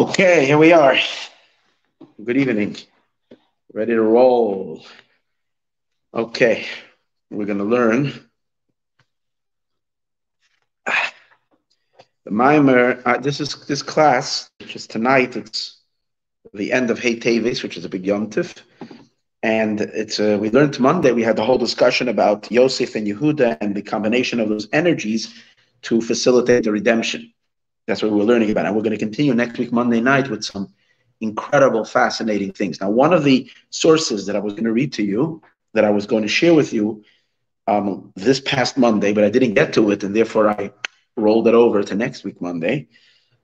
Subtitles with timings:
[0.00, 0.96] Okay, here we are.
[2.24, 2.74] Good evening.
[3.74, 4.82] Ready to roll.
[6.14, 6.66] Okay,
[7.30, 8.30] we're going to learn
[10.86, 13.02] the mimer.
[13.04, 15.36] Uh, this is this class, which is tonight.
[15.36, 15.82] It's
[16.54, 18.56] the end of Hey Teves, which is a big yomtiv.
[19.42, 21.12] And it's uh, we learned Monday.
[21.12, 25.34] We had the whole discussion about Yosef and Yehuda and the combination of those energies
[25.82, 27.34] to facilitate the redemption.
[27.90, 28.66] That's what we're learning about.
[28.66, 30.72] And we're going to continue next week, Monday night, with some
[31.20, 32.80] incredible, fascinating things.
[32.80, 35.42] Now, one of the sources that I was going to read to you,
[35.74, 37.04] that I was going to share with you
[37.66, 40.70] um, this past Monday, but I didn't get to it, and therefore I
[41.16, 42.86] rolled it over to next week, Monday,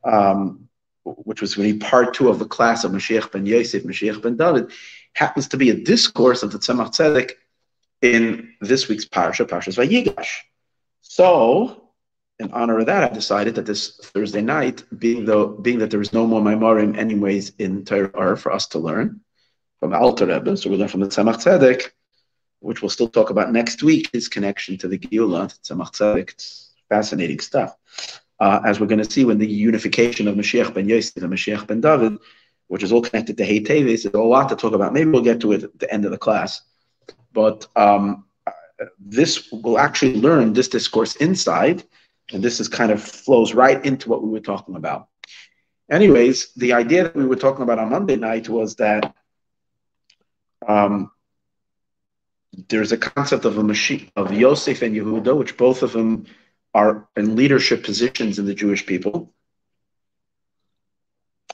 [0.04, 0.68] um,
[1.02, 4.70] which was really part two of the class of Mashiach ben Yosef, Mashiach ben David,
[5.14, 7.32] happens to be a discourse of the Tzemach Tzedek
[8.00, 10.42] in this week's Parsha, Parshas Vayigash.
[11.02, 11.85] So,
[12.38, 16.00] in honor of that, I decided that this Thursday night, being though being that there
[16.00, 19.20] is no more Maimarim anyways in Torah for us to learn
[19.80, 21.90] from Alter Rebbe, so we learn from the Tzemach Tzedek,
[22.60, 26.30] which we'll still talk about next week, his connection to the Geula, Tzemach Tzedek.
[26.30, 27.76] It's fascinating stuff.
[28.38, 31.66] Uh, as we're going to see when the unification of Mashiach ben Yosef and Mashiach
[31.66, 32.18] ben David,
[32.68, 34.92] which is all connected to Hey Teves, there's a lot to talk about.
[34.92, 36.60] Maybe we'll get to it at the end of the class.
[37.32, 38.26] But um,
[38.98, 41.84] this will actually learn this discourse inside
[42.32, 45.08] and this is kind of flows right into what we were talking about.
[45.90, 49.14] Anyways, the idea that we were talking about on Monday night was that
[50.66, 51.12] um,
[52.68, 56.26] there's a concept of a machine of Yosef and Yehuda, which both of them
[56.74, 59.32] are in leadership positions in the Jewish people.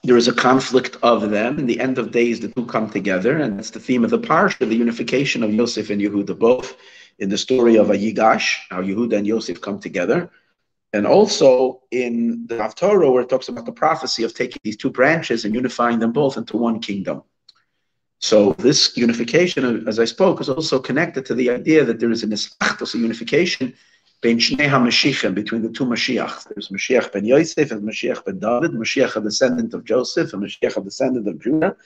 [0.04, 1.58] There is a conflict of them.
[1.58, 4.18] In the end of days, the two come together, and that's the theme of the
[4.18, 6.76] parsha, the unification of Yosef and Yehuda, both
[7.18, 10.30] in the story of Ayigash, how Yehuda and Yosef come together,
[10.92, 14.90] and also in the Haftarah, where it talks about the prophecy of taking these two
[14.90, 17.22] branches and unifying them both into one kingdom.
[18.20, 22.22] So this unification, as I spoke, is also connected to the idea that there is
[22.22, 23.74] an islachtos, a unification
[24.22, 26.46] between the two Mashiachs.
[26.48, 30.76] There's Mashiach ben Yosef and Mashiach ben David, Mashiach a descendant of Joseph and Mashiach
[30.76, 31.76] a descendant of Judah.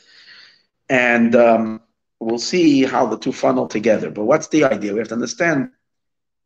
[0.91, 1.81] And um,
[2.21, 4.11] we'll see how the two funnel together.
[4.11, 4.93] But what's the idea?
[4.93, 5.71] We have to understand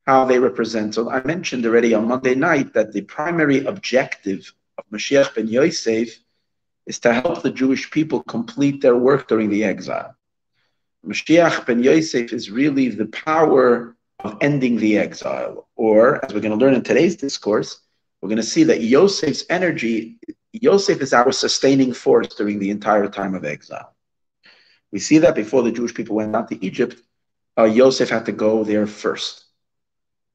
[0.06, 0.94] how they represent.
[0.94, 6.18] So I mentioned already on Monday night that the primary objective of Mashiach ben Yosef
[6.86, 10.14] is to help the Jewish people complete their work during the exile.
[11.06, 15.68] Mashiach ben Yosef is really the power of ending the exile.
[15.76, 17.80] Or, as we're going to learn in today's discourse,
[18.20, 20.18] we're going to see that Yosef's energy,
[20.52, 23.94] Yosef is our sustaining force during the entire time of exile.
[24.92, 27.00] We see that before the Jewish people went out to Egypt,
[27.56, 29.44] uh, Yosef had to go there first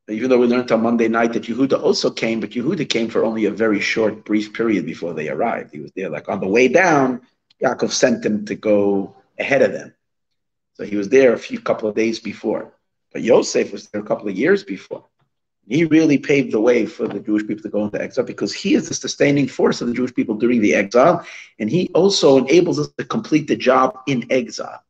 [0.07, 3.25] even though we learned on Monday night that Yehuda also came, but Yehuda came for
[3.25, 5.73] only a very short, brief period before they arrived.
[5.73, 7.21] He was there, like on the way down,
[7.61, 9.93] Yaakov sent him to go ahead of them.
[10.75, 12.73] So he was there a few couple of days before.
[13.11, 15.05] But Yosef was there a couple of years before.
[15.67, 18.75] He really paved the way for the Jewish people to go into exile because he
[18.75, 21.25] is the sustaining force of the Jewish people during the exile.
[21.57, 24.83] And he also enables us to complete the job in exile.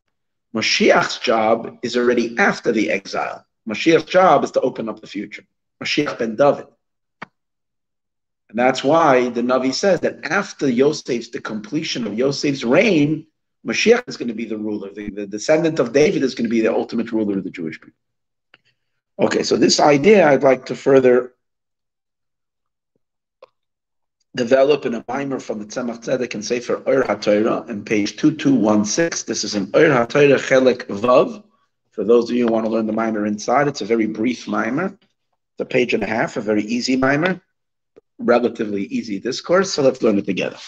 [0.54, 3.45] Mashiach's job is already after the exile.
[3.68, 5.44] Mashiach's job is to open up the future.
[5.82, 6.66] Mashiach ben David.
[8.48, 13.26] And that's why the Navi says that after Yosef's, the completion of Yosef's reign,
[13.66, 14.92] Mashiach is going to be the ruler.
[14.92, 17.80] The, the descendant of David is going to be the ultimate ruler of the Jewish
[17.80, 17.98] people.
[19.18, 21.32] Okay, so this idea I'd like to further
[24.36, 29.24] develop in a mimer from the Tzemach Tzedek and Sefer Or HaTorah in page 2216.
[29.26, 31.42] This is in Or HaTorah Chelek Vav,
[31.96, 34.46] for those of you who want to learn the mimer inside, it's a very brief
[34.46, 34.88] mimer.
[34.88, 37.40] It's a page and a half, a very easy mimer,
[38.18, 39.72] relatively easy discourse.
[39.72, 40.58] So let's learn it together.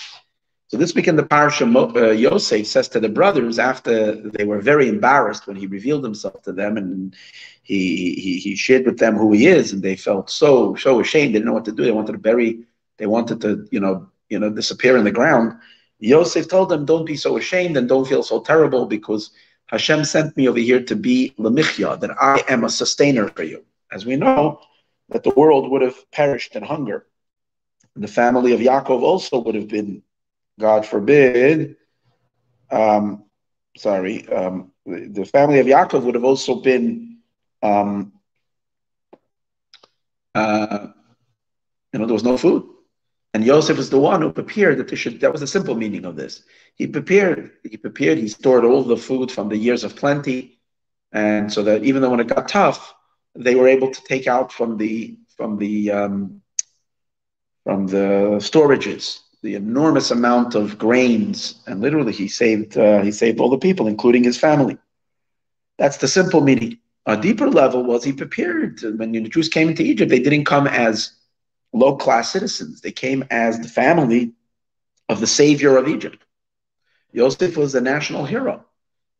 [0.69, 1.66] So this week in the parsha,
[1.97, 6.43] uh, Yosef says to the brothers after they were very embarrassed when he revealed himself
[6.44, 7.15] to them and
[7.62, 11.34] he, he, he shared with them who he is and they felt so so ashamed
[11.34, 12.60] they didn't know what to do they wanted to bury
[12.97, 15.53] they wanted to you know you know disappear in the ground
[16.01, 19.31] Yosef told them don't be so ashamed and don't feel so terrible because
[19.68, 23.65] Hashem sent me over here to be lemichya, that I am a sustainer for you.
[23.92, 24.60] As we know,
[25.10, 27.06] that the world would have perished in hunger.
[27.97, 30.03] The family of Yaakov also would have been,
[30.59, 31.76] God forbid,
[32.70, 33.24] um,
[33.76, 37.18] sorry, um, the family of Yaakov would have also been,
[37.62, 38.12] um,
[40.34, 40.88] uh,
[41.92, 42.68] you know, there was no food.
[43.34, 46.04] And Yosef is the one who prepared that they should, that was the simple meaning
[46.04, 46.42] of this.
[46.78, 50.59] He prepared, he prepared, he stored all the food from the years of plenty.
[51.13, 52.95] And so that even though when it got tough,
[53.34, 56.42] they were able to take out from the from the um,
[57.65, 63.39] from the storages the enormous amount of grains, and literally he saved uh, he saved
[63.41, 64.77] all the people, including his family.
[65.78, 66.78] That's the simple meaning.
[67.07, 70.10] A deeper level was he prepared when the Jews came into Egypt.
[70.10, 71.13] They didn't come as
[71.72, 72.81] low class citizens.
[72.81, 74.33] They came as the family
[75.09, 76.22] of the savior of Egypt.
[77.13, 78.65] Yosef was the national hero,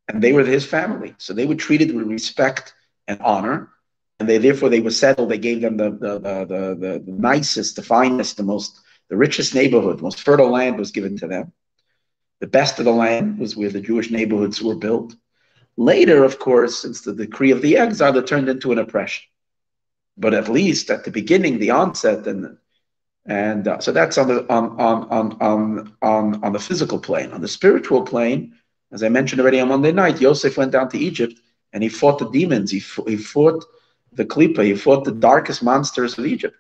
[0.09, 1.15] and they were his family.
[1.19, 2.75] So they were treated with respect
[3.07, 3.71] and honor,
[4.19, 5.31] and they therefore they were settled.
[5.31, 9.55] They gave them the the, the, the, the nicest, the finest, the most the richest
[9.55, 11.53] neighborhood, most fertile land was given to them.
[12.41, 15.15] The best of the land was where the Jewish neighborhoods were built.
[15.77, 19.25] Later, of course, since the decree of the exile, it turned into an oppression.
[20.17, 22.59] But at least at the beginning, the onset, and
[23.27, 27.33] and uh, so that's on the on, on on on on on the physical plane.
[27.33, 28.55] On the spiritual plane,
[28.93, 31.35] as I mentioned already on Monday night, Yosef went down to Egypt
[31.73, 32.71] and he fought the demons.
[32.71, 33.65] He he fought
[34.13, 34.65] the klipa.
[34.65, 36.57] He fought the darkest monsters of Egypt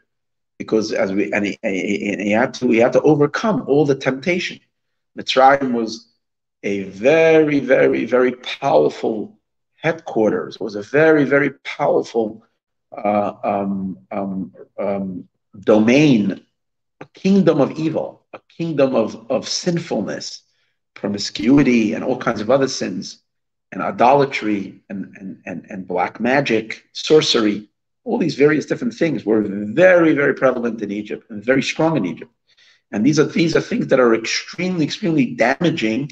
[0.58, 3.94] because as we and he, and he had to he had to overcome all the
[3.94, 4.60] temptation.
[5.18, 6.08] Mitzrayim was
[6.62, 9.38] a very very very powerful
[9.76, 10.56] headquarters.
[10.56, 12.44] It was a very very powerful
[12.92, 15.28] uh, um, um, um,
[15.60, 16.40] domain,
[17.00, 20.42] a kingdom of evil, a kingdom of of sinfulness,
[20.94, 23.22] promiscuity, and all kinds of other sins,
[23.72, 27.68] and idolatry, and and and, and black magic, sorcery
[28.08, 32.06] all these various different things were very, very prevalent in Egypt and very strong in
[32.06, 32.32] Egypt.
[32.90, 36.10] And these are these are things that are extremely, extremely damaging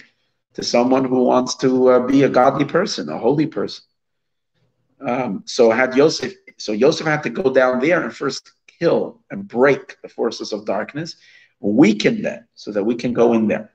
[0.53, 3.83] to someone who wants to uh, be a godly person, a holy person.
[5.01, 9.47] Um, so had Yosef, so Yosef had to go down there and first kill and
[9.47, 11.17] break the forces of darkness,
[11.61, 13.73] weaken them so that we can go in there.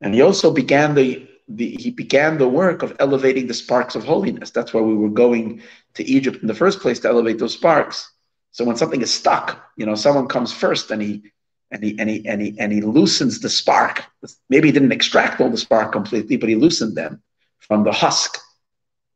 [0.00, 4.04] And he also began the the, he began the work of elevating the sparks of
[4.04, 4.50] holiness.
[4.50, 5.62] That's why we were going
[5.94, 8.10] to Egypt in the first place to elevate those sparks.
[8.52, 11.32] So when something is stuck, you know, someone comes first and he
[11.70, 14.04] and he and he and he and he loosens the spark.
[14.48, 17.22] Maybe he didn't extract all the spark completely, but he loosened them
[17.58, 18.38] from the husk.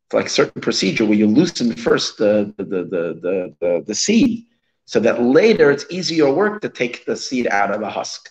[0.07, 3.95] It's like a certain procedure where you loosen first the the the the the, the
[3.95, 4.47] seed,
[4.89, 8.31] so that later it's easier work to take the seed out of the husk.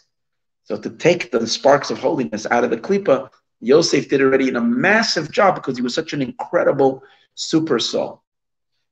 [0.63, 4.59] So to take the sparks of holiness out of the klipa, Yosef did already a
[4.59, 7.03] massive job because he was such an incredible
[7.35, 8.23] super soul.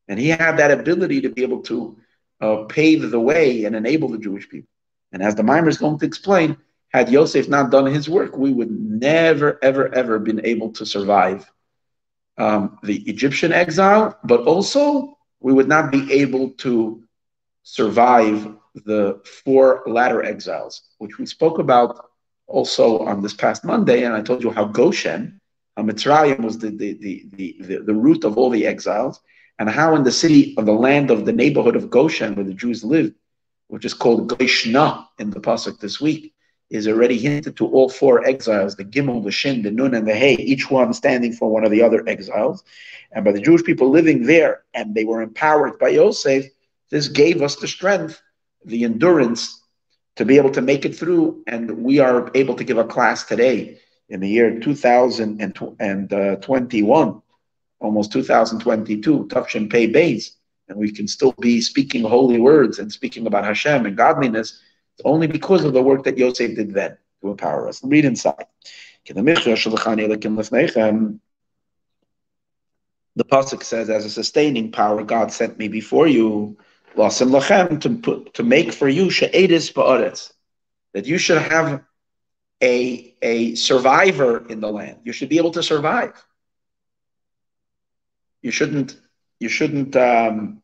[0.07, 1.97] And he had that ability to be able to
[2.39, 4.69] uh, pave the way and enable the Jewish people.
[5.11, 6.57] And as the Mimer is going to explain,
[6.89, 11.51] had Yosef not done his work, we would never, ever, ever been able to survive
[12.37, 17.01] um, the Egyptian exile, but also we would not be able to
[17.65, 18.47] survive
[18.85, 22.11] the four latter exiles, which we spoke about
[22.45, 25.41] also on this past Monday, and I told you how Goshen,
[25.77, 29.19] Mitzrayim was the, the, the, the, the, the root of all the exiles,
[29.57, 32.53] and how in the city of the land of the neighborhood of Goshen, where the
[32.53, 33.15] Jews lived,
[33.67, 36.33] which is called Goshna in the Pasuk this week,
[36.69, 40.13] is already hinted to all four exiles, the Gimel, the Shin, the Nun, and the
[40.13, 42.63] Hey, each one standing for one of the other exiles.
[43.11, 46.45] And by the Jewish people living there, and they were empowered by Yosef,
[46.89, 48.21] this gave us the strength,
[48.63, 49.61] the endurance
[50.15, 51.43] to be able to make it through.
[51.47, 53.79] And we are able to give a class today
[54.09, 57.13] in the year 2021, uh,
[57.79, 60.31] almost 2022, Tafshin Pei Beis,
[60.69, 64.61] and we can still be speaking holy words and speaking about Hashem and godliness
[65.03, 67.83] only because of the work that Yosef did then to empower us.
[67.83, 68.45] Read inside.
[69.05, 69.13] The
[73.23, 76.57] pasuk says, "As a sustaining power, God sent me before you."
[76.95, 80.31] Lasim lachem to put to make for you she'edis ba'aretz,
[80.93, 81.83] that you should have
[82.63, 84.99] a a survivor in the land.
[85.03, 86.13] You should be able to survive.
[88.41, 88.97] You shouldn't
[89.39, 90.61] you shouldn't um,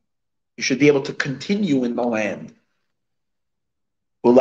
[0.56, 2.54] you should be able to continue in the land.
[4.24, 4.38] And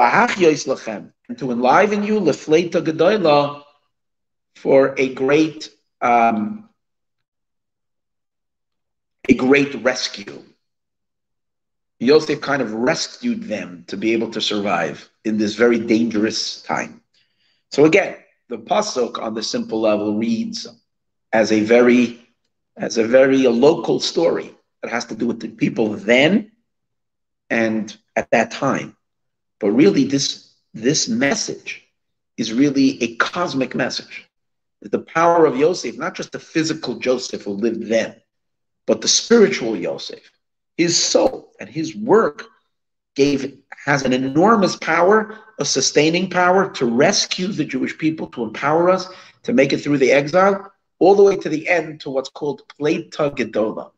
[1.38, 3.62] to enliven you lefleita gedoyla
[4.56, 5.70] for a great
[6.02, 6.68] um,
[9.28, 10.42] a great rescue.
[12.00, 17.02] Yosef kind of rescued them to be able to survive in this very dangerous time.
[17.70, 18.16] So again,
[18.48, 20.66] the pasuk on the simple level reads
[21.32, 22.26] as a very,
[22.76, 24.50] as a very a local story
[24.82, 26.50] that has to do with the people then
[27.50, 28.96] and at that time.
[29.60, 31.86] But really, this this message
[32.36, 34.26] is really a cosmic message.
[34.80, 38.16] The power of Yosef, not just the physical Joseph who lived then,
[38.86, 40.30] but the spiritual Yosef
[40.80, 42.46] his soul and his work
[43.14, 48.90] gave has an enormous power, a sustaining power to rescue the Jewish people, to empower
[48.90, 49.08] us
[49.44, 52.62] to make it through the exile, all the way to the end to what's called
[52.78, 53.92] Pleita Gedola.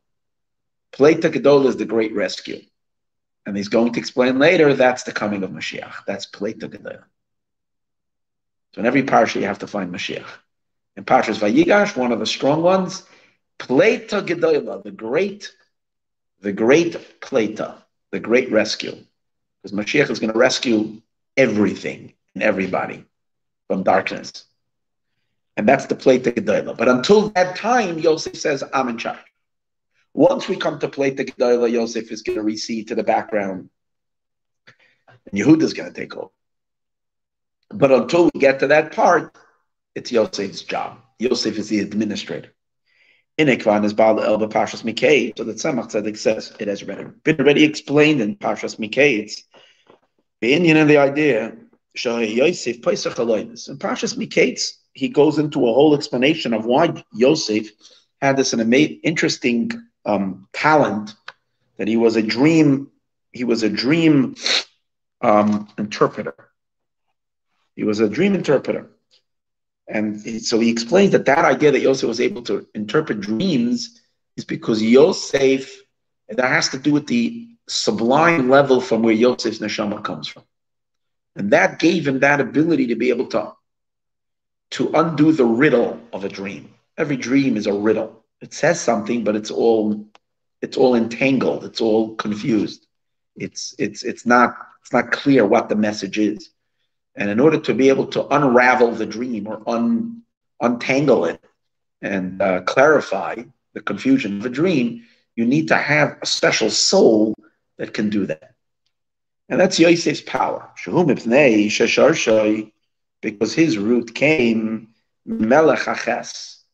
[0.93, 2.61] Pleita Gedola is the great rescue.
[3.45, 6.05] And he's going to explain later that's the coming of Mashiach.
[6.07, 7.05] That's Pleita Gedola.
[8.75, 10.29] So in every parsha, you have to find Mashiach.
[10.97, 13.05] In Parshas Vayigash, one of the strong ones,
[13.59, 15.53] Pleta Gedoyla, the great,
[16.43, 17.77] the great Pleta,
[18.11, 18.97] the great rescue.
[19.63, 21.01] Because Mashiach is going to rescue
[21.37, 23.05] everything and everybody
[23.69, 24.45] from darkness.
[25.57, 26.77] And that's the Pleta Gedoyla.
[26.77, 29.19] But until that time, Yosef says, I'm in charge.
[30.15, 33.71] Once we come to Pleta Gedoyla, Yosef is going to recede to the background.
[35.31, 36.31] And Yehuda is going to take over.
[37.71, 39.35] But until we get to that part,
[39.95, 40.99] it's Yosef's job.
[41.19, 42.53] Yosef is the administrator.
[43.39, 45.37] In is Baal El Pashas Mikei.
[45.37, 49.21] So the Tzemach Tzedek says it has been already explained in Pashas Mikei.
[49.21, 49.43] It's
[50.41, 51.57] the Indian and the idea.
[51.95, 52.77] Yosef.
[52.77, 57.71] In Pashas Mikei, he goes into a whole explanation of why Yosef
[58.21, 59.71] had this an amazing, interesting
[60.05, 61.15] um, talent
[61.79, 62.91] that he was a dream.
[63.33, 64.35] He was a dream
[65.23, 66.35] um, interpreter.
[67.75, 68.91] He was a dream interpreter.
[69.89, 74.01] And so he explains that that idea that Yosef was able to interpret dreams
[74.37, 75.83] is because Yosef,
[76.29, 80.45] that has to do with the sublime level from where Yosef's neshama comes from.
[81.37, 83.53] And that gave him that ability to be able to,
[84.73, 86.73] to undo the riddle of a dream.
[86.97, 88.25] Every dream is a riddle.
[88.41, 90.07] It says something, but it's all
[90.61, 92.87] it's all entangled, it's all confused.
[93.37, 96.51] It's it's it's not it's not clear what the message is.
[97.15, 100.23] And in order to be able to unravel the dream or un,
[100.61, 101.45] untangle it
[102.01, 103.37] and uh, clarify
[103.75, 105.05] the confusion of a dream,
[105.37, 107.35] you need to have a special soul
[107.79, 108.55] that can do that.
[109.49, 110.71] And that's Yosef's power.
[113.21, 114.89] Because his root came
[115.27, 116.65] Melech Aches.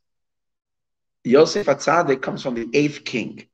[1.24, 3.46] Yosef Atzadik comes from the eighth king,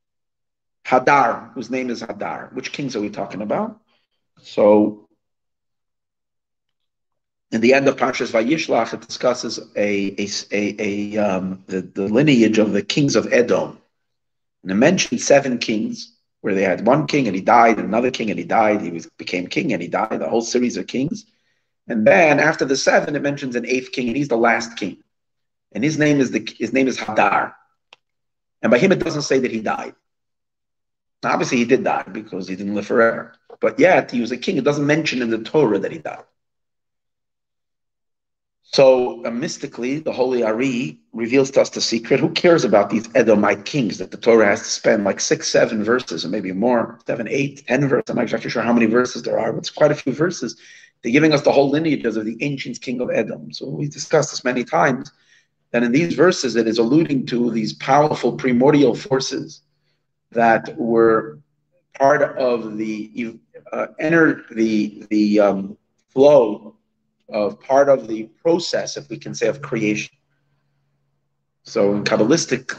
[0.84, 2.52] Hadar, whose name is Hadar.
[2.52, 3.80] Which kings are we talking about?
[4.42, 5.08] So
[7.54, 12.08] in the end of Parshas Vayishlach, it discusses a, a, a, a um, the, the
[12.08, 13.78] lineage of the kings of Edom.
[14.62, 18.30] And it mentions seven kings, where they had one king and he died, another king
[18.30, 21.26] and he died, he was, became king and he died, the whole series of kings.
[21.86, 25.02] And then after the seven, it mentions an eighth king, and he's the last king.
[25.72, 27.54] And his name is the his name is Hadar.
[28.62, 29.94] And by him it doesn't say that he died.
[31.22, 33.34] Now, obviously he did die because he didn't live forever.
[33.60, 34.56] But yet he was a king.
[34.56, 36.24] It doesn't mention in the Torah that he died.
[38.74, 42.18] So uh, mystically, the Holy Ari reveals to us the secret.
[42.18, 45.84] Who cares about these Edomite kings that the Torah has to spend like six, seven
[45.84, 48.10] verses, or maybe more, seven, eight, ten verses?
[48.10, 50.56] I'm not exactly sure how many verses there are, but it's quite a few verses.
[51.00, 53.52] They're giving us the whole lineages of the ancient king of Edom.
[53.52, 55.12] So we've discussed this many times.
[55.70, 59.60] That in these verses, it is alluding to these powerful primordial forces
[60.32, 61.38] that were
[61.96, 63.36] part of the
[63.72, 65.78] uh, enter the the um,
[66.08, 66.73] flow
[67.28, 70.14] of part of the process, if we can say, of creation.
[71.62, 72.76] So in Kabbalistic,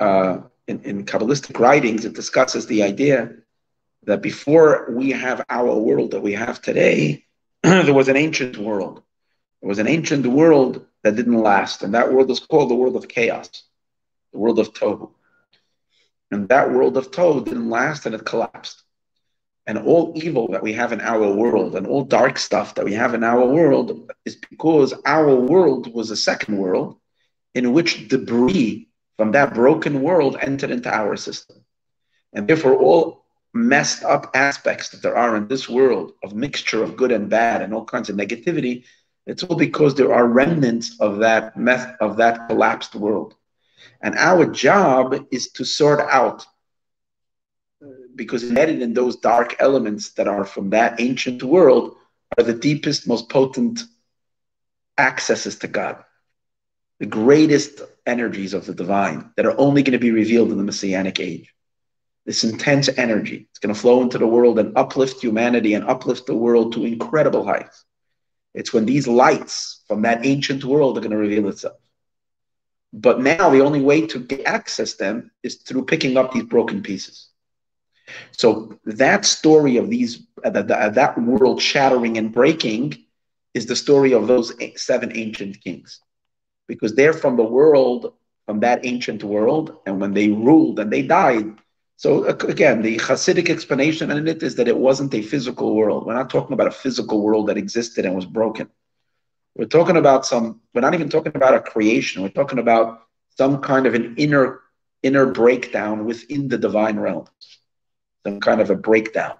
[0.00, 3.34] uh, in, in Kabbalistic writings, it discusses the idea
[4.04, 7.24] that before we have our world that we have today,
[7.62, 9.02] there was an ancient world.
[9.60, 12.96] There was an ancient world that didn't last, and that world is called the world
[12.96, 13.62] of chaos,
[14.32, 15.10] the world of Tohu.
[16.32, 18.82] And that world of Tohu didn't last, and it collapsed
[19.66, 22.94] and all evil that we have in our world and all dark stuff that we
[22.94, 26.98] have in our world is because our world was a second world
[27.54, 31.64] in which debris from that broken world entered into our system.
[32.32, 36.96] And therefore, all messed up aspects that there are in this world of mixture of
[36.96, 38.84] good and bad and all kinds of negativity,
[39.26, 43.34] it's all because there are remnants of that meth- of that collapsed world.
[44.00, 46.46] And our job is to sort out
[48.14, 51.96] because embedded in those dark elements that are from that ancient world
[52.38, 53.82] are the deepest, most potent
[54.98, 56.02] accesses to God,
[57.00, 60.64] the greatest energies of the divine that are only going to be revealed in the
[60.64, 61.52] Messianic age.
[62.24, 66.26] This intense energy, it's going to flow into the world and uplift humanity and uplift
[66.26, 67.84] the world to incredible heights.
[68.54, 71.76] It's when these lights from that ancient world are going to reveal itself.
[72.92, 77.31] But now the only way to access them is through picking up these broken pieces.
[78.32, 82.96] So that story of these uh, that, that world shattering and breaking
[83.54, 86.00] is the story of those seven ancient kings,
[86.66, 88.12] because they're from the world
[88.46, 91.46] from that ancient world, and when they ruled and they died.
[91.96, 96.06] So again, the Hasidic explanation in it is that it wasn't a physical world.
[96.06, 98.68] We're not talking about a physical world that existed and was broken.
[99.54, 100.60] We're talking about some.
[100.74, 102.22] We're not even talking about a creation.
[102.22, 103.02] We're talking about
[103.36, 104.60] some kind of an inner
[105.02, 107.30] inner breakdown within the divine realms
[108.26, 109.34] some kind of a breakdown,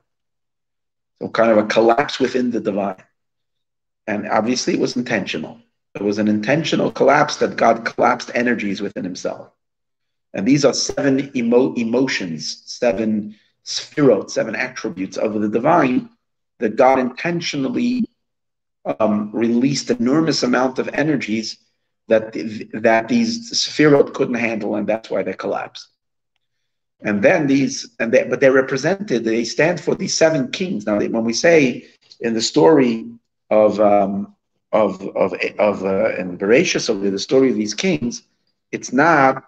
[1.21, 3.03] some kind of a collapse within the divine.
[4.07, 5.61] And obviously, it was intentional.
[5.95, 9.51] It was an intentional collapse that God collapsed energies within himself.
[10.35, 16.11] And these are seven emo- emotions, seven sphirot, seven attributes of the divine
[16.59, 18.05] that God intentionally
[18.99, 21.59] um, released enormous amount of energies
[22.09, 22.33] that
[22.73, 25.89] that these sphirot couldn't handle, and that's why they collapsed.
[27.04, 29.25] And then these, and they, but they're represented.
[29.25, 30.87] They stand for these seven kings.
[30.87, 31.87] Now, when we say
[32.21, 33.06] in the story
[33.50, 34.35] of um,
[34.73, 38.23] of of of uh, in Bereshit, over the story of these kings,
[38.71, 39.44] it's not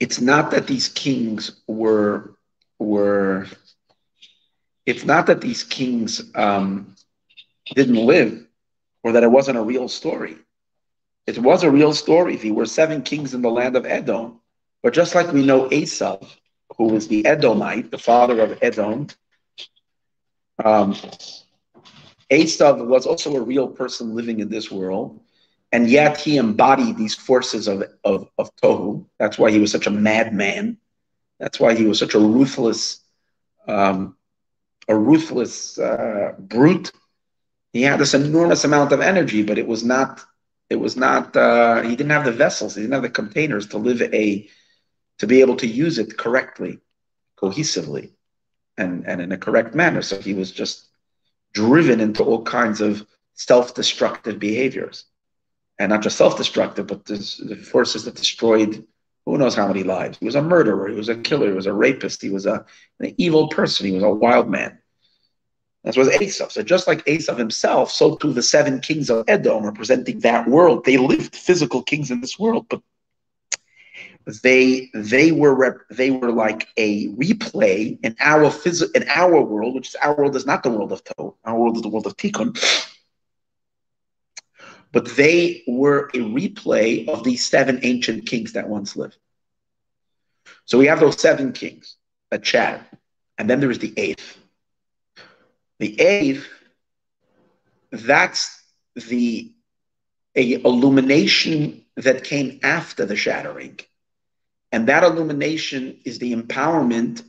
[0.00, 2.34] it's not that these kings were
[2.78, 3.46] were
[4.86, 6.96] it's not that these kings um,
[7.74, 8.44] didn't live
[9.04, 10.36] or that it wasn't a real story.
[11.26, 12.34] It was a real story.
[12.34, 14.41] If There were seven kings in the land of Edom.
[14.82, 16.26] But just like we know Esav,
[16.76, 19.08] who was the Edomite, the father of Edom,
[20.64, 20.94] um,
[22.30, 25.20] Esav was also a real person living in this world.
[25.70, 29.06] And yet he embodied these forces of, of, of Tohu.
[29.18, 30.76] That's why he was such a madman.
[31.38, 33.00] That's why he was such a ruthless,
[33.66, 34.16] um,
[34.88, 36.92] a ruthless uh, brute.
[37.72, 40.20] He had this enormous amount of energy, but it was not.
[40.68, 41.34] It was not.
[41.34, 42.74] Uh, he didn't have the vessels.
[42.74, 44.48] He didn't have the containers to live a,
[45.22, 46.80] to be able to use it correctly,
[47.40, 48.10] cohesively,
[48.76, 50.02] and and in a correct manner.
[50.02, 50.88] So he was just
[51.54, 55.04] driven into all kinds of self-destructive behaviors
[55.78, 58.84] and not just self-destructive, but the forces that destroyed
[59.24, 60.18] who knows how many lives.
[60.18, 60.88] He was a murderer.
[60.88, 61.50] He was a killer.
[61.50, 62.20] He was a rapist.
[62.20, 62.66] He was a,
[62.98, 63.86] an evil person.
[63.86, 64.76] He was a wild man.
[65.84, 66.50] That was Esav.
[66.50, 70.84] So just like Esav himself, so too the seven kings of Edom, representing that world.
[70.84, 72.82] They lived physical kings in this world, but
[74.42, 79.74] they they were rep, they were like a replay in our phys- in our world,
[79.74, 81.34] which is our world is not the world of To.
[81.44, 82.56] Our world is the world of Tikkun
[84.92, 89.16] but they were a replay of these seven ancient kings that once lived.
[90.66, 91.96] So we have those seven kings
[92.30, 92.86] that chat,
[93.38, 94.38] and then there is the eighth.
[95.78, 96.46] The eighth,
[97.90, 98.62] that's
[98.94, 99.52] the
[100.34, 103.78] a illumination that came after the shattering.
[104.72, 107.22] And that illumination is the empowerment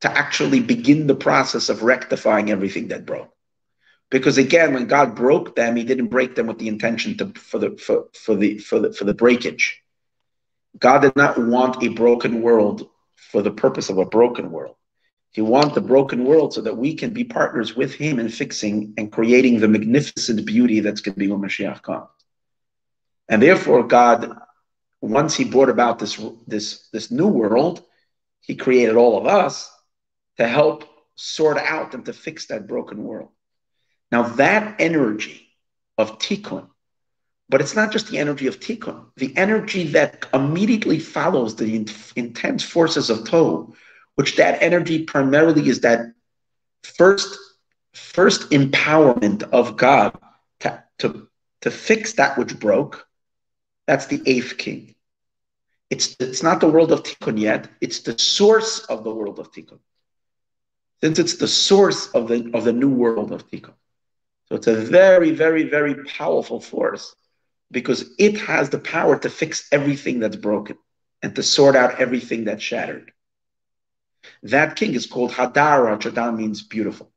[0.00, 3.32] to actually begin the process of rectifying everything that broke.
[4.10, 7.58] Because again, when God broke them, He didn't break them with the intention to for
[7.58, 9.82] the for, for the for the for the breakage.
[10.78, 14.76] God did not want a broken world for the purpose of a broken world.
[15.32, 18.94] He wants the broken world so that we can be partners with Him in fixing
[18.96, 22.08] and creating the magnificent beauty that's going to be when Mashiach comes.
[23.28, 24.38] And therefore, God,
[25.08, 27.82] once He brought about this this this new world,
[28.40, 29.70] He created all of us
[30.38, 33.30] to help sort out and to fix that broken world.
[34.12, 35.48] Now, that energy
[35.98, 36.68] of tikkun,
[37.48, 41.88] but it's not just the energy of tikkun, the energy that immediately follows the in-
[42.16, 43.74] intense forces of tohu,
[44.16, 46.00] which that energy primarily is that
[46.82, 47.38] first,
[47.94, 50.16] first empowerment of God
[50.60, 51.28] to, to,
[51.62, 53.06] to fix that which broke.
[53.86, 54.95] That's the eighth king.
[55.90, 59.52] It's, it's not the world of tikkun yet, it's the source of the world of
[59.52, 59.78] tikkun.
[61.00, 63.74] Since it's the source of the, of the new world of tikkun.
[64.48, 67.14] So it's a very, very, very powerful force
[67.70, 70.78] because it has the power to fix everything that's broken
[71.22, 73.12] and to sort out everything that's shattered.
[74.42, 76.00] That king is called Hadar.
[76.00, 77.10] Hadar means beautiful.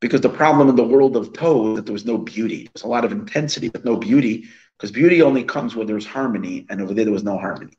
[0.00, 2.68] Because the problem in the world of Toh is that there was no beauty.
[2.74, 6.66] There's a lot of intensity, but no beauty, because beauty only comes where there's harmony,
[6.68, 7.78] and over there, there was no harmony.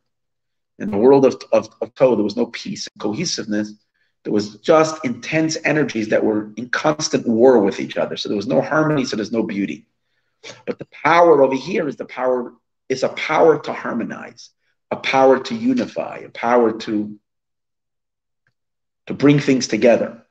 [0.79, 3.73] In the world of, of, of there was no peace and cohesiveness,
[4.23, 8.17] there was just intense energies that were in constant war with each other.
[8.17, 9.85] So there was no harmony, so there's no beauty.
[10.65, 12.53] But the power over here is the power,
[12.89, 14.49] is a power to harmonize,
[14.91, 17.19] a power to unify, a power to,
[19.07, 20.23] to bring things together.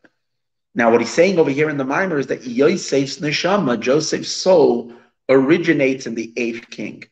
[0.74, 4.92] Now, what he's saying over here in the mimer is that Yosef's neshama, Joseph's soul,
[5.28, 7.04] originates in the eighth king.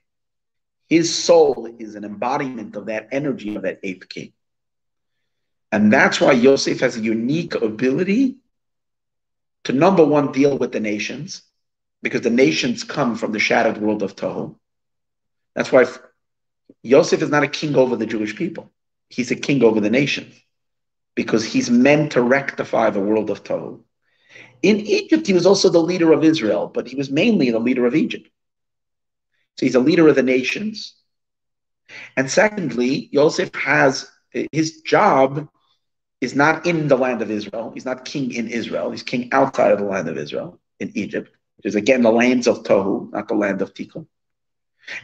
[0.89, 4.33] His soul is an embodiment of that energy of that eighth king.
[5.71, 8.37] And that's why Yosef has a unique ability
[9.65, 11.43] to number one, deal with the nations,
[12.03, 14.57] because the nations come from the shattered world of Tohu.
[15.55, 15.87] That's why
[16.83, 18.71] Yosef is not a king over the Jewish people.
[19.09, 20.35] He's a king over the nations
[21.15, 23.81] because he's meant to rectify the world of Tohu.
[24.63, 27.87] In Egypt, he was also the leader of Israel, but he was mainly the leader
[27.87, 28.29] of Egypt.
[29.57, 30.95] So he's a leader of the nations.
[32.17, 34.09] And secondly, Yosef has
[34.53, 35.49] his job
[36.21, 37.73] is not in the land of Israel.
[37.75, 38.91] He's not king in Israel.
[38.91, 42.47] He's king outside of the land of Israel in Egypt, which is again the lands
[42.47, 44.07] of Tohu, not the land of Tikkun.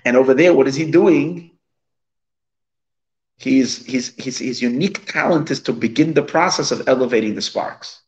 [0.05, 1.59] And over there, what is he doing?
[3.39, 8.01] He's, his, his, his unique talent is to begin the process of elevating the sparks.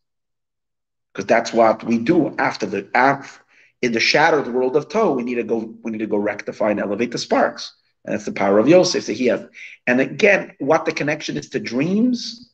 [1.12, 3.40] Because that's what we do after the after,
[3.82, 5.16] in the shattered world of Tohu.
[5.16, 7.74] We need to go, we need to go rectify and elevate the sparks.
[8.04, 9.04] And that's the power of Yosef.
[9.04, 9.46] So he has,
[9.86, 12.50] and again, what the connection is to dreams.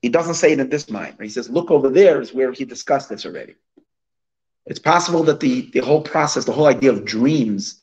[0.00, 1.16] He doesn't say it in this mind.
[1.20, 3.54] He says, look over there is where he discussed this already.
[4.66, 7.80] It's possible that the, the whole process, the whole idea of dreams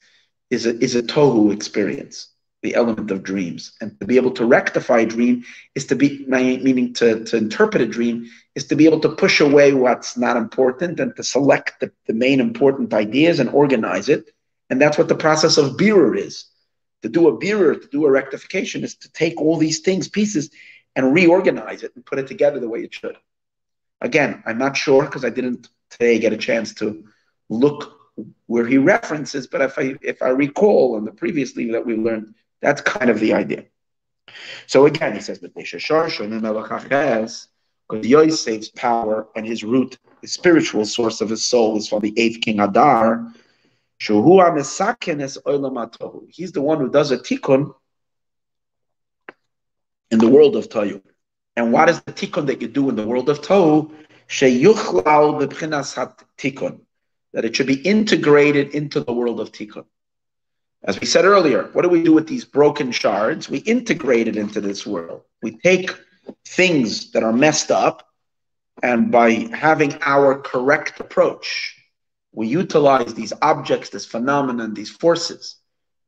[0.49, 2.29] is a, is a tohu experience,
[2.61, 3.73] the element of dreams.
[3.81, 5.43] And to be able to rectify a dream
[5.73, 9.39] is to be, meaning to, to interpret a dream, is to be able to push
[9.39, 14.29] away what's not important and to select the, the main important ideas and organize it.
[14.69, 16.45] And that's what the process of birur is.
[17.01, 20.51] To do a birur, to do a rectification, is to take all these things, pieces,
[20.95, 23.17] and reorganize it and put it together the way it should.
[24.01, 27.05] Again, I'm not sure because I didn't today get a chance to
[27.49, 27.97] look
[28.45, 31.95] where he references, but if I if I recall in the previous previously that we
[31.95, 33.65] learned, that's kind of the idea.
[34.67, 35.73] So again, he says, because
[38.07, 42.41] Yosef's power and his root, the spiritual source of his soul is from the eighth
[42.41, 43.33] king Hadar.
[43.99, 44.07] He's
[46.51, 47.73] the one who does a tikkun
[50.09, 51.01] in the world of Tohu.
[51.57, 53.91] And what is the tikkun that you do in the world of Tohu?
[57.33, 59.85] that it should be integrated into the world of tikkun.
[60.83, 63.49] As we said earlier, what do we do with these broken shards?
[63.49, 65.21] We integrate it into this world.
[65.43, 65.91] We take
[66.47, 68.07] things that are messed up,
[68.81, 71.75] and by having our correct approach,
[72.31, 75.57] we utilize these objects, this phenomenon, these forces,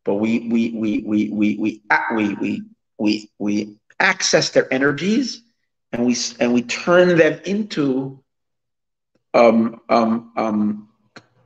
[0.05, 1.81] but we we we we we we
[2.15, 2.63] we we
[2.97, 5.43] we, we access their energies
[5.91, 8.19] and we and we turn them into
[9.33, 10.89] um, um, um,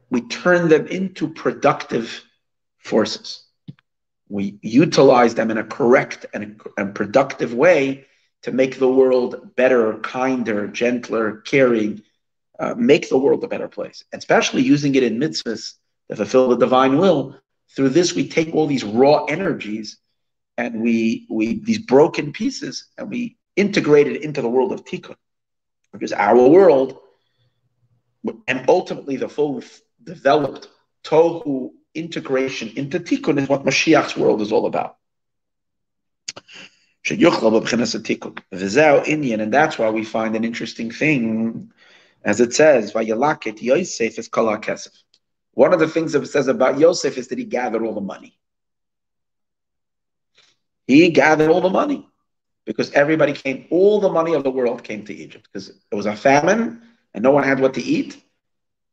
[0.10, 2.24] we turn them into productive
[2.88, 3.44] forces.
[4.30, 8.06] We utilize them in a correct and, and productive way
[8.44, 12.04] to make the world better, kinder, gentler, caring,
[12.60, 14.04] uh, make the world a better place.
[14.14, 15.74] Especially using it in mitzvahs
[16.10, 17.40] to fulfill the divine will.
[17.76, 19.98] Through this, we take all these raw energies
[20.58, 25.16] and we we these broken pieces and we integrate it into the world of tikkun.
[26.00, 27.00] is our world,
[28.48, 29.62] and ultimately the full
[30.04, 30.70] developed
[31.04, 34.98] tohu integration into tikkun is what Mashiach's world is all about.
[37.10, 37.22] And
[39.54, 41.72] that's why we find an interesting thing,
[42.24, 44.90] as it says, Yosef is kesef.
[45.54, 48.02] One of the things that it says about Yosef is that he gathered all the
[48.02, 48.38] money.
[50.86, 52.08] He gathered all the money
[52.66, 56.06] because everybody came, all the money of the world came to Egypt because it was
[56.06, 56.82] a famine
[57.14, 58.22] and no one had what to eat.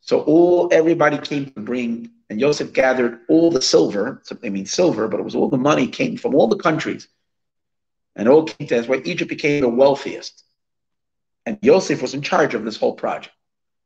[0.00, 4.20] So all everybody came to bring, and Joseph gathered all the silver.
[4.42, 7.06] I mean silver, but it was all the money came from all the countries,
[8.16, 8.74] and all came to.
[8.74, 10.42] That's why Egypt became the wealthiest,
[11.46, 13.32] and Joseph was in charge of this whole project.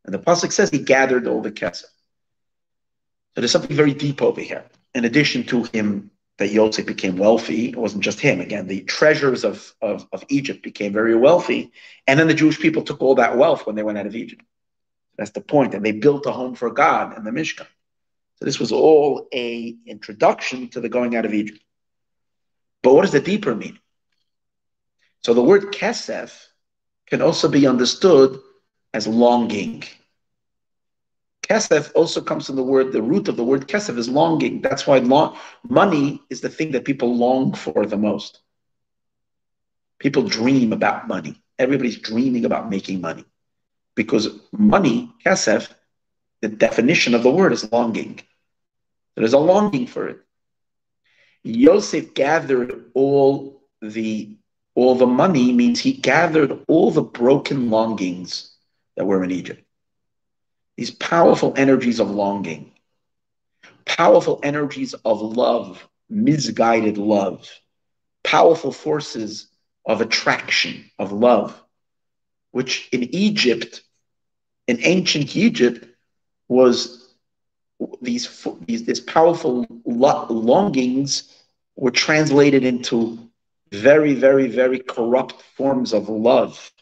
[0.06, 1.82] And the pasuk says he gathered all the kesef.
[1.82, 4.64] So there's something very deep over here.
[4.94, 7.68] In addition to him that Yosef became wealthy.
[7.68, 8.40] It wasn't just him.
[8.40, 11.72] Again, the treasures of, of, of Egypt became very wealthy.
[12.06, 14.42] And then the Jewish people took all that wealth when they went out of Egypt.
[15.18, 15.74] That's the point.
[15.74, 17.66] And they built a home for God in the Mishkan.
[18.38, 21.60] So this was all a introduction to the going out of Egypt.
[22.82, 23.78] But what does the deeper mean?
[25.24, 26.46] So the word kesef
[27.08, 28.38] can also be understood
[28.94, 29.82] as longing.
[31.42, 34.60] Kesef also comes from the word, the root of the word kesef is longing.
[34.60, 35.36] That's why long,
[35.68, 38.40] money is the thing that people long for the most.
[39.98, 41.42] People dream about money.
[41.58, 43.24] Everybody's dreaming about making money.
[43.96, 45.72] Because money, kesef,
[46.40, 48.20] the definition of the word is longing.
[49.16, 50.18] There's a longing for it.
[51.42, 54.34] Yosef gathered all the
[54.74, 58.54] all the money means he gathered all the broken longings
[58.96, 59.64] that were in Egypt
[60.78, 62.70] these powerful energies of longing,
[63.84, 67.50] powerful energies of love, misguided love,
[68.22, 69.48] powerful forces
[69.84, 71.60] of attraction, of love,
[72.52, 73.82] which in Egypt,
[74.68, 75.87] in ancient Egypt,
[76.48, 77.14] was
[78.02, 81.34] these, these, these powerful longings
[81.76, 83.18] were translated into
[83.70, 86.72] very, very, very corrupt forms of love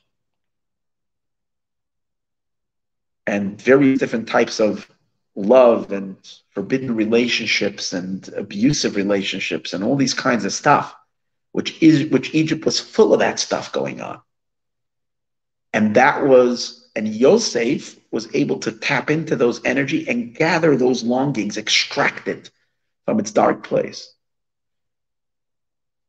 [3.26, 4.88] and very different types of
[5.35, 6.16] love and
[6.50, 10.96] forbidden relationships and abusive relationships and all these kinds of stuff
[11.57, 14.20] which is which Egypt was full of that stuff going on.
[15.72, 21.04] And that was, and Yosef was able to tap into those energy and gather those
[21.04, 22.50] longings, extract it
[23.04, 24.14] from its dark place.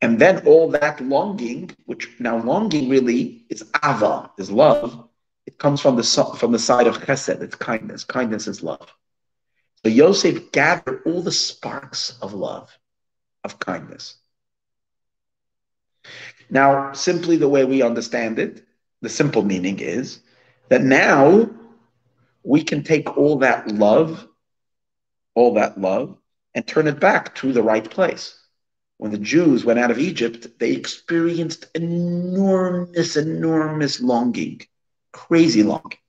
[0.01, 5.09] And then all that longing, which now longing really is ava, is love.
[5.45, 8.05] It comes from the from the side of chesed, it's kindness.
[8.05, 8.89] Kindness is love.
[9.83, 12.75] So Yosef gathered all the sparks of love,
[13.43, 14.15] of kindness.
[16.49, 18.65] Now, simply the way we understand it,
[19.01, 20.21] the simple meaning is
[20.69, 21.49] that now
[22.43, 24.27] we can take all that love,
[25.35, 26.17] all that love,
[26.55, 28.39] and turn it back to the right place.
[28.97, 34.61] When the Jews went out of Egypt, they experienced enormous, enormous longing,
[35.11, 35.99] crazy longing.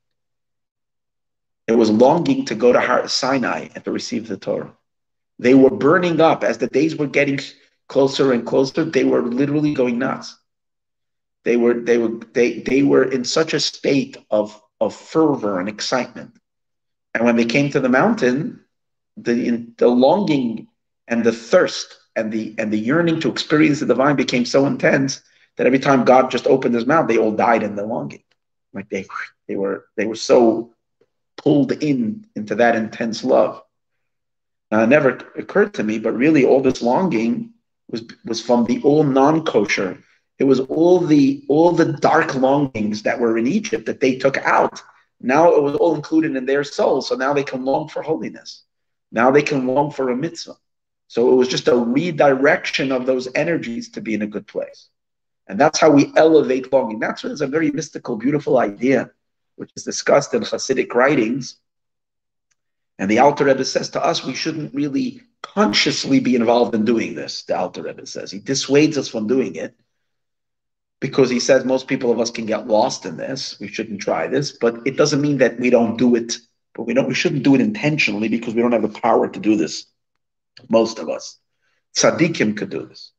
[1.66, 4.72] It was longing to go to Sinai and to receive the Torah.
[5.38, 7.38] They were burning up as the days were getting
[7.88, 8.84] closer and closer.
[8.84, 10.36] They were literally going nuts.
[11.48, 15.66] They were they were they they were in such a state of of fervor and
[15.66, 16.32] excitement.
[17.14, 18.60] And when they came to the mountain,
[19.16, 20.68] the the longing
[21.06, 25.22] and the thirst and the and the yearning to experience the divine became so intense
[25.56, 28.24] that every time God just opened his mouth, they all died in the longing.
[28.74, 29.06] Like they
[29.46, 30.74] they were they were so
[31.38, 33.62] pulled in into that intense love.
[34.70, 37.54] Now, it never occurred to me, but really all this longing
[37.88, 40.04] was was from the all non-kosher.
[40.38, 44.38] It was all the all the dark longings that were in Egypt that they took
[44.38, 44.80] out.
[45.20, 47.02] Now it was all included in their soul.
[47.02, 48.62] So now they can long for holiness.
[49.10, 50.56] Now they can long for a mitzvah.
[51.08, 54.88] So it was just a redirection of those energies to be in a good place.
[55.48, 56.98] And that's how we elevate longing.
[56.98, 59.10] That's what is a very mystical, beautiful idea
[59.56, 61.56] which is discussed in Hasidic writings.
[62.98, 67.14] And the Alter Rebbe says to us, we shouldn't really consciously be involved in doing
[67.14, 68.30] this, the Alter Rebbe says.
[68.30, 69.74] He dissuades us from doing it
[71.00, 73.58] because he says most people of us can get lost in this.
[73.60, 76.36] We shouldn't try this, but it doesn't mean that we don't do it,
[76.74, 79.40] but we don't we shouldn't do it intentionally because we don't have the power to
[79.40, 79.86] do this.
[80.68, 81.38] Most of us.
[81.96, 83.12] Tzaddikim could do this.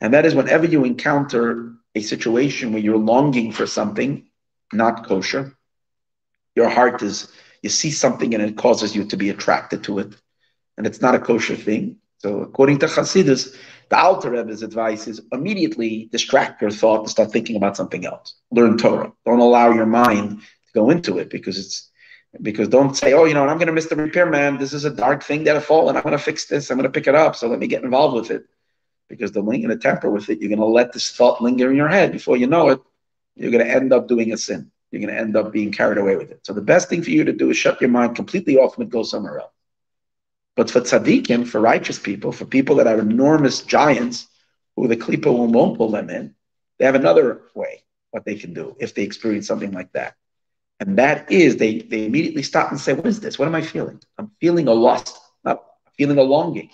[0.00, 4.26] And that is whenever you encounter a situation where you're longing for something
[4.72, 5.56] not kosher,
[6.54, 7.28] your heart is,
[7.62, 10.14] you see something and it causes you to be attracted to it.
[10.76, 11.96] And it's not a kosher thing.
[12.18, 13.56] So according to Hasidus,
[13.90, 18.34] the Alter Rebbe's advice is immediately distract your thought and start thinking about something else.
[18.50, 19.12] Learn Torah.
[19.24, 21.90] Don't allow your mind to go into it because it's
[22.42, 24.58] because don't say, oh, you know, I'm going to miss the repairman.
[24.58, 26.70] This is a dark thing that'll fall, and I'm going to fix this.
[26.70, 27.34] I'm going to pick it up.
[27.34, 28.44] So let me get involved with it.
[29.08, 31.70] Because the link and the temper with it, you're going to let this thought linger
[31.70, 32.12] in your head.
[32.12, 32.80] Before you know it,
[33.36, 35.98] you're going to end up doing a sin you're going to end up being carried
[35.98, 36.40] away with it.
[36.44, 38.90] So the best thing for you to do is shut your mind completely off and
[38.90, 39.52] go somewhere else.
[40.58, 44.26] But for tzaddikim, for righteous people, for people that are enormous giants
[44.74, 46.34] who the klipa won't pull them in,
[46.78, 50.16] they have another way what they can do if they experience something like that.
[50.80, 53.38] And that is they, they immediately stop and say, What is this?
[53.38, 54.00] What am I feeling?
[54.18, 55.62] I'm feeling a lust, not
[55.96, 56.70] feeling a longing.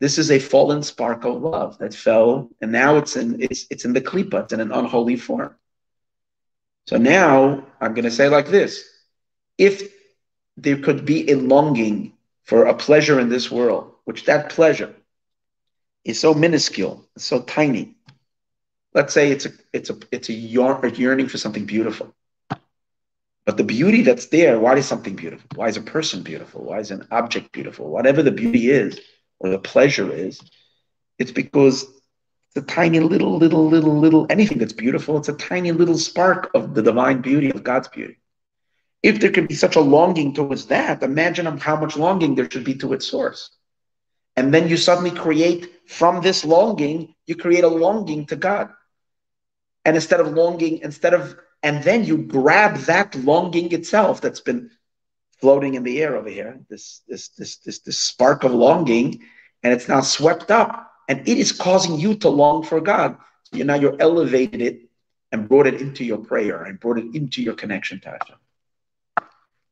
[0.00, 3.84] This is a fallen spark of love that fell, and now it's in it's it's
[3.84, 5.54] in the klipa, it's in an unholy form.
[6.88, 8.82] So now I'm going to say like this
[9.58, 9.94] if
[10.56, 12.15] there could be a longing
[12.46, 14.94] for a pleasure in this world, which that pleasure
[16.04, 17.96] is so minuscule, so tiny.
[18.94, 22.14] Let's say it's a it's a it's a, yearning for something beautiful.
[23.44, 25.46] But the beauty that's there, why is something beautiful?
[25.54, 26.64] Why is a person beautiful?
[26.64, 27.90] Why is an object beautiful?
[27.90, 28.98] Whatever the beauty is
[29.38, 30.40] or the pleasure is,
[31.18, 35.70] it's because it's a tiny little, little, little, little, anything that's beautiful, it's a tiny
[35.70, 38.18] little spark of the divine beauty, of God's beauty.
[39.06, 42.64] If there can be such a longing towards that, imagine how much longing there should
[42.64, 43.50] be to its source.
[44.34, 48.70] And then you suddenly create from this longing, you create a longing to God.
[49.84, 54.72] And instead of longing, instead of, and then you grab that longing itself that's been
[55.40, 59.22] floating in the air over here, this, this, this, this, this spark of longing,
[59.62, 63.18] and it's now swept up and it is causing you to long for God.
[63.52, 64.80] You now you're elevated it
[65.30, 68.36] and brought it into your prayer and brought it into your connection to Hashem.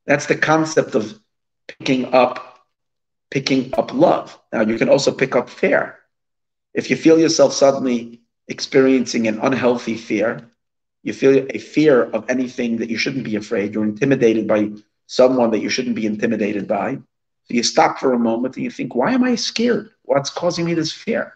[0.07, 1.19] That's the concept of
[1.67, 2.67] picking up,
[3.31, 4.39] picking up love.
[4.53, 5.99] Now you can also pick up fear.
[6.75, 10.51] If you feel yourself suddenly experiencing an unhealthy fear,
[11.03, 14.71] you feel a fear of anything that you shouldn't be afraid, you're intimidated by
[15.07, 16.95] someone that you shouldn't be intimidated by.
[16.95, 19.91] So you stop for a moment and you think, why am I scared?
[20.03, 21.35] What's causing me this fear?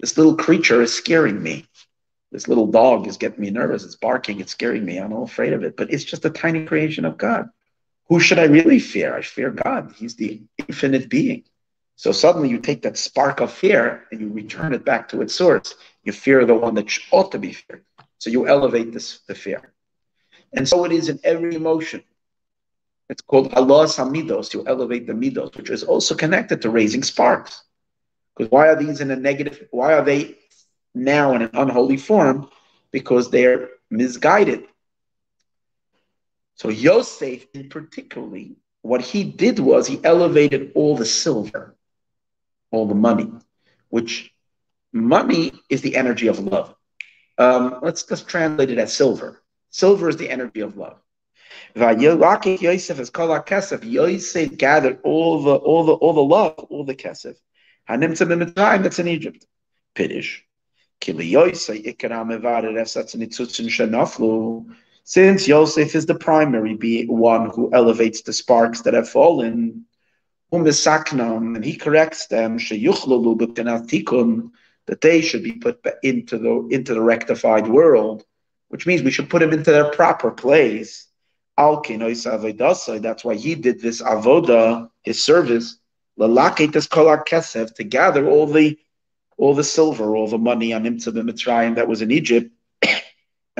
[0.00, 1.66] This little creature is scaring me.
[2.32, 3.84] This little dog is getting me nervous.
[3.84, 4.40] It's barking.
[4.40, 4.98] It's scaring me.
[4.98, 5.76] I'm all afraid of it.
[5.76, 7.48] But it's just a tiny creation of God.
[8.10, 9.16] Who should I really fear?
[9.16, 9.94] I fear God.
[9.96, 11.44] He's the infinite being.
[11.94, 15.34] So suddenly you take that spark of fear and you return it back to its
[15.34, 17.84] source You fear the one that ought to be feared.
[18.18, 19.72] So you elevate this the fear.
[20.52, 22.02] And so it is in every emotion.
[23.08, 24.54] It's called Ha'alas HaMidos.
[24.54, 27.62] You elevate the midos, which is also connected to raising sparks.
[28.36, 29.68] Because why are these in a negative?
[29.70, 30.36] Why are they
[30.94, 32.50] now in an unholy form?
[32.90, 34.64] Because they're misguided.
[36.60, 41.74] So Yosef, in particularly, what he did was he elevated all the silver,
[42.70, 43.32] all the money,
[43.88, 44.30] which
[44.92, 46.74] money is the energy of love.
[47.38, 49.42] Um, let's let's translate it as silver.
[49.70, 50.98] Silver is the energy of love.
[51.74, 53.82] Yosef is called kesef.
[53.82, 57.36] Yosef gathered all the all the all the love, all the kesef.
[57.88, 59.46] Hanimtzim time that's in Egypt.
[59.94, 60.44] Piddish.
[65.04, 69.86] Since Yosef is the primary be one who elevates the sparks that have fallen,
[70.50, 72.58] whom the saknam, and he corrects them,
[74.86, 78.24] that they should be put into the into the rectified world,
[78.68, 81.06] which means we should put them into their proper place.
[81.56, 85.78] That's why he did this avoda, his service,
[86.18, 88.78] to gather all the
[89.36, 92.50] all the silver, all the money on Imtza Mitzrayim that was in Egypt,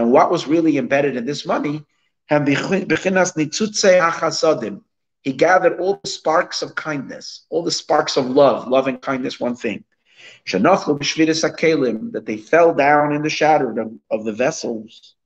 [0.01, 1.85] and what was really embedded in this money,
[2.31, 2.37] he
[5.35, 9.57] gathered all the sparks of kindness, all the sparks of love, love and kindness, one
[9.57, 9.85] thing.
[10.51, 15.17] That they fell down in the shadow of, of the vessels.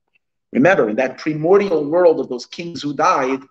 [0.51, 3.43] Remember, in that primordial world of those kings who died,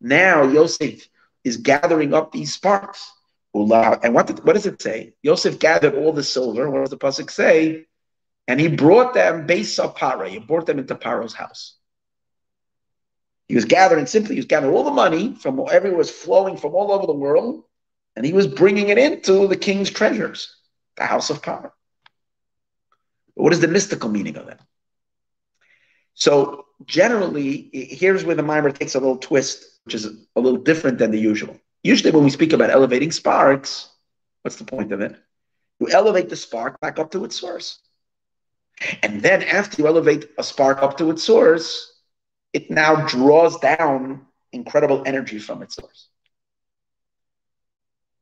[0.00, 1.08] now Yosef
[1.44, 3.08] is gathering up these sparks.
[3.54, 5.14] And what, did, what does it say?
[5.22, 6.68] Yosef gathered all the silver.
[6.68, 7.86] What does the pasuk say?
[8.48, 10.28] And he brought them base of Para.
[10.28, 11.76] He brought them into Paro's house.
[13.48, 16.74] He was gathering simply, he was gathering all the money from everywhere was flowing from
[16.74, 17.64] all over the world,
[18.16, 20.56] and he was bringing it into the king's treasures,
[20.96, 21.72] the house of power.
[23.36, 24.60] But what is the mystical meaning of that?
[26.14, 30.98] So generally, here's where the maamar takes a little twist, which is a little different
[30.98, 31.58] than the usual.
[31.82, 33.90] Usually, when we speak about elevating sparks,
[34.42, 35.16] what's the point of it?
[35.80, 37.80] You elevate the spark back up to its source.
[39.02, 42.00] And then, after you elevate a spark up to its source,
[42.52, 46.08] it now draws down incredible energy from its source.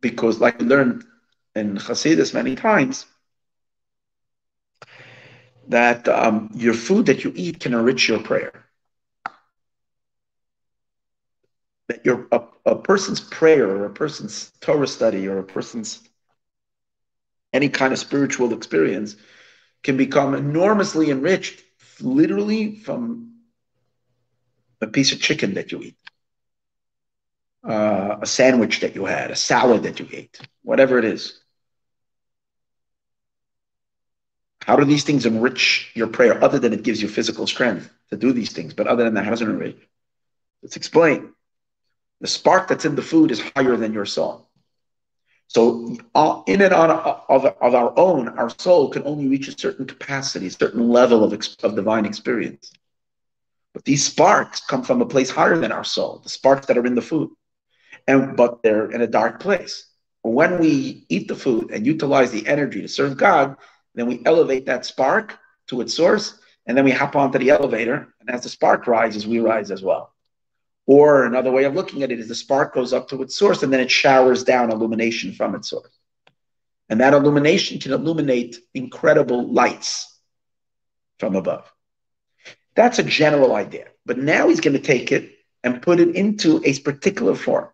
[0.00, 1.04] Because, like we learned
[1.54, 3.06] in Hasidus many times,
[5.68, 8.60] that um, your food that you eat can enrich your prayer.
[11.90, 16.08] that your a, a person's prayer or a person's Torah study or a person's
[17.52, 19.16] any kind of spiritual experience
[19.82, 21.62] can become enormously enriched
[22.00, 23.32] literally from
[24.80, 25.96] a piece of chicken that you eat,
[27.68, 31.40] uh, a sandwich that you had, a salad that you ate, whatever it is.
[34.62, 38.16] How do these things enrich your prayer other than it gives you physical strength to
[38.16, 38.74] do these things?
[38.74, 39.76] But other than that, how does it enrich?
[40.62, 41.32] Let's explain.
[42.20, 44.49] The spark that's in the food is higher than your soul.
[45.52, 49.58] So, uh, in and on of, of our own, our soul can only reach a
[49.58, 51.32] certain capacity, a certain level of,
[51.64, 52.70] of divine experience.
[53.74, 56.86] But these sparks come from a place higher than our soul, the sparks that are
[56.86, 57.30] in the food.
[58.06, 59.86] And but they're in a dark place.
[60.22, 63.56] When we eat the food and utilize the energy to serve God,
[63.96, 65.36] then we elevate that spark
[65.66, 68.14] to its source, and then we hop onto the elevator.
[68.20, 70.14] And as the spark rises, we rise as well.
[70.90, 73.62] Or another way of looking at it is the spark goes up to its source
[73.62, 75.96] and then it showers down illumination from its source.
[76.88, 80.18] And that illumination can illuminate incredible lights
[81.20, 81.72] from above.
[82.74, 83.86] That's a general idea.
[84.04, 85.30] But now he's going to take it
[85.62, 87.68] and put it into a particular form.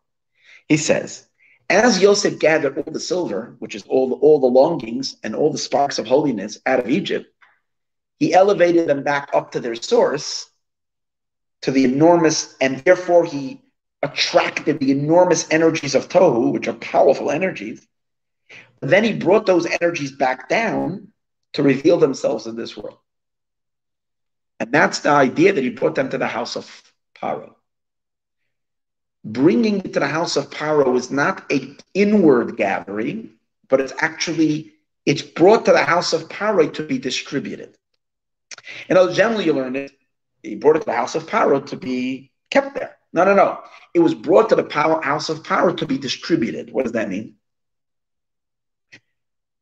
[0.69, 1.27] He says,
[1.71, 5.51] as Yosef gathered all the silver, which is all the, all the longings and all
[5.51, 7.33] the sparks of holiness out of Egypt,
[8.19, 10.51] he elevated them back up to their source
[11.63, 13.63] to the enormous, and therefore he
[14.03, 17.87] attracted the enormous energies of Tohu, which are powerful energies.
[18.81, 21.09] But then he brought those energies back down
[21.55, 22.99] to reveal themselves in this world.
[24.61, 26.83] And that's the idea that he brought them to the house of
[27.15, 27.55] Paro.
[29.25, 33.31] Bringing it to the house of Paro is not a inward gathering,
[33.69, 34.73] but it's actually
[35.05, 37.77] it's brought to the house of Paro to be distributed.
[38.89, 39.93] And generally you learn it
[40.47, 42.97] he brought it to the house of Paro to be kept there.
[43.13, 43.61] No, no, no.
[43.95, 46.73] It was brought to the power, house of Paro to be distributed.
[46.73, 47.37] What does that mean?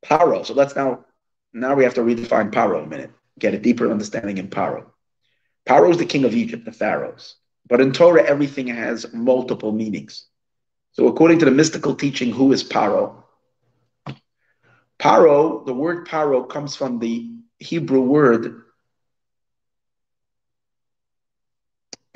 [0.04, 0.44] Paro.
[0.44, 1.04] So let's now,
[1.52, 4.86] now we have to redefine Paro a minute, get a deeper understanding in Paro.
[5.66, 7.36] Paro is the king of Egypt, the pharaohs.
[7.66, 10.26] But in Torah, everything has multiple meanings.
[10.92, 13.22] So according to the mystical teaching, who is Paro?
[14.98, 18.63] Paro, the word Paro comes from the Hebrew word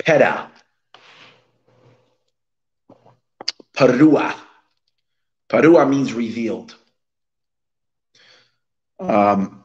[0.09, 0.49] pera,
[3.77, 4.33] parua.
[5.47, 6.75] Parua means revealed.
[8.99, 9.63] Um,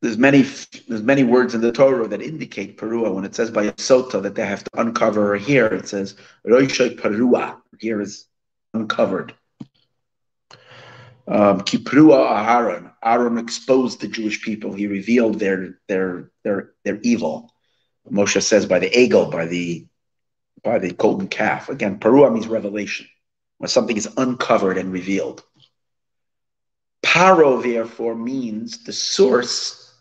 [0.00, 0.42] there's many
[0.88, 3.12] there's many words in the Torah that indicate parua.
[3.12, 6.16] When it says by sota that they have to uncover here, it says
[6.46, 7.60] roishay parua.
[7.78, 8.26] Here is
[8.72, 9.34] uncovered.
[11.26, 12.20] Um, Kiprua
[12.56, 12.90] Aaron.
[13.04, 14.72] Aaron exposed the Jewish people.
[14.72, 17.52] He revealed their their their their evil.
[18.10, 19.86] Moshe says by the eagle, by the
[20.62, 21.68] by the golden calf.
[21.68, 23.06] Again, Parua means revelation,
[23.58, 25.42] when something is uncovered and revealed.
[27.04, 29.92] Paro, therefore, means the source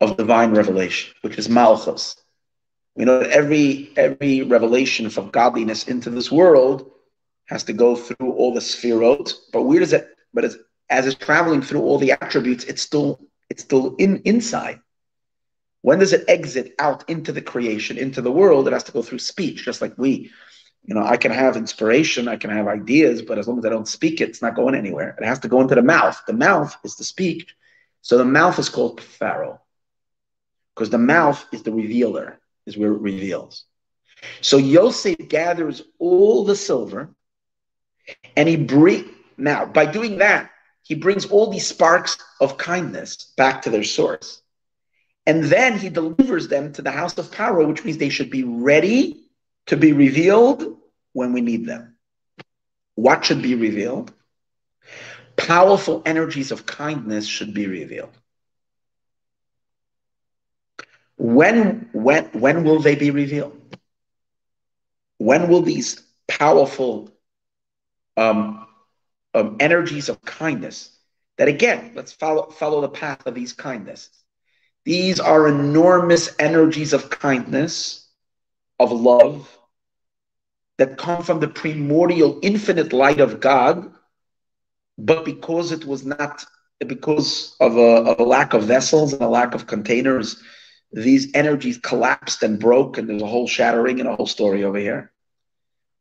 [0.00, 2.16] of divine revelation, which is Malchus.
[2.94, 6.90] We know that every every revelation from godliness into this world
[7.46, 9.32] has to go through all the sphirot.
[9.52, 10.08] But where does it?
[10.34, 10.58] But as,
[10.90, 14.80] as it's traveling through all the attributes, it's still it's still in inside.
[15.86, 18.66] When does it exit out into the creation, into the world?
[18.66, 20.32] It has to go through speech, just like we.
[20.84, 23.68] You know, I can have inspiration, I can have ideas, but as long as I
[23.68, 25.16] don't speak it, it's not going anywhere.
[25.16, 26.20] It has to go into the mouth.
[26.26, 27.54] The mouth is the speech.
[28.02, 29.60] So the mouth is called Pharaoh,
[30.74, 33.62] because the mouth is the revealer, is where it reveals.
[34.40, 37.14] So Yosef gathers all the silver
[38.36, 39.04] and he bring
[39.36, 40.50] now by doing that,
[40.82, 44.42] he brings all these sparks of kindness back to their source.
[45.26, 48.44] And then he delivers them to the house of Paro, which means they should be
[48.44, 49.24] ready
[49.66, 50.76] to be revealed
[51.12, 51.96] when we need them.
[52.94, 54.12] What should be revealed?
[55.36, 58.16] Powerful energies of kindness should be revealed.
[61.18, 63.60] When, when, when will they be revealed?
[65.18, 67.10] When will these powerful
[68.16, 68.66] um,
[69.34, 70.90] um, energies of kindness.
[71.38, 74.10] That again, let's follow follow the path of these kindnesses.
[74.86, 78.06] These are enormous energies of kindness,
[78.78, 79.50] of love,
[80.78, 83.92] that come from the primordial infinite light of God,
[84.96, 86.44] but because it was not,
[86.86, 90.40] because of a, of a, lack of vessels and a lack of containers,
[90.92, 94.78] these energies collapsed and broke, and there's a whole shattering and a whole story over
[94.78, 95.10] here.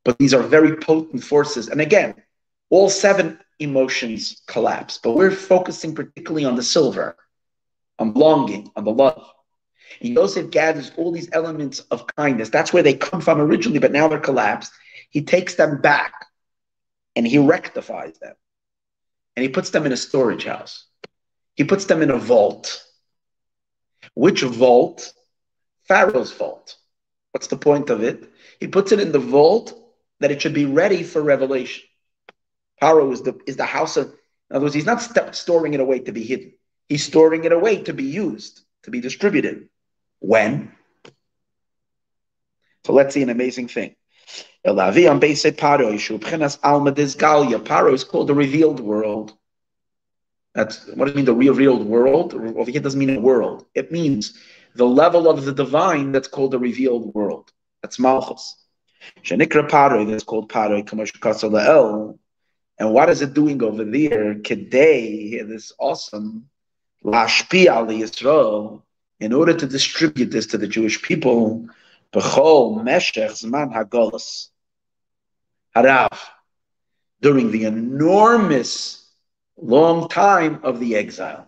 [0.03, 1.69] But these are very potent forces.
[1.69, 2.13] And again,
[2.69, 7.17] all seven emotions collapse, but we're focusing particularly on the silver,
[7.99, 9.31] on longing, on the love.
[10.01, 12.49] And Yosef gathers all these elements of kindness.
[12.49, 14.71] That's where they come from originally, but now they're collapsed.
[15.09, 16.13] He takes them back
[17.15, 18.35] and he rectifies them.
[19.35, 20.85] And he puts them in a storage house.
[21.55, 22.83] He puts them in a vault.
[24.13, 25.13] Which vault?
[25.87, 26.75] Pharaoh's vault.
[27.31, 28.31] What's the point of it?
[28.59, 29.73] He puts it in the vault
[30.19, 31.83] that it should be ready for revelation.
[32.79, 34.07] Pharaoh is the is the house of.
[34.49, 36.53] In other words, he's not st- storing it away to be hidden.
[36.87, 39.69] He's storing it away to be used, to be distributed.
[40.19, 40.71] When?
[42.85, 43.95] So let's see an amazing thing.
[44.63, 45.93] Paro
[47.93, 49.33] is called the revealed world.
[50.53, 52.33] That's what does it mean, the revealed world?
[52.33, 53.65] Over here doesn't mean a world.
[53.75, 54.39] It means
[54.75, 57.51] the level of the divine that's called the revealed world.
[57.81, 58.55] That's Malchus.
[59.23, 60.85] Shenikra Paroi, that's called Paroi,
[62.79, 64.35] And what is it doing over there?
[64.35, 66.49] Kedei, this awesome
[67.05, 68.81] Lashpi Ali Yisrael,
[69.19, 71.67] in order to distribute this to the Jewish people,
[72.11, 74.49] Bechol Meshech Zman Hagolas.
[75.75, 76.17] Harav,
[77.21, 79.07] during the enormous
[79.55, 81.47] long time of the exile.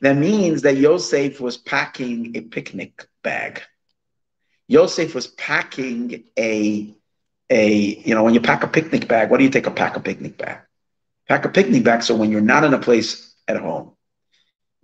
[0.00, 3.62] That means that Yosef was packing a picnic bag.
[4.68, 6.94] Yosef was packing a
[7.50, 9.96] a you know when you pack a picnic bag, what do you take a pack
[9.96, 10.58] a picnic bag?
[11.28, 13.95] Pack a picnic bag so when you're not in a place at home,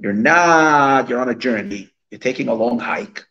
[0.03, 3.25] you're not you're on a journey, you're taking a long hike.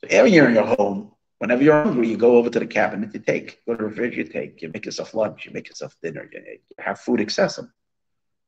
[0.00, 3.12] So every year in your home, whenever you're hungry, you go over to the cabinet,
[3.12, 5.94] you take, go to the fridge, you take, you make yourself lunch, you make yourself
[6.02, 7.70] dinner, you have food accessible.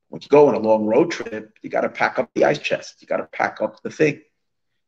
[0.08, 2.58] When you go on a long road trip, you got to pack up the ice
[2.58, 4.22] chest, you got to pack up the thing.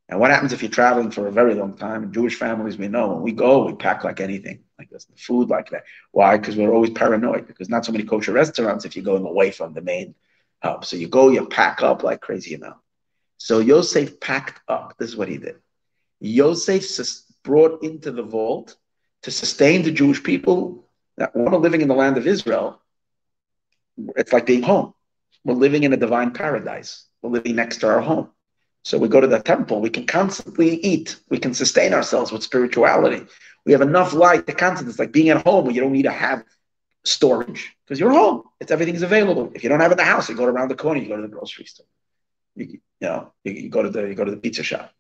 [0.09, 2.13] And what happens if you're traveling for a very long time?
[2.13, 5.71] Jewish families, we know when we go, we pack like anything, like this, food like
[5.71, 5.85] that.
[6.11, 6.39] Why?
[6.39, 7.47] Because we're always paranoid.
[7.47, 10.15] Because not so many kosher restaurants if you're going away from the main
[10.83, 12.77] So you go, you pack up like crazy, you know.
[13.39, 14.95] So Yosef packed up.
[14.99, 15.57] This is what he did.
[16.21, 16.85] Yosef
[17.43, 18.77] brought into the vault
[19.23, 22.81] to sustain the Jewish people that want living in the land of Israel.
[24.17, 24.95] It's like being home.
[25.45, 27.07] We're living in a divine paradise.
[27.21, 28.31] We're living next to our home.
[28.85, 32.43] So we go to the temple, we can constantly eat, we can sustain ourselves with
[32.43, 33.27] spirituality.
[33.65, 36.03] We have enough light to constantly, it's like being at home where you don't need
[36.03, 36.45] to have
[37.05, 38.43] storage because you're home.
[38.61, 39.51] It's everything's available.
[39.55, 41.17] If you don't have it in the house, you go around the corner, you go
[41.17, 41.87] to the grocery store.
[42.55, 44.93] You, you know, you, you, go to the you go to the pizza shop.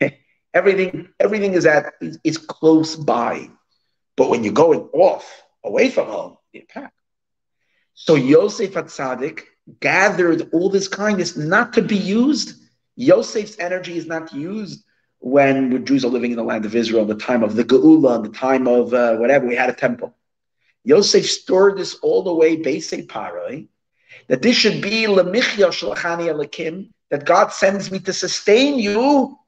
[0.54, 3.50] everything everything is at is, close by,
[4.16, 6.92] but when you're going off away from home, you pack.
[7.94, 9.42] So Yosef Atzadik
[9.80, 12.60] gathered all this kindness not to be used.
[12.96, 14.84] Yosef's energy is not used
[15.24, 18.22] when the Jews are living in the land of Israel, the time of the Geula,
[18.22, 20.14] the time of uh, whatever, we had a temple.
[20.84, 23.66] Yosef stored this all the way, basic paroi,
[24.28, 29.38] that this should be lemichya shalachani alakim, that God sends me to sustain you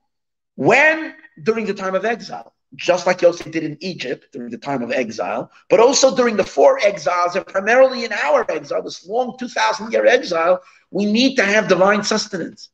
[0.56, 4.82] when during the time of exile, just like Yosef did in Egypt during the time
[4.82, 9.36] of exile, but also during the four exiles, and primarily in our exile, this long
[9.38, 12.70] 2,000 year exile, we need to have divine sustenance.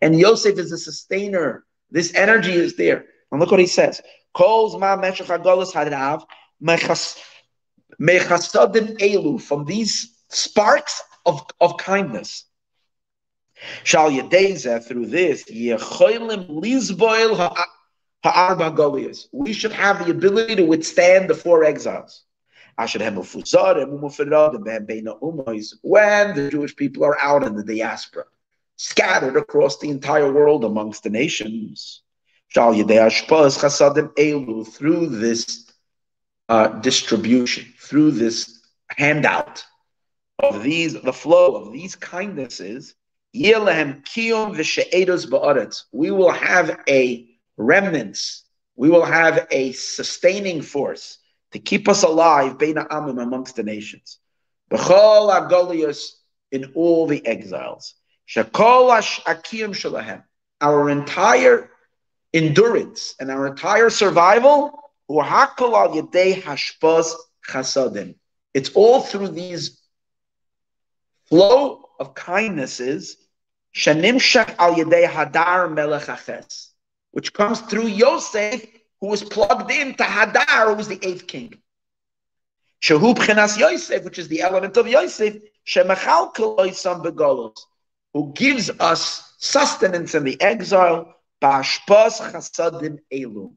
[0.00, 1.64] And Yosef is a sustainer.
[1.90, 3.06] This energy is there.
[3.30, 4.00] And look what he says.
[4.32, 6.24] Calls ma hadav
[8.98, 12.44] elu from these sparks of, of kindness.
[13.82, 17.36] Shall Yedeza through this yecholim lizboil
[18.24, 19.28] ha'arba golias.
[19.32, 22.22] We should have the ability to withstand the four exiles.
[22.76, 22.88] When
[26.34, 28.24] the Jewish people are out in the diaspora
[28.76, 32.02] scattered across the entire world amongst the nations.
[32.52, 32.84] Through
[35.08, 35.63] this
[36.48, 39.64] uh, distribution, through this handout
[40.38, 42.94] of these, the flow of these kindnesses,
[43.34, 43.52] we
[46.10, 48.44] will have a remnants,
[48.76, 51.18] we will have a sustaining force
[51.52, 54.18] to keep us alive amongst the nations.
[54.70, 54.78] In
[56.74, 57.94] all the exiles.
[60.60, 61.70] Our entire
[62.32, 64.83] endurance and our entire survival,
[68.54, 69.80] it's all through these
[71.28, 73.16] flow of kindnesses,
[77.12, 78.66] which comes through Yosef,
[79.00, 81.60] who was plugged into Hadar, who was the eighth king.
[82.82, 85.36] Yosef, which is the element of Yosef,
[88.12, 93.52] who gives us sustenance in the exile, Bashpas Chasadim Elu.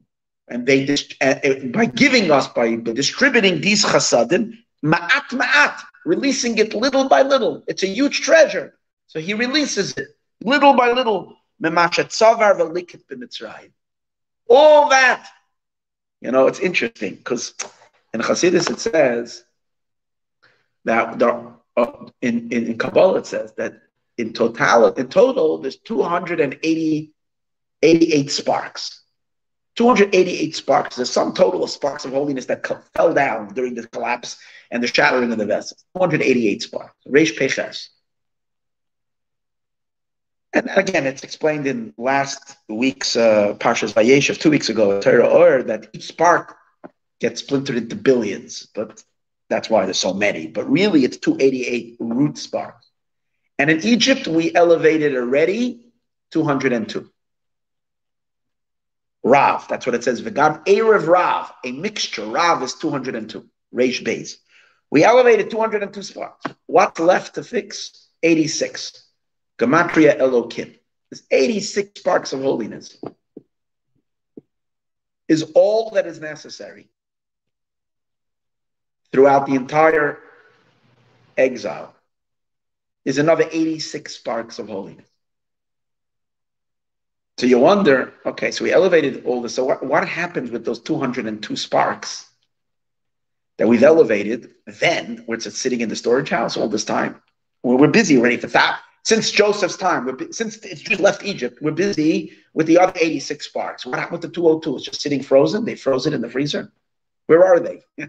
[0.50, 1.34] And they uh,
[1.72, 7.64] by giving us, by, by distributing these chasadim, ma'at ma'at, releasing it little by little.
[7.66, 8.78] It's a huge treasure.
[9.06, 10.08] So he releases it
[10.42, 11.36] little by little.
[14.48, 15.28] All that.
[16.20, 17.54] You know, it's interesting because
[18.14, 19.44] in Hasidus it says
[20.84, 23.80] that there, uh, in, in, Kabbalah it says that
[24.16, 27.12] in total, in total, there's 280,
[27.82, 29.02] 88 sparks.
[29.78, 32.66] 288 sparks, the sum total of sparks of holiness that
[32.96, 34.36] fell down during the collapse
[34.72, 35.84] and the shattering of the vessels.
[35.96, 36.96] 288 sparks.
[37.06, 37.90] Reish Peches.
[40.52, 45.62] And again, it's explained in last week's uh, Parshas Vayeshev, two weeks ago, Torah Or,
[45.62, 46.56] that each spark
[47.20, 49.00] gets splintered into billions, but
[49.48, 50.48] that's why there's so many.
[50.48, 52.90] But really, it's 288 root sparks.
[53.60, 55.92] And in Egypt, we elevated already
[56.32, 57.08] 202.
[59.28, 60.22] Rav, that's what it says.
[60.22, 62.24] V'gam Erev Rav, a mixture.
[62.24, 63.44] Rav is 202.
[63.74, 64.36] Reish Beis.
[64.90, 66.46] We elevated 202 spots.
[66.66, 68.08] What's left to fix?
[68.22, 69.04] 86.
[69.58, 70.78] Gematria Elokim.
[71.10, 72.96] There's 86 sparks of holiness.
[75.26, 76.88] Is all that is necessary
[79.12, 80.18] throughout the entire
[81.36, 81.94] exile
[83.04, 85.07] is another 86 sparks of holiness.
[87.38, 89.54] So you wonder, okay, so we elevated all this.
[89.54, 92.28] So what, what happens with those 202 sparks
[93.58, 97.22] that we've elevated then, where it's sitting in the storage house all this time?
[97.62, 98.80] Well, we're busy already for that.
[99.04, 103.46] Since Joseph's time, we're, since it's just left Egypt, we're busy with the other 86
[103.46, 103.86] sparks.
[103.86, 104.76] What happened with the 202?
[104.76, 105.64] It's just sitting frozen.
[105.64, 106.72] They froze it in the freezer.
[107.28, 107.84] Where are they?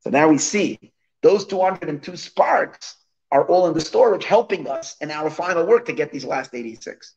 [0.00, 2.96] so now we see those 202 sparks
[3.30, 6.52] are all in the storage, helping us in our final work to get these last
[6.52, 7.14] 86.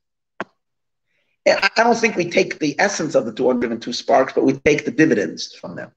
[1.52, 4.92] I don't think we take the essence of the 202 sparks, but we take the
[4.92, 5.92] dividends from them.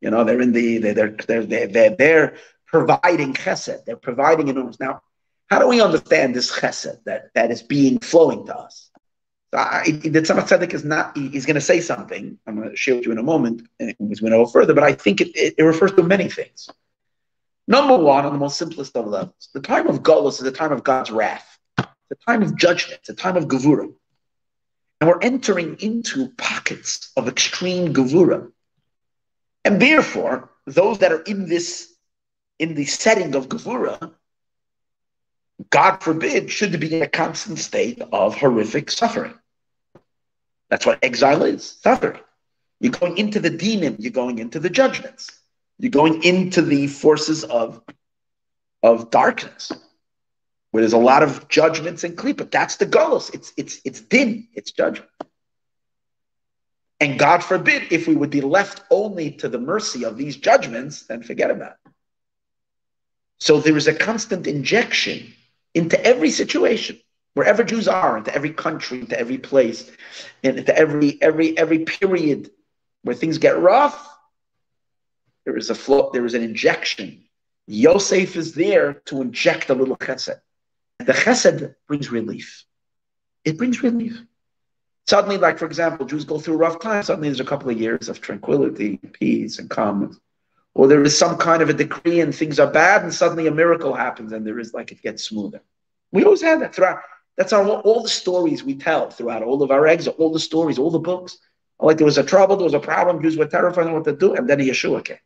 [0.00, 3.84] You know, they're in the they're they're they're they're, they're providing chesed.
[3.84, 4.80] They're providing enormous.
[4.80, 5.02] Now,
[5.48, 8.90] how do we understand this chesed that that is being flowing to us?
[9.52, 11.16] The Tzemach Tzedek is not.
[11.16, 12.38] He, he's going to say something.
[12.46, 13.62] I'm going to share with you in a moment.
[13.78, 16.68] He's going to go further, but I think it, it, it refers to many things.
[17.66, 20.72] Number one, on the most simplest of levels, the time of Golos is the time
[20.72, 23.94] of God's wrath, the time of judgment, the time of Gevurah.
[25.04, 28.50] And we're entering into pockets of extreme Gevurah.
[29.62, 31.92] And therefore, those that are in this,
[32.58, 34.14] in the setting of Gevurah,
[35.68, 39.34] God forbid, should be in a constant state of horrific suffering.
[40.70, 42.22] That's what exile is suffering.
[42.80, 45.38] You're going into the demon, you're going into the judgments,
[45.78, 47.82] you're going into the forces of,
[48.82, 49.70] of darkness,
[50.74, 52.50] where there's a lot of judgments and klipa.
[52.50, 53.30] That's the goals.
[53.30, 55.08] It's it's it's din, it's judgment.
[56.98, 61.06] And God forbid, if we would be left only to the mercy of these judgments,
[61.06, 61.92] then forget about it.
[63.38, 65.32] So there is a constant injection
[65.74, 66.98] into every situation,
[67.34, 69.92] wherever Jews are, into every country, into every place,
[70.42, 72.50] into every every every period
[73.02, 74.08] where things get rough.
[75.44, 77.26] There is a flow, there is an injection.
[77.68, 80.40] Yosef is there to inject a little chesed.
[80.98, 82.64] The chesed brings relief.
[83.44, 84.22] It brings relief.
[85.06, 87.02] Suddenly, like for example, Jews go through a rough time.
[87.02, 90.18] Suddenly, there's a couple of years of tranquility, peace, and calm.
[90.74, 93.50] Or there is some kind of a decree and things are bad, and suddenly a
[93.52, 95.60] miracle happens, and there is like it gets smoother.
[96.10, 97.00] We always have that throughout.
[97.36, 100.78] That's our all the stories we tell throughout all of our eggs, all the stories,
[100.78, 101.38] all the books.
[101.80, 104.12] Like there was a trouble, there was a problem, Jews were terrified of what to
[104.12, 105.18] do, and then Yeshua came.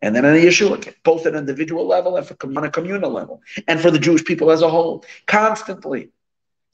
[0.00, 3.10] And then a Yeshua came, both at an individual level and for on a communal
[3.10, 6.10] level, and for the Jewish people as a whole, constantly.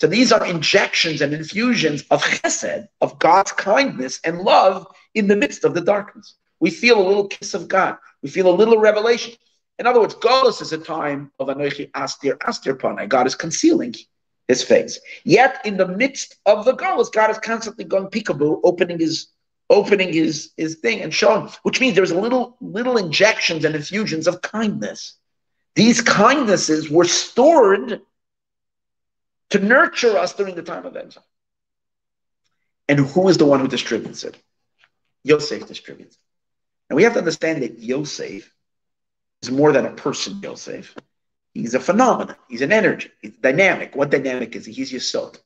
[0.01, 5.37] So these are injections and infusions of chesed, of God's kindness and love in the
[5.37, 6.35] midst of the darkness.
[6.61, 7.97] We feel a little kiss of God.
[8.23, 9.35] We feel a little revelation.
[9.79, 13.09] In other words, Golos is a time of Anochi Astir Astir Panai.
[13.09, 13.95] God is concealing
[14.49, 15.01] his face.
[15.25, 19.29] Yet in the midst of the Golos, God is constantly going peekaboo, opening his
[19.71, 24.43] opening his, his thing and showing, which means there's little little injections and infusions of
[24.43, 25.15] kindness.
[25.75, 28.01] These kindnesses were stored
[29.51, 31.25] to nurture us during the time of exile.
[32.89, 34.37] And who is the one who distributes it?
[35.23, 36.19] Yosef distributes.
[36.89, 38.53] And we have to understand that Yosef
[39.43, 40.95] is more than a person, Yosef.
[41.55, 42.37] He's a phenomenon.
[42.49, 43.11] He's an energy.
[43.23, 43.97] He's dynamic.
[43.97, 44.73] What dynamic is he?
[44.73, 45.39] He's Yesod.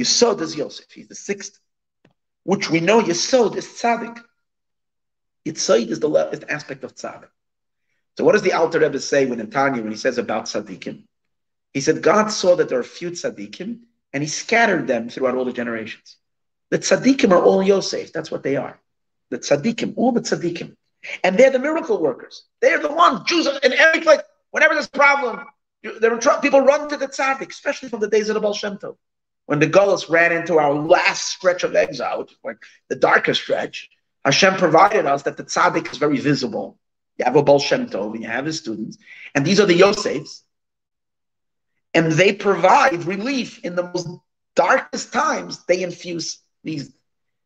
[0.00, 0.90] Yesod is Yosef.
[0.90, 1.60] He's the sixth,
[2.44, 4.22] which we know Yesod is Tzaddik.
[5.46, 7.28] Yitzhak is the left aspect of Tzaddik.
[8.16, 11.04] So what does the Alter Rebbe say when in Tanya when he says about Tzaddikim?
[11.74, 13.80] He said God saw that there are few tzaddikim,
[14.12, 16.16] and He scattered them throughout all the generations.
[16.70, 18.12] The tzaddikim are all Yosef.
[18.12, 18.80] That's what they are.
[19.30, 20.76] The tzaddikim, all the tzaddikim,
[21.24, 22.44] and they're the miracle workers.
[22.60, 23.22] They're the ones.
[23.26, 24.20] Jews in every place.
[24.52, 25.44] Whenever there's a problem,
[26.00, 28.78] there are people run to the tzaddik, especially from the days of the Baal Shem
[28.78, 28.96] Tov.
[29.46, 33.90] When the Gullus ran into our last stretch of exile, like the darkest stretch,
[34.24, 36.78] Hashem provided us that the tzaddik is very visible.
[37.18, 38.96] You have a Baal Shem Tov, you have his students,
[39.34, 40.44] and these are the Yosefs
[41.94, 44.08] and they provide relief in the most
[44.56, 45.64] darkest times.
[45.64, 46.92] They infuse these.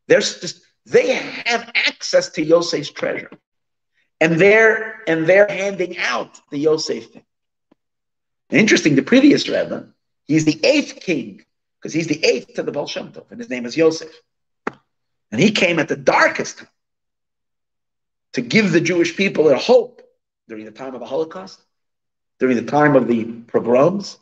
[0.07, 3.31] There's just they have access to Yosef's treasure,
[4.19, 7.23] and they're and they're handing out the Yosef thing.
[8.49, 9.89] interesting, the previous Rebbe,
[10.25, 11.45] he's the eighth king
[11.79, 14.11] because he's the eighth to the Baal Shem Tov, and his name is Yosef,
[15.31, 16.67] and he came at the darkest time
[18.33, 20.01] to give the Jewish people a hope
[20.47, 21.59] during the time of the Holocaust,
[22.39, 24.17] during the time of the pogroms,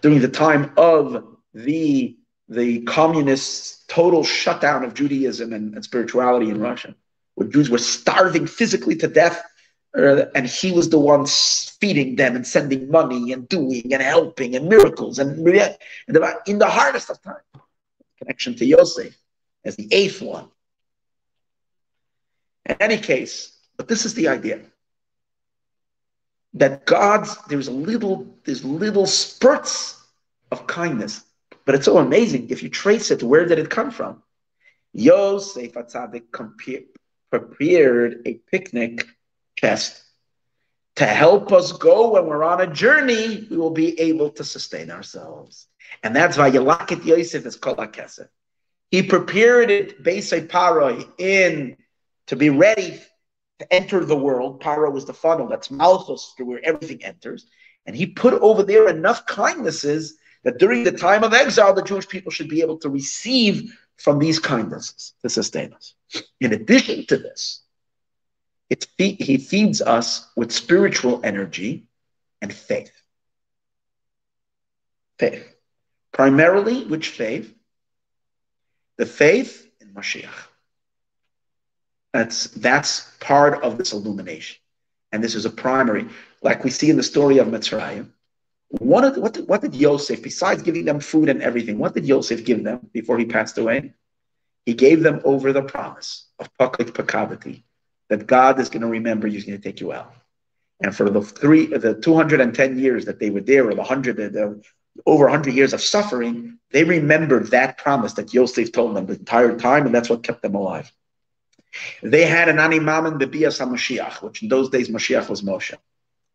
[0.00, 2.16] during the time of the
[2.48, 6.94] the communist total shutdown of Judaism and, and spirituality in Russia,
[7.34, 9.42] where Jews were starving physically to death,
[9.94, 14.68] and he was the one feeding them and sending money and doing and helping and
[14.68, 17.42] miracles and in the hardest of times.
[18.18, 19.16] Connection to Yosef
[19.64, 20.48] as the eighth one.
[22.66, 24.60] In any case, but this is the idea
[26.54, 30.00] that God's there's a little there's little spurts
[30.50, 31.24] of kindness,
[31.64, 33.22] but it's so amazing if you trace it.
[33.22, 34.22] Where did it come from?
[34.92, 36.30] Yosef Atzadik
[37.30, 39.06] prepared a picnic
[39.62, 40.02] chest
[40.96, 43.46] to help us go when we're on a journey.
[43.50, 45.68] We will be able to sustain ourselves,
[46.02, 48.28] and that's why Yelakit Yosef is called Akesef.
[48.90, 51.76] He prepared it, Beisai Paroi, in
[52.26, 53.00] to be ready
[53.58, 54.60] to enter the world.
[54.62, 57.46] Paro was the funnel, that's Malchus, through where everything enters.
[57.86, 62.06] And he put over there enough kindnesses that during the time of exile, the Jewish
[62.06, 65.94] people should be able to receive from these kindnesses to sustain us.
[66.40, 67.62] In addition to this,
[68.70, 71.86] it fe- he feeds us with spiritual energy
[72.40, 72.92] and faith.
[75.18, 75.46] Faith.
[76.12, 77.54] Primarily, which faith?
[78.98, 80.48] The faith in Mashiach.
[82.12, 84.58] That's that's part of this illumination,
[85.12, 86.08] and this is a primary,
[86.42, 88.10] like we see in the story of Mitzrayim.
[88.68, 92.06] What did, what did, what did Yosef, besides giving them food and everything, what did
[92.06, 93.94] Yosef give them before he passed away?
[94.66, 97.62] He gave them over the promise of Paklik Pakavati,
[98.12, 100.12] that God is going to remember, you, he's going to take you out.
[100.80, 104.62] And for the three, the 210 years that they were there, or the hundred, the,
[105.06, 109.56] over 100 years of suffering, they remembered that promise that Yosef told them the entire
[109.58, 110.92] time, and that's what kept them alive.
[112.02, 115.74] They had an animaman bebias Mashiach, which in those days Mashiach was Moshe.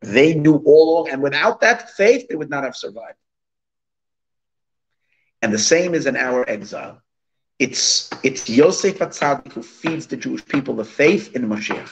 [0.02, 3.20] They knew all, and without that faith, they would not have survived.
[5.44, 7.04] And the same is in our exile.
[7.60, 11.90] It's it's Yosef Atzadik who feeds the Jewish people the faith in Mashiach.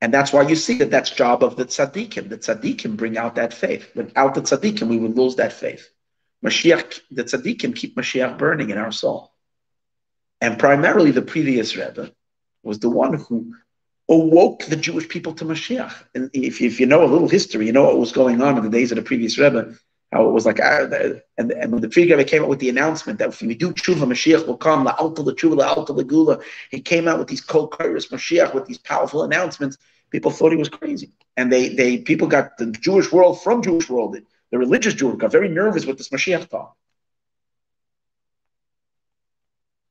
[0.00, 2.28] And that's why you see that that's job of the tzaddikim.
[2.28, 3.88] The tzaddikim bring out that faith.
[3.94, 5.88] Without the tzaddikim, we would lose that faith.
[6.44, 9.32] Mashiach, the tzaddikim keep Mashiach burning in our soul.
[10.40, 12.10] And primarily the previous Rebbe
[12.64, 13.54] was the one who
[14.08, 15.94] awoke the Jewish people to Mashiach.
[16.16, 18.64] And if, if you know a little history, you know what was going on in
[18.64, 19.76] the days of the previous Rebbe,
[20.12, 20.88] how it was like, uh,
[21.38, 23.72] and, and when the previous Rebbe came out with the announcement that if we do
[23.72, 26.38] tshuva, Mashiach will come, la alta the tshuva, la alta the gula,
[26.70, 29.78] he came out with these kol Mashiach, with these powerful announcements
[30.12, 31.10] people thought he was crazy.
[31.36, 34.16] And they, they people got the Jewish world from Jewish world,
[34.50, 36.76] the religious Jews got very nervous with this Mashiach talk.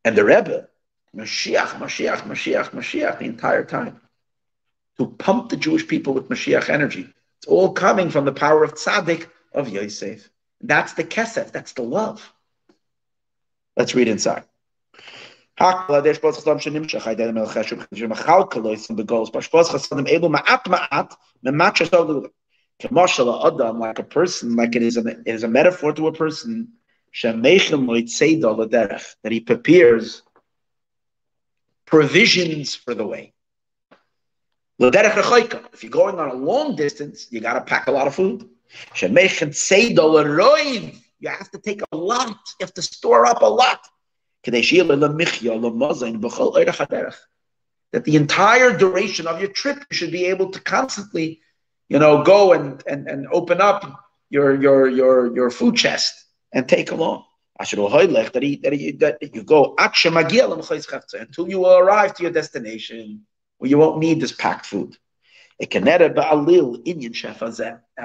[0.06, 0.68] And the Rebbe,
[1.16, 4.00] Mashiach, Mashiach, Mashiach, Mashiach, the entire time,
[4.98, 7.12] to pump the Jewish people with Mashiach energy.
[7.40, 10.30] It's all coming from the power of tzaddik of Yosef.
[10.62, 12.32] That's the kesef, that's the love.
[13.76, 14.44] Let's read inside.
[15.60, 15.90] Like
[24.00, 26.74] a person, like it is, a, it is a metaphor to a person,
[27.22, 28.00] that
[29.30, 30.24] he prepares
[31.86, 33.34] provisions for the way.
[34.80, 38.50] If you're going on a long distance, you got to pack a lot of food
[41.22, 42.38] you have to take a lot.
[42.60, 43.80] You have to store up a lot.
[47.92, 51.42] That the entire duration of your trip you should be able to constantly,
[51.90, 53.84] you know, go and, and, and open up
[54.30, 57.26] your, your, your, your food chest and take along.
[57.60, 63.28] That, you go until you will arrive to your destination
[63.60, 64.98] where you won't need this packed food.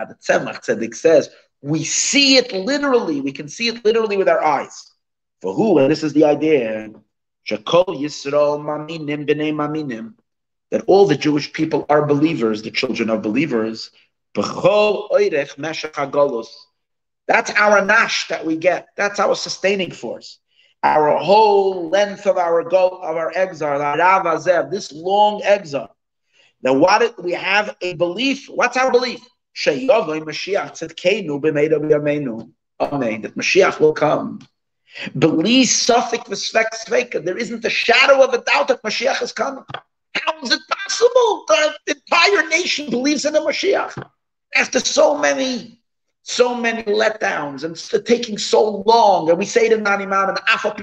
[0.05, 1.30] The Tzemach Tzedek says,
[1.62, 4.92] we see it literally, we can see it literally with our eyes.
[5.40, 6.90] For who, and this is the idea,
[7.49, 10.14] Yisrael Maminim B'nei Maminim,
[10.70, 13.90] that all the Jewish people are believers, the children of believers.
[14.34, 15.57] B'chol Oirech.
[17.28, 18.88] That's our nash that we get.
[18.97, 20.38] That's our sustaining force.
[20.82, 25.97] Our whole length of our goal of our exile, this long exile.
[26.62, 28.49] Now, what we have a belief.
[28.49, 29.20] What's our belief?
[33.22, 34.46] That Mashiach will come.
[35.18, 37.24] Believe Suffolk Sveka.
[37.24, 39.64] There isn't a shadow of a doubt that Mashiach is coming.
[40.14, 41.44] How is it possible?
[41.48, 44.07] that The entire nation believes in a Mashiach.
[44.54, 45.80] After so many,
[46.22, 50.74] so many letdowns and taking so long, and we say to Nani Mam and Afa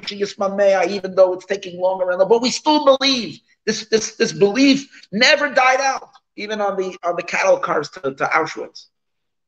[0.89, 3.39] even though it's taking longer, and but we still believe.
[3.65, 8.01] This, this, this belief never died out, even on the on the cattle cars to,
[8.01, 8.87] to Auschwitz.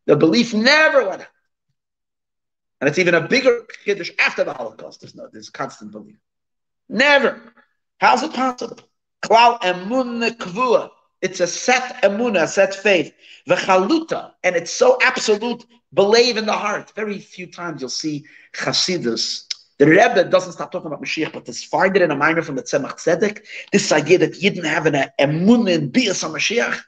[0.06, 1.28] The belief never went out.
[2.80, 5.02] And it's even a bigger kiddush after the Holocaust.
[5.02, 6.18] There's no, there's constant belief.
[6.90, 7.42] Never.
[8.00, 8.80] How's it possible?
[9.24, 10.92] Klal emunah kvua.
[11.22, 13.14] It's a set emunah, set faith.
[13.50, 15.66] V'chaluta, and it's so absolute.
[15.94, 16.92] Believe in the heart.
[16.96, 19.45] Very few times you'll see Chasidus.
[19.78, 22.64] The Rebbe doesn't stop talking about Mashiach, but this it in a maamar from the
[22.64, 23.46] Tzemach Tzedek.
[23.74, 26.80] This idea that you didn't have an emunah in bias on Mashiach.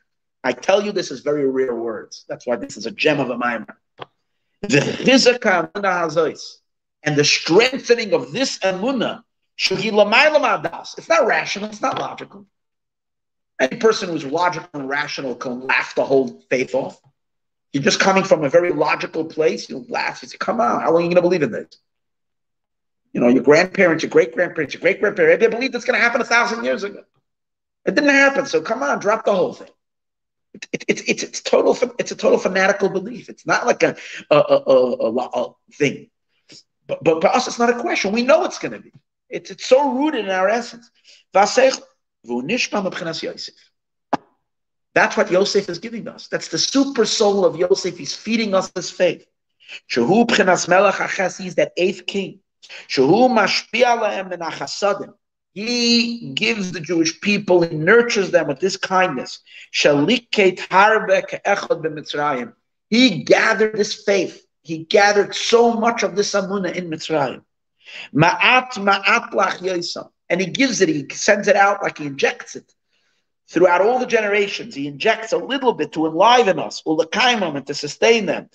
[0.43, 2.23] I tell you, this is very rare words.
[2.29, 3.75] That's why this is a gem of a maamar.
[4.61, 4.79] The
[7.03, 9.23] and the strengthening of this emunah,
[9.59, 12.45] it's not rational, it's not logical.
[13.59, 17.01] Any person who's logical and rational can laugh the whole faith off.
[17.73, 20.91] You're just coming from a very logical place, you laugh, you say, come on, how
[20.91, 21.67] long are you going to believe in this?
[23.17, 26.03] You know, your grandparents, your great grandparents, your great grandparents, they believed it's going to
[26.03, 27.03] happen a thousand years ago.
[27.83, 29.71] It didn't happen, so come on, drop the whole thing.
[30.53, 33.27] It, it, it's it's total it's a total fanatical belief.
[33.27, 33.95] It's not like a
[34.29, 36.11] a, a, a, a thing.
[36.85, 38.11] But, but for us, it's not a question.
[38.11, 38.93] We know it's going to be.
[39.29, 40.91] It's, it's so rooted in our essence.
[41.33, 41.57] That's
[45.17, 46.27] what Yosef is giving us.
[46.27, 47.97] That's the super soul of Yosef.
[47.97, 49.25] He's feeding us this faith.
[49.87, 52.41] He's that eighth king.
[55.53, 59.39] He gives the Jewish people, he nurtures them with this kindness.
[62.89, 64.45] He gathered this faith.
[64.63, 67.41] He gathered so much of this amuna in Mitzrayim.
[68.13, 72.71] Ma'at ma'at lach And he gives it, he sends it out like he injects it.
[73.49, 74.75] throughout all the generations.
[74.75, 78.49] He injects a little bit to enliven us, and to sustain them.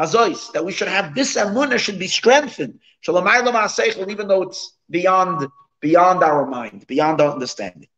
[0.00, 2.80] That we should have this amunah should be strengthened.
[3.06, 5.48] Even though it's beyond
[5.80, 7.88] beyond our mind, beyond our understanding.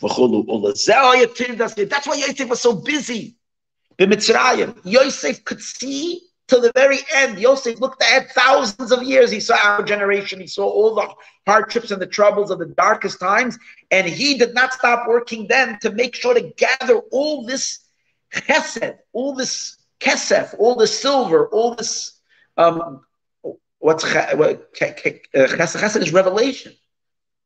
[0.00, 3.36] That's why Yosef was so busy.
[3.98, 7.38] Yosef could see till the very end.
[7.38, 9.30] Yosef looked ahead thousands of years.
[9.30, 10.40] He saw our generation.
[10.40, 11.08] He saw all the
[11.46, 13.58] hardships and the troubles of the darkest times.
[13.90, 17.80] And he did not stop working then to make sure to gather all this
[18.32, 22.20] chesed, all this kesef, all the silver, all this,
[22.56, 23.00] um,
[23.78, 26.72] what's chesed, chesed is revelation.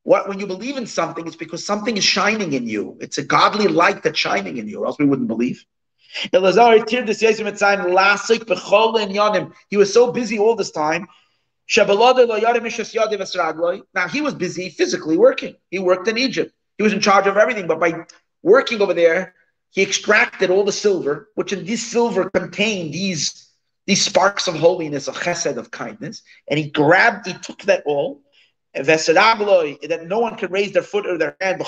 [0.03, 2.97] What, when you believe in something, it's because something is shining in you.
[2.99, 5.63] It's a godly light that's shining in you, or else we wouldn't believe.
[6.31, 6.55] He was
[9.93, 11.07] so busy all this time.
[11.77, 15.55] Now he was busy physically working.
[15.69, 16.51] He worked in Egypt.
[16.77, 17.67] He was in charge of everything.
[17.67, 18.05] But by
[18.41, 19.35] working over there,
[19.71, 23.49] he extracted all the silver, which in this silver contained these,
[23.85, 26.23] these sparks of holiness, of chesed, of kindness.
[26.47, 28.21] And he grabbed, he took that all,
[28.73, 31.59] that no one can raise their foot or their hand.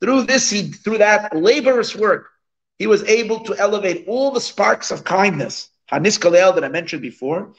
[0.00, 2.30] Through this, he, through that laborious work,
[2.78, 5.68] he was able to elevate all the sparks of kindness.
[5.90, 7.54] Hanis that I mentioned before,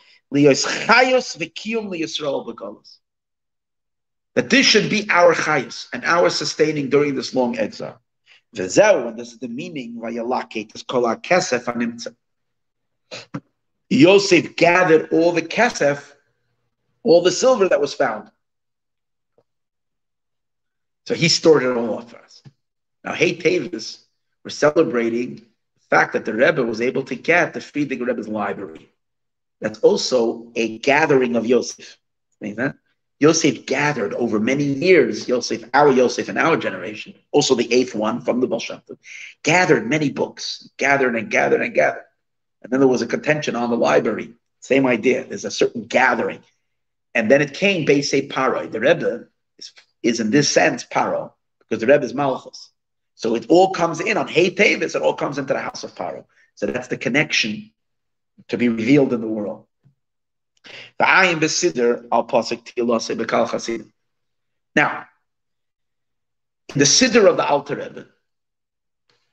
[4.36, 8.00] that this should be our chayos and our sustaining during this long exile.
[8.56, 12.16] V'zeu, and this is the meaning, vayalakit, is kol kesef animtza.
[13.90, 16.14] Yosef gathered all the kesef,
[17.04, 18.30] all the silver that was found.
[21.08, 22.42] So he stored it all up for us.
[23.04, 24.04] Now, hey Teves,
[24.44, 28.90] we're celebrating the fact that the Rebbe was able to get the feeding Rebbe's library.
[29.60, 31.98] That's also a gathering of Yosef.
[32.40, 32.76] that?
[33.22, 38.20] Yosef gathered over many years, Yosef, our Yosef and our generation, also the eighth one
[38.20, 38.64] from the Baal
[39.44, 42.06] gathered many books, gathered and gathered and gathered.
[42.64, 44.34] And then there was a contention on the library.
[44.60, 45.24] Same idea.
[45.24, 46.40] There's a certain gathering.
[47.14, 48.72] And then it came Beisei Paroi.
[48.72, 49.28] The Rebbe
[49.60, 52.72] is, is in this sense Paro, because the Rebbe is Malchus.
[53.14, 55.94] So it all comes in on Hey Teves, it all comes into the house of
[55.94, 56.26] Paro.
[56.56, 57.70] So that's the connection
[58.48, 59.68] to be revealed in the world.
[61.00, 63.92] The ayin besider al pasuk tilase bekal chasidim.
[64.76, 65.08] Now,
[66.76, 68.08] the siddur of the Alter Rebbe,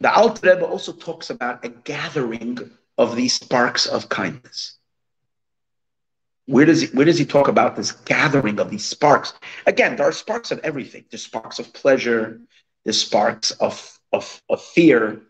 [0.01, 2.59] the Alter Rebbe also talks about a gathering
[2.97, 4.79] of these sparks of kindness.
[6.47, 9.35] Where does he, where does he talk about this gathering of these sparks?
[9.67, 11.05] Again, there are sparks of everything.
[11.11, 12.41] There's sparks of pleasure,
[12.85, 15.21] there's sparks of, of, of fear,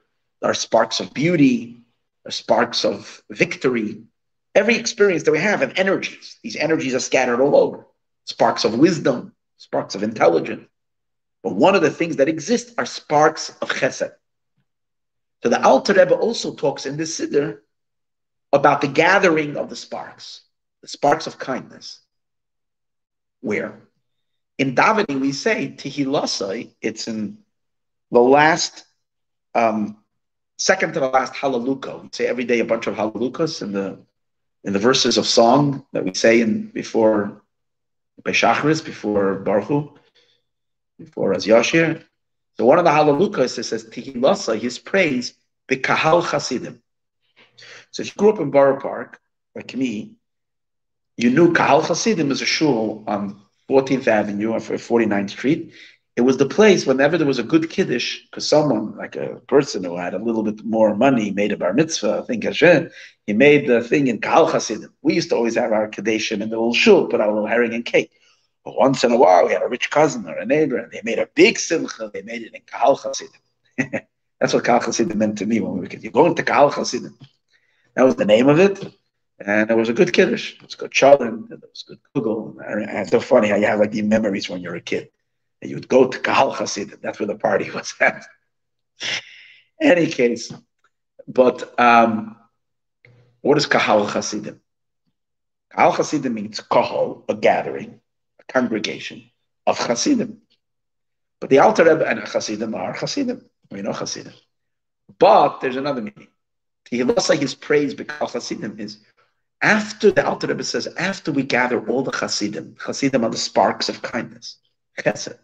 [0.41, 1.83] there are sparks of beauty,
[2.23, 4.05] there are sparks of victory.
[4.59, 6.37] Every experience that we have have energies.
[6.43, 7.87] These energies are scattered all over.
[8.25, 10.67] Sparks of wisdom, sparks of intelligence.
[11.45, 14.11] But one of the things that exist are sparks of chesed.
[15.45, 17.61] So the Alter Rebbe also talks in this Siddur
[18.53, 20.41] about the gathering of the sparks,
[20.83, 22.01] the sparks of kindness.
[23.41, 23.81] Where?
[24.59, 27.39] In davening, we say Tehillasai, it's in
[28.11, 28.85] the last,
[29.55, 29.99] um,
[30.57, 31.99] second to the last Hallelujah.
[32.03, 34.08] We say every day a bunch of Hallelujahs in the
[34.69, 37.41] in the verses of song that we say in before
[38.23, 39.99] Beshachris, before Baruch
[40.99, 42.05] before Az Yashir.
[42.59, 45.33] So one of the Hallelujahs says Tehilasa, his praise,
[45.69, 46.83] Bekahal Chasidim.
[47.93, 49.19] So if you grew up in Borough Park,
[49.55, 50.17] like me,
[51.17, 53.41] you knew Kahal Chasidim is a shul on
[53.71, 55.73] 14th Avenue or 49th Street.
[56.19, 59.85] It was the place whenever there was a good kiddush, because someone, like a person
[59.85, 62.91] who had a little bit more money, made a bar mitzvah, I think Hashem,
[63.29, 64.93] he made the thing in Kahal Chasidim.
[65.01, 67.73] We used to always have our kaddish in the little shul, put our little herring
[67.73, 68.11] and cake.
[68.65, 71.03] But once in a while, we had a rich cousin or a neighbor, and they
[71.05, 72.11] made a big simcha.
[72.13, 73.41] They made it in Kahal Chasidim.
[74.41, 76.03] That's what Kahal Chasidim meant to me when we were kids.
[76.03, 77.17] You're going to Kahal Chasidim.
[77.95, 78.93] That was the name of it.
[79.39, 80.55] And it was a good kiddush.
[80.55, 81.49] It was good challah.
[81.53, 82.57] It was good kugel.
[82.67, 85.11] And it's so funny how you have like the memories when you're a kid.
[85.61, 87.01] And you would go to Kahal Chasidim.
[87.03, 88.25] That's where the party was at.
[89.81, 90.53] Any case,
[91.29, 92.37] but um,
[93.41, 94.61] what is Kahal Chasidim?
[95.71, 98.01] Kahal Chasidim means kahal, a gathering
[98.41, 99.31] a congregation
[99.67, 100.39] of Hasidim.
[101.41, 103.45] But the Alter Rebbe and Hasidim are Hasidim.
[103.71, 104.33] We know Hasidim.
[105.19, 106.29] But there's another meaning.
[106.91, 108.99] He looks like his praise because Hasidim is
[109.61, 113.89] after the Alter Rebbe says, after we gather all the Hasidim, Hasidim are the sparks
[113.89, 114.59] of kindness,
[114.99, 115.39] chesed,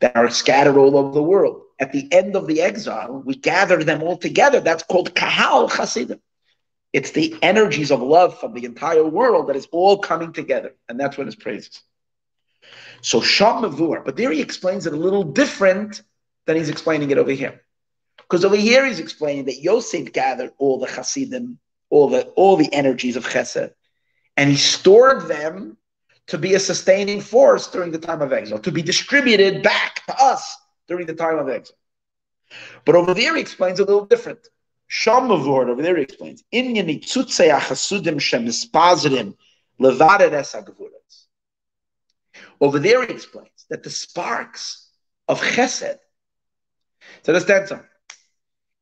[0.00, 1.62] that are scattered all over the world.
[1.80, 4.60] At the end of the exile, we gather them all together.
[4.60, 6.20] That's called Kahal Hasidim.
[6.92, 10.74] It's the energies of love from the entire world that is all coming together.
[10.88, 11.82] And that's what his praises.
[13.02, 16.02] So Sham Mavur, but there he explains it a little different
[16.46, 17.62] than he's explaining it over here.
[18.16, 21.58] Because over here he's explaining that Yosef gathered all the Hasidim,
[21.90, 23.72] all the all the energies of Chesed,
[24.36, 25.76] and he stored them
[26.26, 30.14] to be a sustaining force during the time of exile, to be distributed back to
[30.18, 30.56] us
[30.88, 31.76] during the time of exile.
[32.84, 34.46] But over there he explains a little different.
[34.90, 36.44] Shamavord over there he explains.
[36.52, 37.02] Inyani
[42.60, 44.90] Over there he explains that the sparks
[45.28, 45.98] of chesed.
[47.22, 47.88] So understand something.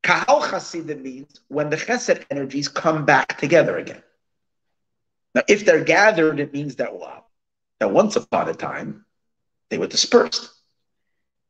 [0.03, 4.03] Kahal chasidim means when the chesed energies come back together again.
[5.35, 7.25] Now, if they're gathered, it means that wow,
[7.83, 9.05] that once upon a time
[9.69, 10.49] they were dispersed.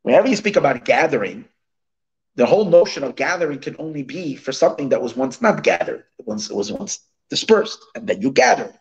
[0.00, 1.44] Whenever you speak about gathering,
[2.36, 6.04] the whole notion of gathering can only be for something that was once not gathered,
[6.20, 8.72] once it was once dispersed, and then you gathered.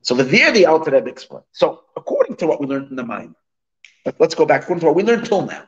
[0.00, 1.44] So the there the Alter Rebbe explained.
[1.52, 3.34] So according to what we learned in the mind,
[4.18, 5.64] let's go back according to what we learned till now.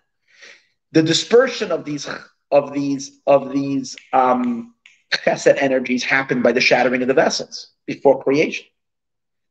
[0.93, 2.09] The dispersion of these
[2.51, 4.75] of these of these um,
[5.13, 8.65] chesed energies happened by the shattering of the vessels before creation.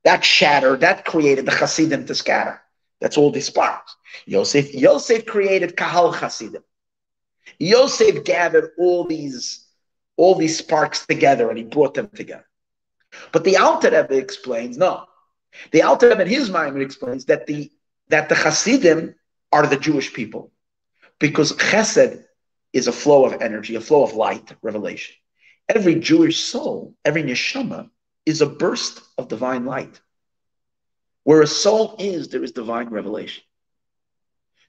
[0.04, 2.62] That shattered, that created the Hasidim to scatter.
[3.00, 3.96] That's all these sparks.
[4.26, 6.64] Yosef, Yosef created Kahal Hasidim.
[7.60, 9.66] Yosef gathered all these,
[10.18, 12.46] all these sparks together and he brought them together.
[13.32, 15.06] But the Alter Rebbe explains, no.
[15.72, 17.72] The Alter Rebbe in his maamar explains that the
[18.08, 19.16] that the Hasidim
[19.52, 20.52] are the Jewish people.
[21.20, 22.24] Because chesed
[22.74, 25.16] is a flow of energy, a flow of light, revelation.
[25.70, 27.90] Every Jewish soul, every neshama,
[28.26, 30.00] is a burst of divine light.
[31.24, 33.44] Where a soul is, there is divine revelation.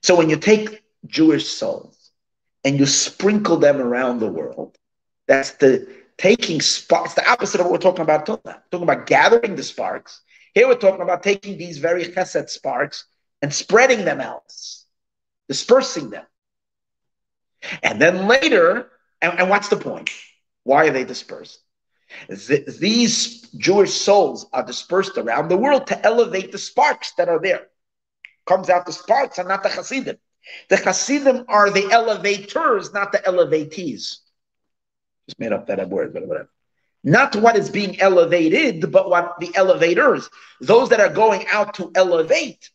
[0.01, 2.11] So when you take Jewish souls
[2.63, 4.77] and you sprinkle them around the world,
[5.27, 5.87] that's the
[6.17, 8.25] taking sparks, the opposite of what we're talking about.
[8.25, 10.21] Talking about gathering the sparks.
[10.53, 13.05] Here we're talking about taking these very chesed sparks
[13.41, 14.43] and spreading them out,
[15.47, 16.25] dispersing them.
[17.81, 18.91] And then later,
[19.21, 20.11] and, and what's the point?
[20.63, 21.62] Why are they dispersed?
[22.29, 27.39] Th- these Jewish souls are dispersed around the world to elevate the sparks that are
[27.39, 27.67] there.
[28.45, 30.17] Comes out the sparks and not the Hasidim.
[30.69, 34.19] The Hasidim are the elevators, not the elevatees.
[35.27, 36.49] Just made up that word, but whatever.
[37.03, 40.29] Not what is being elevated, but what the elevators,
[40.61, 42.69] those that are going out to elevate,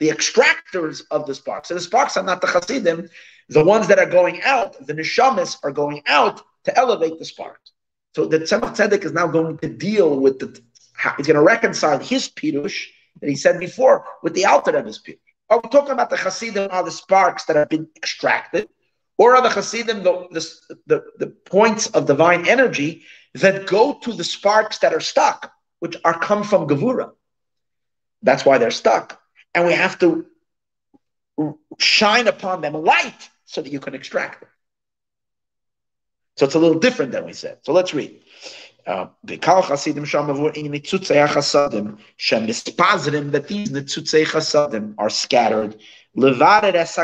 [0.00, 1.68] the extractors of the sparks.
[1.68, 3.08] So the sparks are not the Hasidim.
[3.48, 7.72] The ones that are going out, the neshamas, are going out to elevate the sparks.
[8.14, 10.60] So the Tzemach Tzedek is now going to deal with the,
[11.16, 12.86] he's going to reconcile his pirush
[13.20, 15.18] that he said before with the Alter Rebbe's pirush.
[15.50, 18.68] Are we talking about the Hasidim are the sparks that have been extracted?
[19.16, 23.02] Or are the Hasidim the, the, the, the points of divine energy
[23.34, 27.12] that go to the sparks that are stuck, which are come from Gevura?
[28.22, 29.20] That's why they're stuck.
[29.54, 30.26] And we have to
[31.78, 34.50] shine upon them light so that you can extract them.
[36.38, 37.58] So it's a little different than we said.
[37.62, 38.20] So let's read.
[38.86, 45.10] Uh, the Kal Chasidim Shamavur in Nitzutzei Chasadim Shem Nispazidim that these Nitzutzei Chasadim are
[45.10, 45.80] scattered.
[46.16, 46.94] Levared es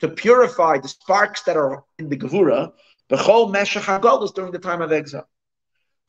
[0.00, 2.72] to purify the sparks that are in the Gevura.
[3.10, 5.28] Bechol Meshach Hagolos during the time of exile.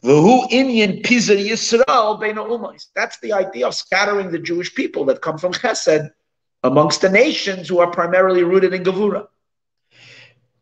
[0.02, 2.86] V'hu inyan pizar Yisrael beina umais.
[2.96, 6.10] That's the idea of scattering the Jewish people that come from Chesed
[6.64, 9.28] amongst the nations who are primarily rooted in Gevura.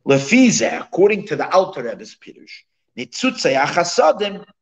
[0.08, 2.64] Lefize, according to the Alter Rebbe's Pirush,
[2.98, 3.56] Nitzutzei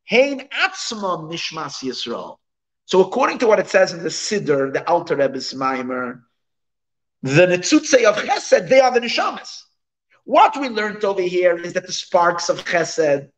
[0.08, 2.38] Hein Atzmam Nishmas Yisrael.
[2.86, 6.22] So according to what it says in the Siddur, the Alter Rebbe's Maamar,
[7.22, 9.64] the Nitzutzei of Chesed, they are the Neshamas.
[10.24, 13.30] What we learned over here is that the sparks of Chesed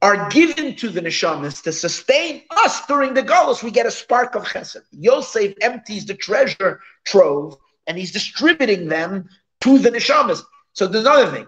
[0.00, 3.62] are given to the neshamas to sustain us during the galus.
[3.62, 4.82] We get a spark of chesed.
[4.92, 9.28] Yosef empties the treasure trove and he's distributing them
[9.62, 10.42] to the neshamas.
[10.78, 11.46] So there's another thing.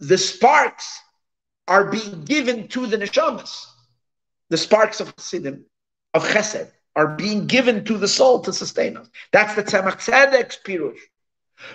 [0.00, 1.00] The sparks
[1.68, 3.64] are being given to the neshamas.
[4.50, 5.64] The sparks of Chassidim,
[6.14, 9.08] of Chesed, are being given to the soul to sustain us.
[9.30, 10.98] That's the Tzemach Tzedek's pirush.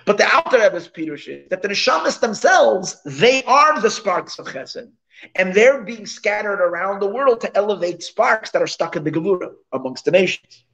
[0.04, 4.48] But the Alter Rebbe's pirush is that the neshamas themselves, they are the sparks of
[4.48, 4.92] Chesed.
[5.36, 9.12] And they're being scattered around the world to elevate sparks that are stuck in the
[9.12, 10.66] Gevura amongst the nations.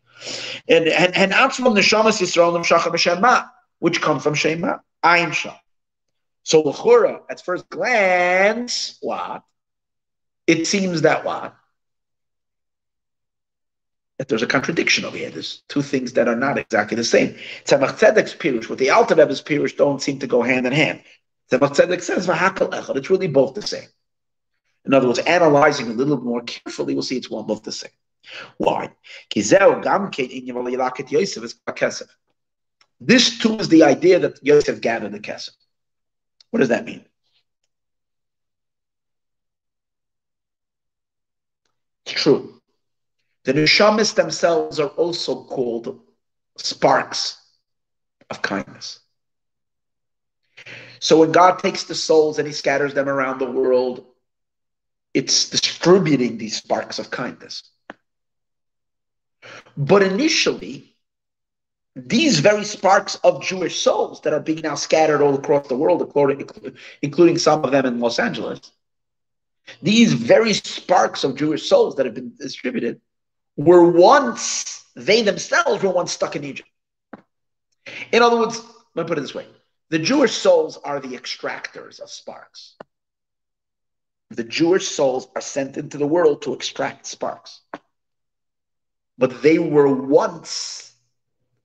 [0.67, 3.43] And and and out from the Shamas Yisrael Shema,
[3.77, 5.55] which come from Shema, Ayin Shah.
[6.45, 9.43] So Lechura, at first glance, what?
[10.45, 11.55] It seems that what?
[14.19, 15.31] That there's a contradiction over here.
[15.31, 17.35] There's two things that are not exactly the same.
[17.65, 21.01] Tzemach Tzedek's Pirush with the Alter Pirush don't seem to go hand in hand.
[21.51, 22.29] Tzemach Tzedek says,
[22.95, 23.89] it's really both the same.
[24.85, 27.89] In other words, analyzing a little more carefully, we'll see it's one both the same.
[28.57, 28.91] Why?
[29.33, 29.49] This
[33.39, 35.49] too is the idea that Yosef gathered the kesef.
[36.55, 37.03] What does that mean?
[42.05, 42.61] It's true.
[43.43, 45.99] The neshamis themselves are also called
[46.57, 47.45] sparks
[48.29, 49.01] of kindness.
[51.01, 54.05] So when God takes the souls and he scatters them around the world,
[55.13, 57.63] it's distributing these sparks of kindness.
[59.75, 60.94] But initially,
[61.95, 66.01] these very sparks of Jewish souls that are being now scattered all across the world,
[67.01, 68.71] including some of them in Los Angeles,
[69.81, 73.01] these very sparks of Jewish souls that have been distributed
[73.55, 76.69] were once, they themselves were once stuck in Egypt.
[78.11, 78.61] In other words,
[78.93, 79.47] let me put it this way
[79.89, 82.75] the Jewish souls are the extractors of sparks.
[84.31, 87.61] The Jewish souls are sent into the world to extract sparks.
[89.17, 90.94] But they were once,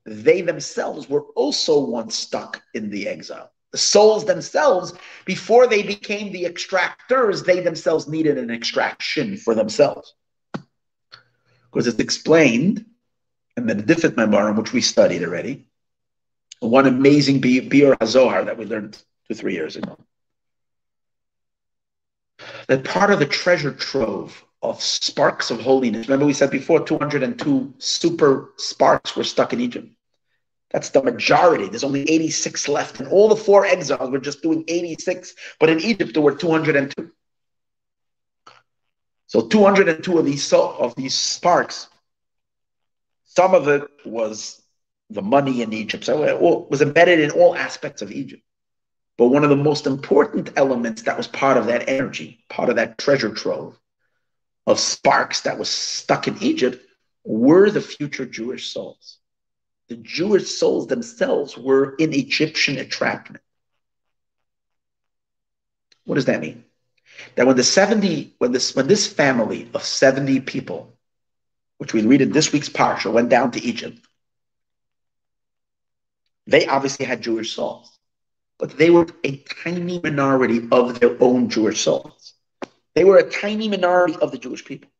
[0.06, 3.50] they themselves were also once stuck in the exile.
[3.72, 4.92] The souls themselves,
[5.24, 10.14] before they became the extractors, they themselves needed an extraction for themselves.
[11.70, 12.84] Because it's explained
[13.56, 15.66] in the different Memorim, which we studied already,
[16.58, 18.98] one amazing Biur HaZohar that we learned
[19.28, 19.96] two, three years ago.
[22.66, 26.06] That part of the treasure trove of sparks of holiness.
[26.06, 29.88] Remember, we said before 202 super sparks were stuck in Egypt.
[30.70, 31.68] That's the majority.
[31.68, 33.00] There's only 86 left.
[33.00, 35.34] And all the four exiles were just doing 86.
[35.58, 37.10] But in Egypt, there were 202.
[39.26, 41.88] So 202 of these, of these sparks,
[43.24, 44.60] some of it was
[45.08, 46.04] the money in Egypt.
[46.04, 48.42] So it was embedded in all aspects of Egypt.
[49.16, 52.76] But one of the most important elements that was part of that energy, part of
[52.76, 53.78] that treasure trove
[54.66, 56.84] of sparks that was stuck in Egypt,
[57.24, 59.18] were the future Jewish souls.
[59.88, 63.42] The Jewish souls themselves were in Egyptian entrapment.
[66.04, 66.64] What does that mean?
[67.34, 70.96] That when the 70, when this when this family of 70 people,
[71.78, 73.98] which we read in this week's parsha, went down to Egypt,
[76.46, 77.90] they obviously had Jewish souls,
[78.58, 82.34] but they were a tiny minority of their own Jewish souls.
[83.00, 84.90] They were a tiny minority of the Jewish people.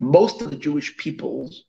[0.00, 1.66] Most of the Jewish peoples,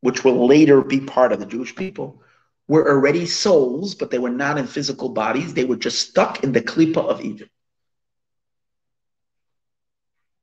[0.00, 2.22] which will later be part of the Jewish people,
[2.68, 5.54] were already souls, but they were not in physical bodies.
[5.54, 7.50] They were just stuck in the klipa of Egypt.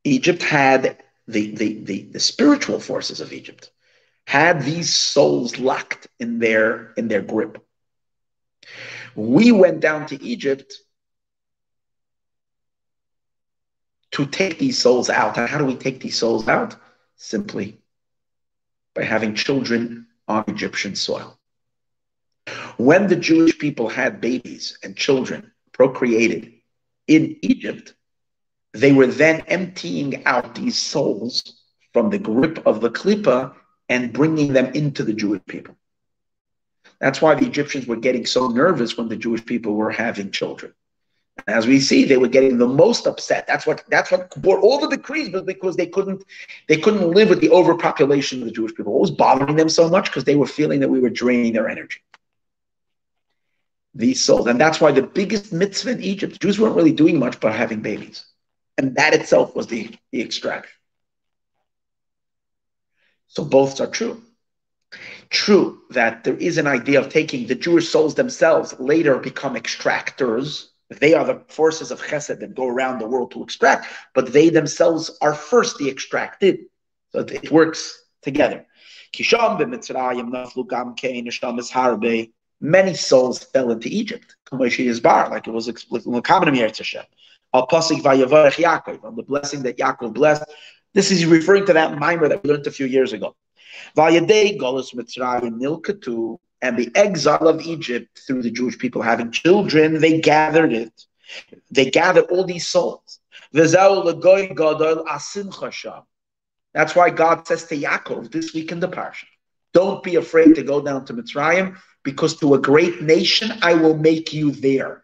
[0.03, 3.71] Egypt had the, the, the, the spiritual forces of Egypt
[4.27, 7.65] had these souls locked in their in their grip.
[9.15, 10.82] We went down to Egypt
[14.13, 15.37] to take these souls out.
[15.37, 16.75] And how do we take these souls out?
[17.15, 17.79] Simply
[18.95, 21.37] by having children on Egyptian soil.
[22.77, 26.53] When the Jewish people had babies and children procreated
[27.07, 27.93] in Egypt,
[28.73, 31.61] they were then emptying out these souls
[31.91, 33.53] from the grip of the klipa
[33.89, 35.75] and bringing them into the Jewish people.
[36.99, 40.73] That's why the Egyptians were getting so nervous when the Jewish people were having children.
[41.47, 43.47] As we see, they were getting the most upset.
[43.47, 46.23] That's what that's what brought all the decrees, but because they couldn't
[46.67, 48.93] they couldn't live with the overpopulation of the Jewish people.
[48.93, 50.05] What was bothering them so much?
[50.05, 51.99] Because they were feeling that we were draining their energy.
[53.95, 54.47] These souls.
[54.47, 57.81] And that's why the biggest mitzvah in Egypt, Jews weren't really doing much but having
[57.81, 58.25] babies.
[58.77, 60.71] And that itself was the, the extraction.
[63.27, 64.21] So both are true.
[65.29, 70.67] True that there is an idea of taking the Jewish souls themselves later become extractors.
[70.99, 74.49] They are the forces of chesed that go around the world to extract, but they
[74.49, 76.65] themselves are first the extracted.
[77.11, 78.65] So it works together.
[82.61, 85.75] Many souls fell into Egypt, like it was in
[86.11, 86.55] the common
[87.53, 87.67] On
[89.15, 90.43] the blessing that Yaakov blessed.
[90.93, 93.35] This is referring to that maamar that we learned a few years ago.
[96.63, 100.93] And the exile of Egypt through the Jewish people having children, they gathered it.
[101.69, 103.19] They gathered all these souls.
[103.51, 103.75] That's
[106.95, 109.25] why God says to Yaakov this week in the Parsha,
[109.73, 113.97] don't be afraid to go down to Mitzrayim, because to a great nation I will
[113.97, 115.03] make you there.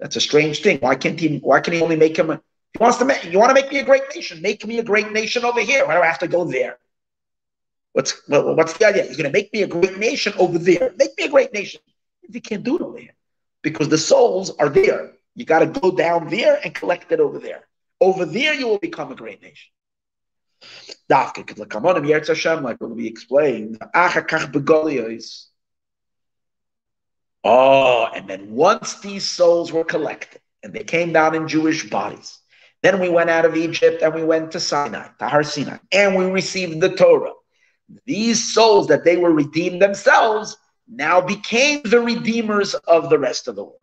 [0.00, 0.80] That's a strange thing.
[0.80, 1.38] Why can't he?
[1.38, 2.30] Why can he only make him?
[2.30, 3.24] A, he wants to make.
[3.24, 4.42] You want to make me a great nation?
[4.42, 5.86] Make me a great nation over here.
[5.86, 6.78] I have to go there?
[7.92, 9.04] What's well, what's the idea?
[9.04, 10.92] He's going to make me a great nation over there.
[10.96, 11.80] Make me a great nation.
[12.28, 13.14] You can't do it over here
[13.62, 15.12] because the souls are there.
[15.34, 17.66] You got to go down there and collect it over there.
[18.00, 19.72] Over there, you will become a great nation.
[21.08, 23.78] Like be explained.
[27.42, 32.38] Oh, and then once these souls were collected and they came down in Jewish bodies,
[32.82, 36.16] then we went out of Egypt and we went to Sinai, to Har Sinai, and
[36.16, 37.32] we received the Torah.
[38.04, 40.56] These souls that they were redeemed themselves
[40.88, 43.76] now became the redeemers of the rest of the world.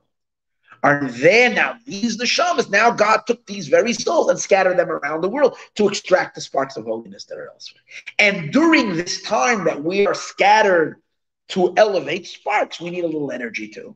[0.84, 5.22] Are there now, these neshamas, now God took these very souls and scattered them around
[5.22, 7.82] the world to extract the sparks of holiness that are elsewhere.
[8.20, 11.02] And during this time that we are scattered
[11.50, 13.96] to elevate sparks, we need a little energy too.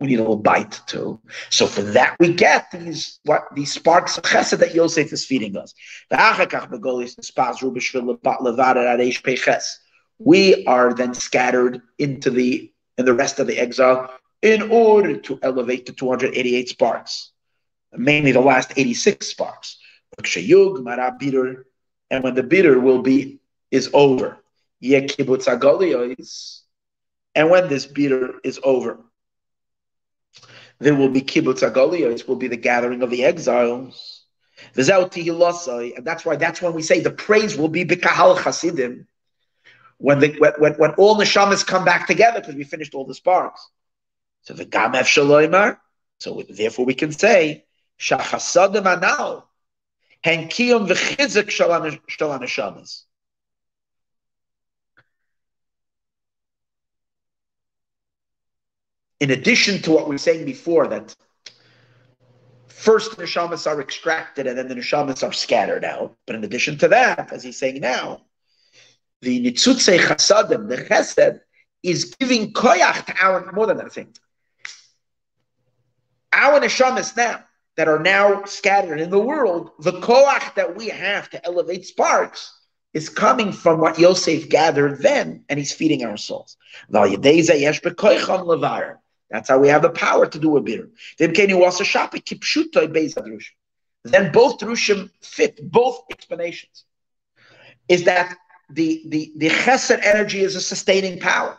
[0.00, 1.20] We need a little bite too.
[1.50, 5.56] So for that, we get these what these sparks of chesed that Yosef is feeding
[5.56, 5.72] us.
[10.18, 14.10] We are then scattered into the in the rest of the exile
[14.42, 17.32] in order to elevate the 288 sparks,
[17.92, 19.78] mainly the last 86 sparks.
[20.16, 20.26] And
[22.22, 23.40] when the bitter will be
[23.70, 24.38] is over,
[27.36, 28.98] and when this bitter is over,
[30.84, 34.24] there will be kibbutz agoliyos, will be the gathering of the exiles.
[34.76, 39.06] And that's why that's when we say the praise will be bikahal chasidim.
[39.98, 43.14] When the when, when all the shamas come back together because we finished all the
[43.14, 43.66] sparks.
[44.42, 45.78] So the gamef shaloimar.
[46.18, 47.64] So therefore we can say
[47.98, 49.48] shachasadim anal
[50.24, 51.98] henkiyum v'chizik shalan
[52.44, 53.04] shamas.
[59.20, 61.14] In addition to what we were saying before, that
[62.68, 66.16] first the neshamas are extracted and then the neshamas are scattered out.
[66.26, 68.22] But in addition to that, as he's saying now,
[69.22, 71.40] the nitzutze chasadim, the chesed,
[71.82, 74.18] is giving koyach to our, more than that.
[76.32, 77.44] Our neshamas now,
[77.76, 82.52] that are now scattered in the world, the koach that we have to elevate sparks
[82.92, 86.56] is coming from what Yosef gathered then, and he's feeding our souls.
[89.34, 90.88] That's how we have the power to do a bitter.
[91.18, 91.32] Then
[94.30, 96.84] both drushim fit both explanations.
[97.88, 98.36] Is that
[98.70, 101.58] the the the chesed energy is a sustaining power.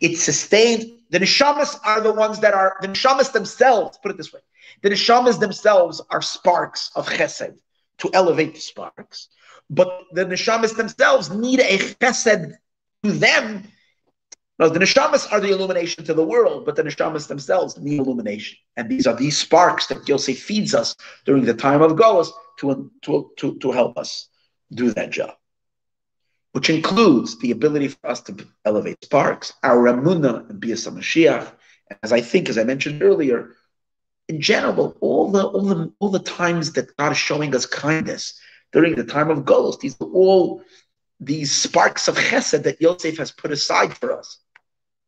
[0.00, 3.98] It sustains the neshamas are the ones that are the neshamas themselves.
[4.02, 4.40] Put it this way:
[4.80, 7.58] the neshamas themselves are sparks of chesed
[7.98, 9.28] to elevate the sparks,
[9.68, 12.54] but the neshamas themselves need a chesed
[13.04, 13.68] to them
[14.58, 18.58] now, the neshamas are the illumination to the world, but the neshamas themselves need illumination.
[18.76, 22.90] And these are these sparks that Yosef feeds us during the time of Golos to,
[23.02, 24.28] to, to, to help us
[24.72, 25.34] do that job,
[26.52, 31.50] which includes the ability for us to elevate sparks, our Ramuna and Bias Mashiach.
[32.02, 33.56] As I think, as I mentioned earlier,
[34.28, 38.38] in general, all the all the all the times that God is showing us kindness
[38.72, 40.62] during the time of Golos, these are all
[41.24, 44.38] these sparks of chesed that Yosef has put aside for us.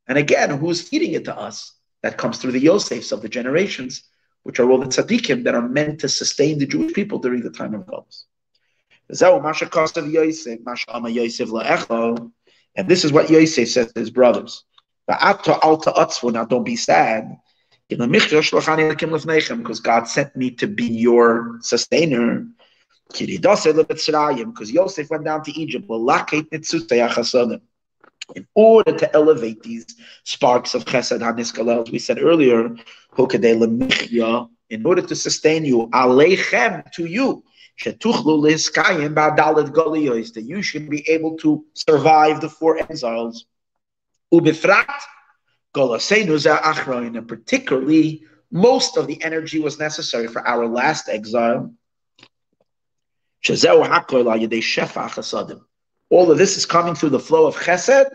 [0.07, 1.73] And again, who's feeding it to us?
[2.03, 4.03] That comes through the Yosefs of the generations,
[4.43, 7.51] which are all the tzaddikim that are meant to sustain the Jewish people during the
[7.51, 8.24] time of Golos.
[12.77, 14.65] And this is what Yosef says to his brothers.
[15.09, 17.39] Now don't be sad.
[17.89, 22.47] Because God sent me to be your sustainer.
[23.09, 25.85] Because Yosef went down to Egypt
[28.35, 29.85] in order to elevate these
[30.25, 32.75] sparks of chesed haniskala, as we said earlier,
[34.71, 37.45] in order to sustain you, aleichem to you,
[37.85, 38.03] that
[40.47, 43.45] you should be able to survive the four exiles.
[44.33, 44.47] And
[47.29, 51.75] particularly, most of the energy was necessary for our last exile.
[56.11, 58.11] All of this is coming through the flow of chesed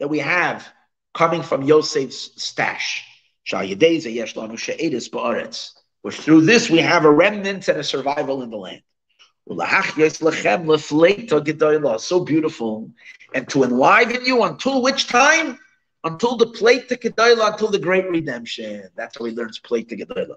[0.00, 0.66] that we have
[1.14, 3.04] coming from Yosef's stash.
[6.02, 8.82] Which through this we have a remnant and a survival in the land.
[12.00, 12.90] So beautiful.
[13.34, 15.58] And to enliven you until which time?
[16.04, 18.88] Until the plate to Kedaila, until the great redemption.
[18.94, 20.36] That's how he learns plate to Kedaila.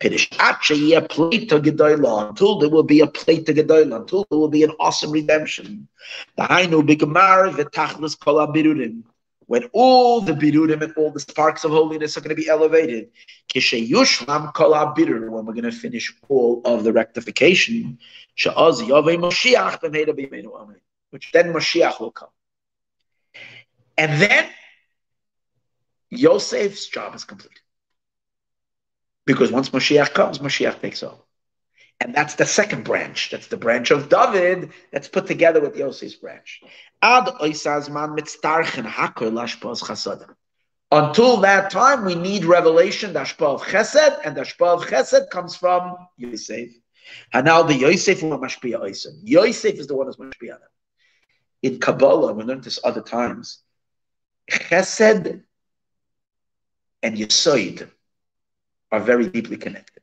[0.00, 4.38] Pirish Ache, plate to Kedaila, until there will be a plate to Kedaila, until there
[4.38, 5.88] will be an awesome redemption.
[6.36, 9.04] The Hainu Bigmar, Vitachlis Kol Birurim.
[9.46, 13.10] When all the birurim and all the sparks of holiness are going to be elevated,
[13.52, 17.98] yushlam kol birur, when we're going to finish all of the rectification,
[21.10, 22.30] which then Mashiach will come.
[23.98, 24.48] And then
[26.18, 27.60] Yosef's job is complete.
[29.26, 31.22] Because once Mashiach comes, Mashiach takes over.
[32.00, 33.30] And that's the second branch.
[33.30, 36.60] That's the branch of David that's put together with Yosef's branch.
[40.90, 45.96] Until that time, we need revelation, the of Chesed, and the of Chesed comes from
[46.16, 46.70] Yosef.
[47.32, 49.14] And now the Yosef will mashpia Yosef.
[49.22, 50.58] Yosef is the one who's mashpia
[51.62, 53.60] In Kabbalah, we learned this other times.
[54.50, 55.42] Chesed
[57.04, 57.86] and Yesod
[58.90, 60.02] are very deeply connected.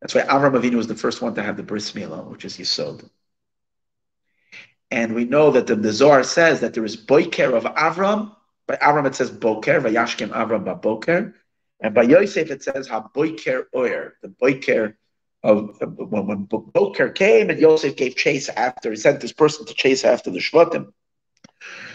[0.00, 2.56] That's why Avram Avinu was the first one to have the bris milah, which is
[2.56, 3.08] Yesod.
[4.90, 8.34] And we know that the, the Zohar says that there is boiker of Avram.
[8.66, 11.34] By Avram it says boker, vayashkem Avram ba boker.
[11.80, 14.96] And by Yosef it says ha boiker oyer, the boiker
[15.42, 20.06] of when, when came and Yosef gave chase after, he sent this person to chase
[20.06, 20.92] after the Shvatim.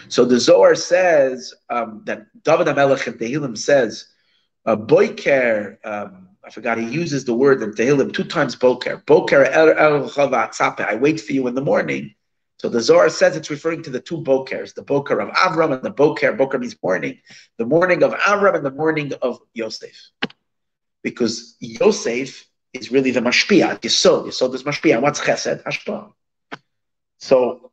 [0.08, 4.06] So the Zohar says um, that David HaMelech in Tehillim says,
[4.66, 9.02] uh, boiker, um, I forgot, he uses the word in Tehillim two times boker.
[9.08, 12.14] El, el I wait for you in the morning.
[12.58, 15.82] So the Zohar says it's referring to the two bokers, the boker of Avram and
[15.82, 16.32] the boker.
[16.32, 17.18] Boker means morning,
[17.58, 19.96] the morning of Avram and the morning of Yosef.
[21.02, 24.26] Because Yosef is really the mashpia, Yesod.
[24.28, 25.00] Yesod is mashpia.
[25.00, 25.62] What's chesed?
[25.64, 26.12] Hashpah.
[27.18, 27.72] So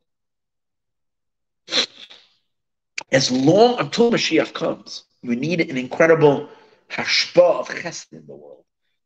[3.12, 6.50] as long until Mashiach comes, you need an incredible
[6.90, 8.64] hashpah of chesed in the world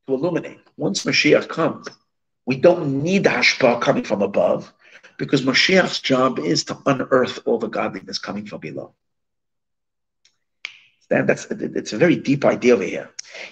[0.08, 0.60] to illuminate.
[0.78, 1.88] Once Mashiach comes,
[2.46, 4.72] we don't need the hashpah coming from above
[5.18, 8.94] because Mashiach's job is to unearth all the godliness coming from below.
[11.10, 13.10] And that's it's a very deep idea over here.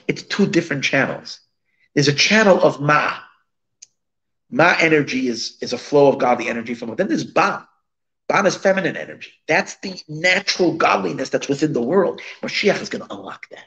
[0.07, 1.39] It's two different channels.
[1.93, 3.13] There's a channel of Ma.
[4.49, 7.07] Ma energy is, is a flow of godly energy from within.
[7.07, 7.67] Then there's Ba.
[8.33, 9.31] Is feminine energy.
[9.47, 12.19] That's the natural godliness that's within the world.
[12.41, 13.65] Mashiach is going to unlock that.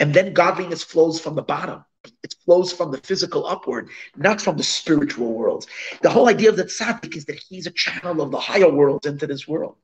[0.00, 1.84] And then godliness flows from the bottom.
[2.22, 5.66] It flows from the physical upward, not from the spiritual worlds.
[6.02, 9.06] The whole idea of the tzaddik is that he's a channel of the higher worlds
[9.06, 9.76] into this world.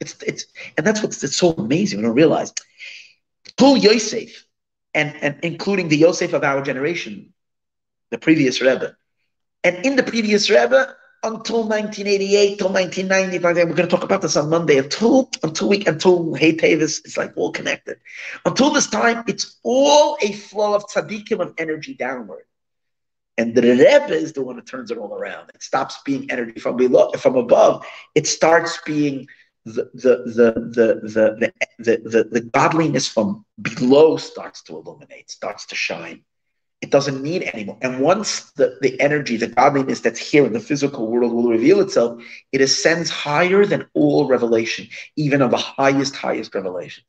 [0.00, 0.46] It's it's
[0.76, 1.98] and that's what's it's so amazing.
[1.98, 2.52] We don't realize.
[3.58, 4.44] Who Yosef,
[4.94, 7.32] and, and including the Yosef of our generation,
[8.10, 8.96] the previous Rebbe.
[9.64, 13.38] And in the previous Rebbe, until 1988, till 1990.
[13.38, 14.78] We're going to talk about this on Monday.
[14.78, 17.98] Until until we until Hey Teves, it's like all connected.
[18.44, 22.44] Until this time, it's all a flow of tzaddikim of energy downward.
[23.36, 25.50] And the Rebbe is the one that turns it all around.
[25.54, 27.86] It stops being energy from below, from above.
[28.14, 29.28] It starts being
[29.64, 35.66] the the the the the the, the, the godliness from below starts to illuminate, starts
[35.66, 36.22] to shine.
[36.80, 37.78] It doesn't need anymore.
[37.82, 41.80] And once the, the energy, the godliness that's here in the physical world will reveal
[41.80, 42.22] itself,
[42.52, 47.06] it ascends higher than all revelation, even of the highest, highest revelations.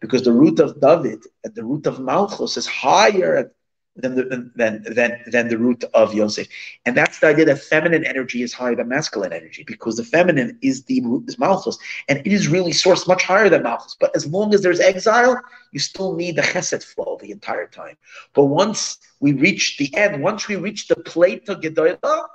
[0.00, 3.52] Because the root of David and the root of Malchus is higher
[3.96, 6.46] than the, than, than, than the root of Yosef.
[6.86, 10.58] And that's the idea that feminine energy is higher than masculine energy because the feminine
[10.62, 11.78] is the root is Malchus.
[12.08, 13.96] And it is really sourced much higher than Malchus.
[13.98, 15.38] But as long as there's exile,
[15.72, 17.96] you still need the chesed flow the entire time.
[18.34, 22.26] But once we reach the end, once we reach the plate of Gedolah,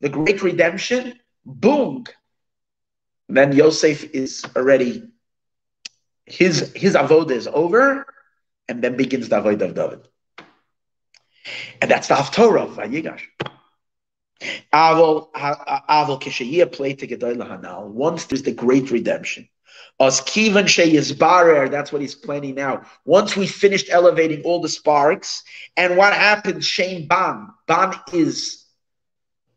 [0.00, 2.04] the great redemption, boom,
[3.28, 5.08] then Yosef is already,
[6.26, 8.06] his, his avodah is over,
[8.68, 10.08] and then begins the avodah of David.
[11.80, 13.22] And that's the Haftorah of Vayigash.
[14.72, 17.88] Avol Avol Kishayia play to Hanal.
[17.88, 19.48] Once there's the great redemption.
[19.98, 22.82] As Kivan Sheyizbarer, that's what he's planning now.
[23.06, 25.42] Once we finished elevating all the sparks,
[25.76, 26.66] and what happens?
[26.66, 27.48] Shane Ban.
[27.66, 28.66] Ban is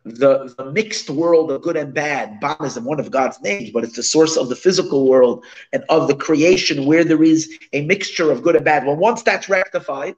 [0.06, 2.40] the, the mixed world of good and bad.
[2.40, 5.44] Ban is one of God's names, but it's the source of the physical world
[5.74, 8.86] and of the creation where there is a mixture of good and bad.
[8.86, 10.16] Well, once that's rectified,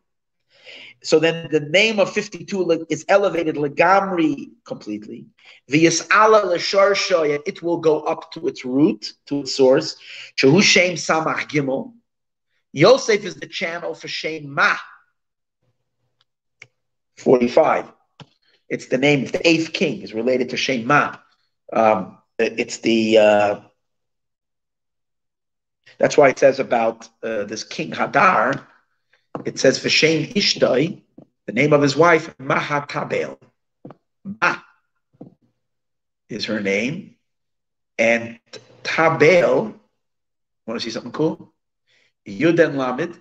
[1.04, 5.26] so then the name of 52 is elevated legamri completely.
[5.70, 9.98] V'yis'ala l'sharsha, it will go up to its root, to its source.
[10.38, 11.94] Shehu shem samach gimel.
[12.72, 14.76] Yosef is the channel for Shem Ma.
[17.18, 17.92] 45.
[18.70, 21.18] It's the name, of the eighth king is related to Shem Ma.
[21.74, 23.60] Um, it's the, uh,
[25.98, 28.66] that's why it says about uh, this king Hadar,
[29.46, 31.02] it says Vishem Ishtoi,
[31.46, 33.38] the name of his wife, Mahatabel.
[34.24, 34.58] Ma
[36.30, 37.16] is her name.
[37.98, 38.40] And
[38.84, 39.74] Tabel,
[40.66, 41.54] want to see something cool?
[42.28, 43.20] Yud and Lamed.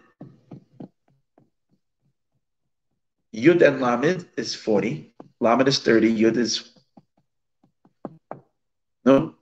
[3.34, 5.14] Yud and Lamed is 40.
[5.40, 6.18] Lamed is 30.
[6.18, 6.72] Yud is.
[9.04, 9.34] No,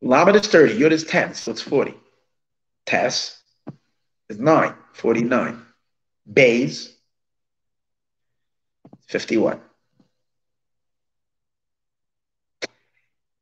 [0.00, 1.94] Lamed is 30, Yud is 10, so it's 40.
[2.86, 3.42] Tess.
[4.28, 5.62] is 9, 49.
[6.32, 6.94] Bays,
[9.08, 9.60] 51.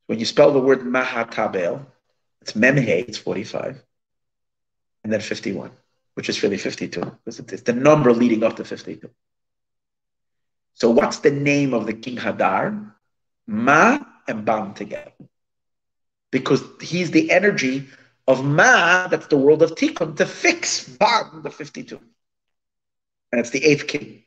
[0.06, 1.84] When you spell the word Mahatabel,
[2.40, 3.82] it's Memhe, it's 45.
[5.02, 5.72] And then 51,
[6.14, 7.18] which is really 52.
[7.26, 9.10] It's the number leading up to 52.
[10.74, 12.92] So what's the name of the king Hadar?
[13.46, 15.12] Ma and Bam together.
[16.36, 17.86] Because he's the energy
[18.28, 21.98] of Ma, that's the world of Tikkun, to fix Bam, the 52.
[23.32, 24.24] And it's the eighth king.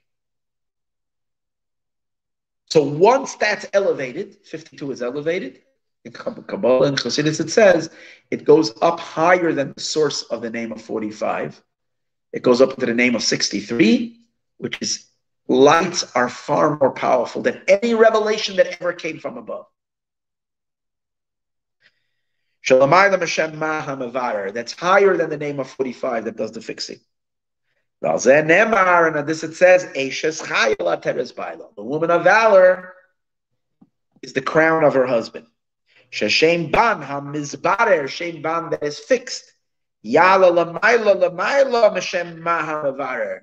[2.71, 5.61] So once that's elevated, 52 is elevated,
[6.03, 7.91] in Kabbalah and Chassidus it says
[8.31, 11.61] it goes up higher than the source of the name of 45.
[12.33, 14.19] It goes up to the name of 63,
[14.57, 15.05] which is
[15.47, 19.67] lights are far more powerful than any revelation that ever came from above.
[22.67, 22.81] That's
[24.73, 26.99] higher than the name of 45 that does the fixing.
[28.01, 32.93] And this it says, The woman of valor
[34.21, 35.47] is the crown of her husband.
[36.11, 39.53] Sheshem ban hamizbarer, shem ban that is fixed.
[40.03, 43.41] Yala lamaila lamaila meshem mahamavarer.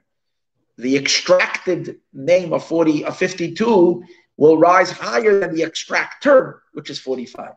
[0.78, 4.04] The extracted name of 40 of 52
[4.36, 7.52] will rise higher than the extractor, which is 45.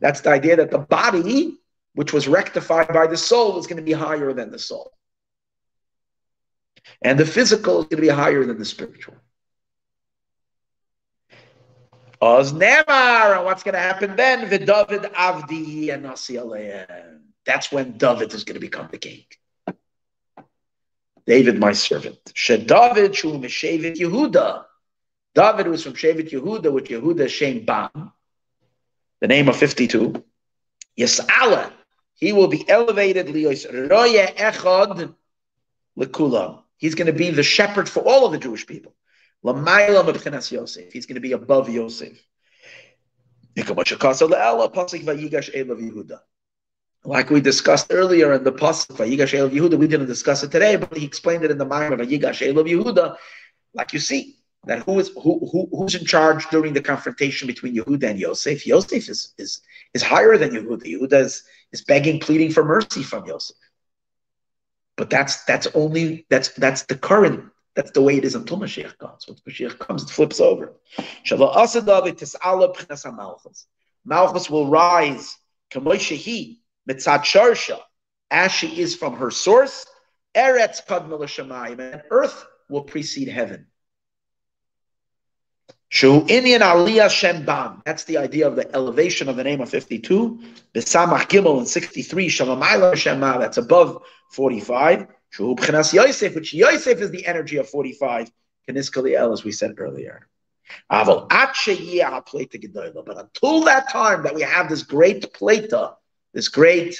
[0.00, 1.58] That's the idea that the body,
[1.94, 4.92] which was rectified by the soul, is going to be higher than the soul.
[7.02, 9.16] And the physical is going to be higher than the spiritual.
[12.20, 14.48] Oz Nemar, and what's going to happen then?
[14.48, 16.36] David Avdi and Nasi
[17.44, 19.24] That's when David is going to become the king.
[21.26, 22.18] David, my servant.
[22.34, 24.64] She David shu Meshevet Yehuda.
[25.34, 28.12] David was from Shevet Yehuda, with Yehuda Shem Bam,
[29.20, 30.22] the name of 52.
[30.98, 31.72] Yis'ala,
[32.14, 35.14] he will be elevated echad.
[36.76, 38.94] He's going to be the shepherd for all of the Jewish people.
[39.42, 40.92] Yosef.
[40.92, 42.20] He's going to be above Yosef.
[47.04, 50.96] Like we discussed earlier in the pasuk Vayigash Yehuda, we didn't discuss it today, but
[50.96, 53.16] he explained it in the maamar of Vayigash Yehuda.
[53.74, 54.36] Like you see,
[54.68, 58.66] that who is who, who who's in charge during the confrontation between Yehuda and Yosef?
[58.66, 59.62] Yosef is is
[59.94, 60.84] is higher than Yehuda.
[60.84, 61.42] Yehuda is,
[61.72, 63.56] is begging, pleading for mercy from Yosef.
[64.96, 68.98] But that's that's only that's that's the current that's the way it is until Mashiach
[68.98, 69.26] comes.
[69.26, 70.74] Once Mashiach comes, it flips over.
[74.04, 75.36] Malchus will rise,
[78.30, 79.86] as she is from her source,
[80.34, 80.82] Eretz
[81.80, 83.66] and earth will precede heaven.
[85.88, 87.82] Shu Aliyah.
[87.84, 90.38] That's the idea of the elevation of the name of 52.
[90.74, 92.28] Besamach Gimel in 63.
[92.28, 93.38] Shamamayla Shema.
[93.38, 94.02] That's above
[94.32, 95.06] 45.
[95.38, 98.30] Yosef, which Yosef is the energy of 45,
[98.68, 100.26] Kaniskaliel, as we said earlier.
[100.90, 101.28] Aval
[103.06, 105.94] But until that time that we have this great plata,
[106.34, 106.96] this great,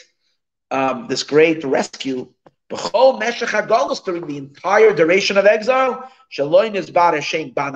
[0.71, 2.33] um, this great rescue,
[2.71, 7.75] during the entire duration of exile, Shaloin is Bar Shem Ban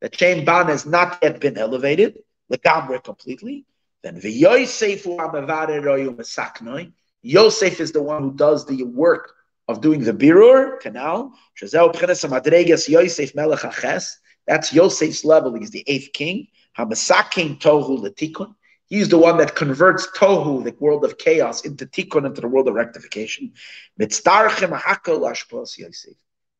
[0.00, 2.18] that Shem Ban has not yet been elevated,
[2.48, 3.66] the Legamre completely.
[4.02, 5.06] Then Yosef
[7.22, 9.34] Yosef is the one who does the work
[9.68, 11.34] of doing the birur canal.
[14.46, 15.54] That's Yosef's level.
[15.54, 16.48] He's the eighth king.
[16.76, 18.54] Tohu.
[18.86, 22.66] He's the one that converts Tohu, the world of chaos, into Tikkun, into the world
[22.66, 23.52] of rectification.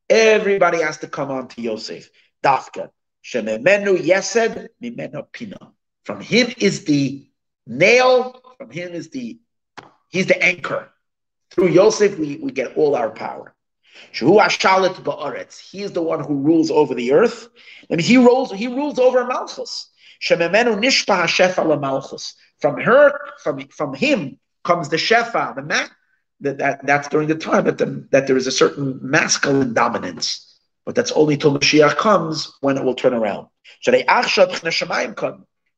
[0.09, 2.09] Everybody has to come on to Yosef.
[2.43, 2.91] Dafka.
[3.23, 5.71] Shememenu Yesed Mimeno Pina.
[6.03, 7.27] From him is the
[7.67, 9.39] nail, from him is the,
[10.09, 10.89] he's the anchor.
[11.51, 13.53] Through Yosef, we, we get all our power.
[14.13, 15.59] Shehu Ashalit Ba'aretz.
[15.59, 17.49] He is the one who rules over the earth.
[17.91, 19.89] I mean, he rules, he rules over Malchus.
[20.21, 22.35] Shememenu Nishpa Malchus.
[22.59, 25.87] From her, from, from him comes the Shefa, the ma-
[26.41, 30.50] that, that that's during the time that, the, that there is a certain masculine dominance.
[30.85, 33.47] But that's only till Mashiach comes when it will turn around.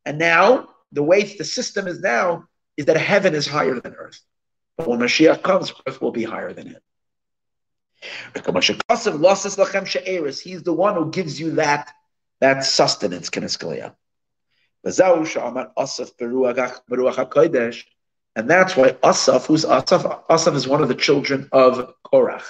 [0.06, 2.46] And now, the way the system is now
[2.78, 4.22] is that heaven is higher than earth.
[4.78, 6.82] But when Mashiach comes, earth will be higher than him.
[10.42, 11.94] He's the one who gives you that,
[12.40, 13.96] that sustenance, Keniskalia.
[18.36, 22.44] And that's why Asaf, who's Asaf, Asaf is one of the children of Korach.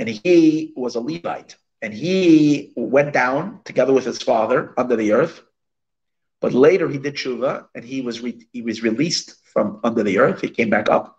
[0.00, 1.56] And he was a Levite.
[1.82, 5.42] And he went down together with his father under the earth.
[6.42, 10.18] But later he did tshuva and he was re- he was released from under the
[10.20, 10.42] earth.
[10.42, 11.18] He came back up.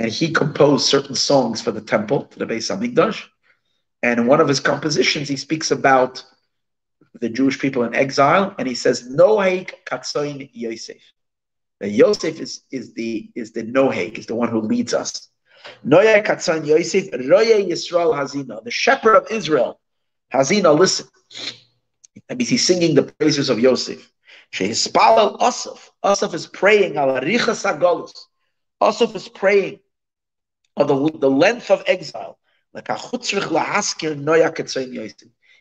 [0.00, 3.24] and he composed certain songs for the temple, for the Beis Hamikdash.
[4.02, 6.24] And in one of his compositions, he speaks about
[7.20, 11.02] the Jewish people in exile, and he says, Nohek Katsoin Yosef.
[11.80, 15.30] That Yosef is, is the is the Nohek, is the one who leads us.
[15.84, 19.80] Nohek Katsoin Yosef, Roye Yisrael Hazina, the shepherd of Israel.
[20.32, 21.06] Hazina, listen.
[22.28, 24.10] That means he's singing the praises of Yosef.
[24.52, 25.90] Shehispalal Asaf.
[26.02, 28.14] Asaf is praying, Al Sagolus.
[28.80, 29.80] Asaf is praying
[30.76, 32.38] of the, the length of exile.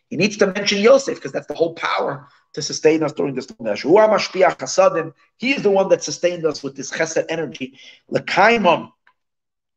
[0.09, 3.45] He needs to mention Yosef because that's the whole power to sustain us during this
[3.45, 5.13] time.
[5.38, 7.77] He is the one that sustained us with this chesed energy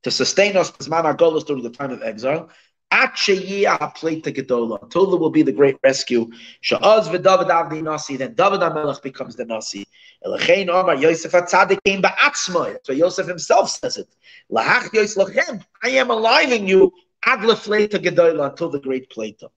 [0.06, 2.48] to sustain us as man our goal is during the time of exile.
[2.92, 6.30] Tula will be the great rescue.
[6.60, 8.16] Sha'az v'David avdi nasi.
[8.16, 9.84] Then David HaMelech becomes the nasi.
[10.24, 12.74] Elachein Omar Yosef HaTzadik ba'atzmoi.
[12.74, 14.06] That's what Yosef himself says it.
[14.48, 15.64] Lahach Yosef lachem.
[15.82, 16.92] I am alive in you.
[17.24, 19.50] Ad lefleita gedola until the great plata.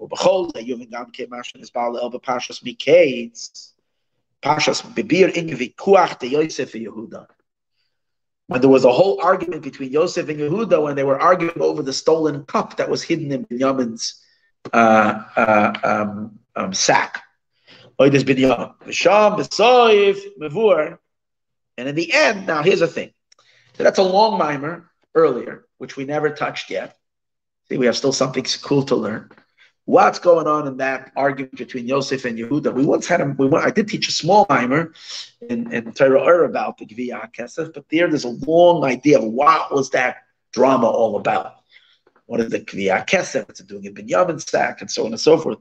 [0.00, 3.72] Ubachol yuvin gam ke mashin is ba'al elba pashas mikates.
[4.42, 7.26] Pashas bibir in yuvikuach de Yosef Yehuda
[8.48, 11.82] when there was a whole argument between Yosef and Yehuda when they were arguing over
[11.82, 14.22] the stolen cup that was hidden in Binyamin's
[14.72, 17.22] uh, uh, um, um, sack.
[17.98, 18.14] And
[21.88, 23.12] in the end, now here's the thing.
[23.76, 26.96] So that's a long maamar earlier, which we never touched yet.
[27.68, 29.30] See, we have still something cool to learn.
[29.86, 32.74] What's going on in that argument between Yosef and Yehuda?
[32.74, 34.92] We once had a, we, went, I did teach a small maamar
[35.48, 39.72] in, in Torah about the Gviya Kesef, but there there's a long idea of what
[39.72, 41.54] was that drama all about.
[42.26, 43.46] What is the Gviya Kesef?
[43.46, 45.58] What's it doing in Binyamin Sack and so on and so forth.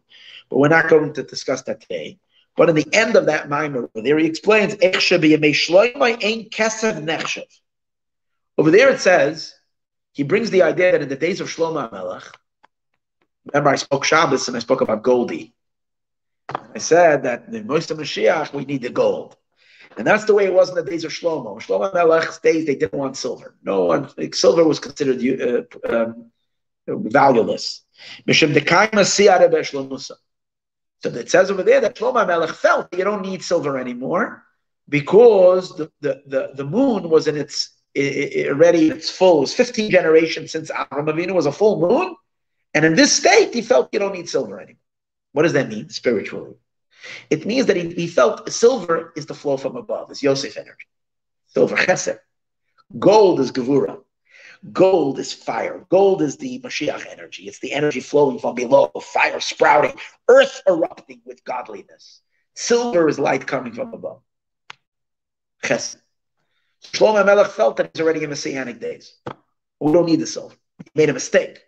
[0.49, 2.18] But we're not going to discuss that today.
[2.57, 4.73] But in the end of that maamar, there he explains,
[8.57, 9.53] Over there it says,
[10.14, 12.23] he brings the idea that in the days of Shlomo Melech,
[13.53, 15.53] Remember, I spoke Shabbos and I spoke about Goldie.
[16.49, 19.35] I said that in most of Mashiach, we need the gold.
[19.97, 21.59] And that's the way it was in the days of Shlomo.
[21.61, 23.55] Shlomo Melech's days, they didn't want silver.
[23.63, 26.31] No one, like, silver was considered uh, um,
[26.88, 27.84] valueless.
[28.27, 28.34] So
[31.09, 34.43] it says over there that Shlomo Melech felt you don't need silver anymore
[34.89, 39.38] because the, the, the, the moon was in its it, it already its full.
[39.38, 42.15] It was 15 generations since Avram Avinu was a full moon.
[42.76, 44.81] And in this state, he felt you don't need silver anymore.
[45.31, 46.56] What does that mean spiritually?
[47.30, 50.88] It means that he, he felt silver is the flow from above, it's Yosef energy.
[51.47, 52.19] Silver chesed.
[52.99, 54.02] Gold is gevura.
[54.73, 55.85] Gold is fire.
[55.89, 57.43] Gold is the Mashiach energy.
[57.43, 59.97] It's the energy flowing from below, fire sprouting,
[60.27, 62.22] earth erupting with godliness.
[62.56, 64.22] Silver is light coming from above.
[65.64, 65.97] Chesed.
[66.84, 69.15] Shlomo Melech felt that he's already in Messianic days.
[69.80, 70.56] We don't need the silver.
[70.84, 71.60] He made a mistake.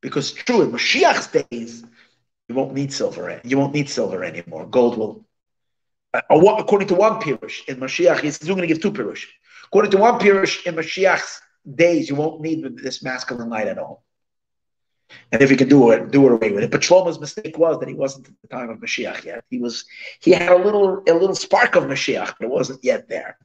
[0.00, 1.84] Because true, in Mashiach's days,
[2.48, 3.40] you won't need silver.
[3.44, 4.66] You won't need silver anymore.
[4.66, 5.24] Gold will.
[6.14, 9.26] Uh, according to one pirush in Mashiach, he's going to give two pirush.
[9.66, 11.40] According to one pirush in Mashiach's
[11.74, 14.04] days, you won't need this masculine light at all.
[15.32, 16.70] And if you can do it, do it away with it.
[16.70, 19.44] But Shlomo's mistake was that he wasn't at the time of Mashiach yet.
[19.50, 19.84] He was
[20.20, 23.38] he had a little a little spark of Mashiach, but it wasn't yet there.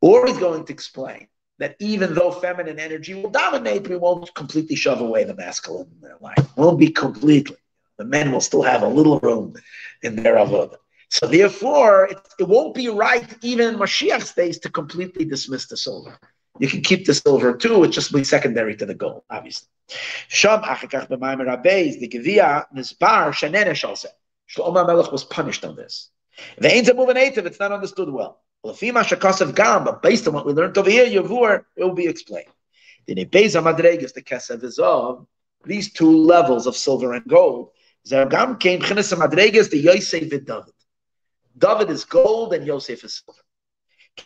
[0.00, 1.28] Or he's going to explain
[1.60, 6.00] that even though feminine energy will dominate, we won't completely shove away the masculine in
[6.00, 6.56] their life.
[6.56, 7.58] Won't be completely.
[7.98, 9.54] The men will still have a little room
[10.02, 10.78] in their avodah.
[11.10, 15.76] So therefore, it, it won't be right even in Mashiach's days to completely dismiss the
[15.76, 16.18] silver.
[16.58, 19.68] You can keep the silver too, it just be secondary to the gold, obviously.
[20.28, 22.66] Sham achikach rabbeis, the gevia
[23.74, 24.06] shalse.
[24.48, 26.10] Shlomo Melech was punished on this.
[26.58, 28.40] The ain't a moving it's not understood well.
[28.62, 28.78] But
[30.02, 32.48] based on what we learned over here, Yavur, it will be explained.
[33.06, 35.26] The the Kesev Izov,
[35.64, 37.70] these two levels of silver and gold,
[38.06, 40.74] Zergam came Chenes Madregas, the Yosef and David.
[41.56, 43.40] David is gold and Yosef is silver.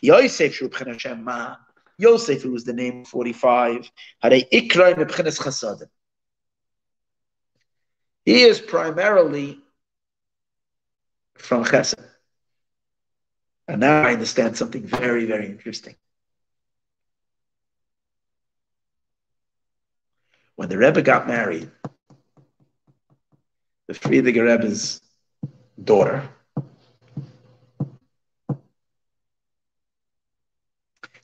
[0.01, 0.61] Yosef.
[1.97, 3.89] Yosef, who was the name 45,
[4.21, 5.87] had a Ikra Mebchenes Chasadim.
[8.25, 9.59] He is primarily
[11.35, 12.14] from Chesed.
[13.67, 15.95] And now I understand something very, very interesting.
[20.55, 21.69] When the Rebbe got married,
[23.87, 25.01] the Frierdiker Rebbe's
[25.83, 26.29] daughter,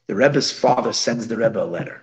[0.07, 2.01] the Rebbe's father sends the Rebbe a letter.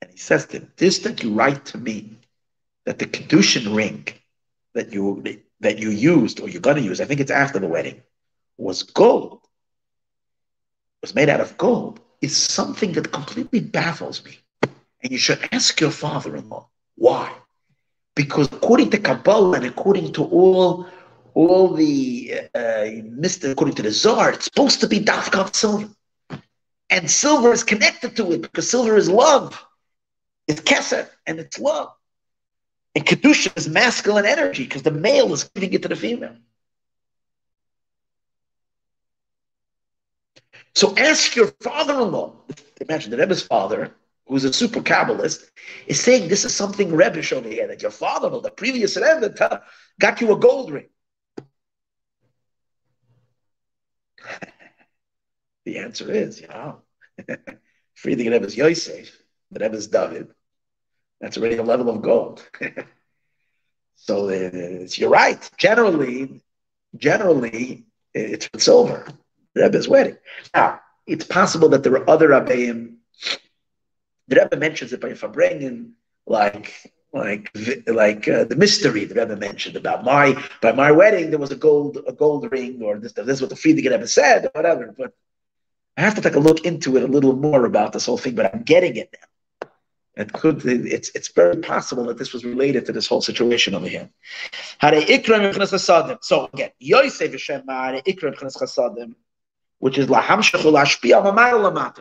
[0.00, 2.18] And he says to him, This that you write to me,
[2.84, 4.06] that the Kedushin ring
[4.74, 8.02] that you that you used or you're gonna use, I think it's after the wedding,
[8.58, 9.40] was gold.
[11.02, 12.00] Was made out of gold.
[12.22, 14.38] is something that completely baffles me.
[15.02, 16.66] And you should ask your father-in-law
[16.96, 17.32] why.
[18.14, 20.86] Because according to Kabbalah and according to all
[21.34, 25.90] all the uh, mystic, according to the Zohar, it's supposed to be Dafka silver.
[26.88, 29.62] And silver is connected to it because silver is love.
[30.48, 31.92] It's kesef and it's love.
[32.94, 36.36] And Kedusha is masculine energy because the male is giving it to the female.
[40.76, 42.34] So ask your father-in-law.
[42.82, 43.96] Imagine the Rebbe's father,
[44.26, 45.50] who's a super Kabbalist,
[45.86, 49.62] is saying this is something Rebbe over here, that your father-in-law, the previous Rebbe,
[49.98, 50.88] got you a gold ring.
[55.64, 56.82] the answer is, you know,
[57.96, 59.18] Frierdiker Rebbe's Yosef,
[59.50, 60.28] the Rebbe's David.
[61.22, 62.46] That's already a level of gold.
[63.94, 65.50] so uh, you're right.
[65.56, 66.42] Generally,
[66.98, 69.06] generally, it's with silver.
[69.62, 70.16] Rebbe's wedding.
[70.54, 72.96] Now, it's possible that there were other Rebbeim.
[74.28, 75.92] The Rebbe mentions it by farbrengen,
[76.26, 76.72] like
[77.12, 77.50] like
[77.86, 81.56] like uh, the mystery the Rebbe mentioned about my by my wedding there was a
[81.56, 84.94] gold a gold ring or this this is what the Frierdiker Rebbe said or whatever.
[84.96, 85.12] But
[85.96, 88.34] I have to take a look into it a little more about this whole thing.
[88.34, 89.28] But I'm getting it now.
[90.16, 93.86] It could it's it's very possible that this was related to this whole situation over
[93.86, 94.08] here.
[94.80, 98.34] So again, Yosef Hashem Ikram
[99.86, 100.40] which is laham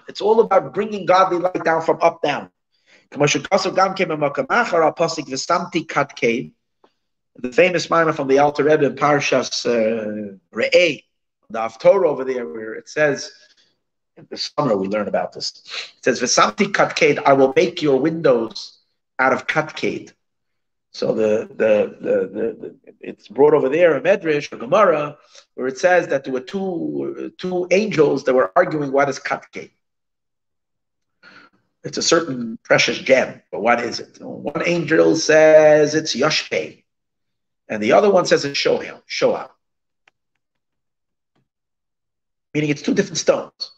[0.07, 2.49] It's all about bringing godly light down from up down.
[3.11, 3.17] The
[7.51, 11.03] famous maamar from the Alter Rebbe in Parshas uh, Re'eh,
[11.51, 13.31] the Haftorah over there, where it says,
[14.17, 15.61] in the summer we learn about this.
[15.99, 18.79] It says, V'samti katked, I will make your windows
[19.19, 20.14] out of katked.
[20.95, 25.17] So the, the, the, the, it's brought over there a Medrash, a Gemara,
[25.55, 29.71] where it says that there were two, two angels that were arguing what is Katke.
[31.83, 34.21] It's a certain precious gem, but what is it?
[34.21, 36.85] One angel says it's Yashpe,
[37.67, 39.51] and the other one says it's Shoham, Shoah.
[42.53, 43.71] Meaning it's two different stones.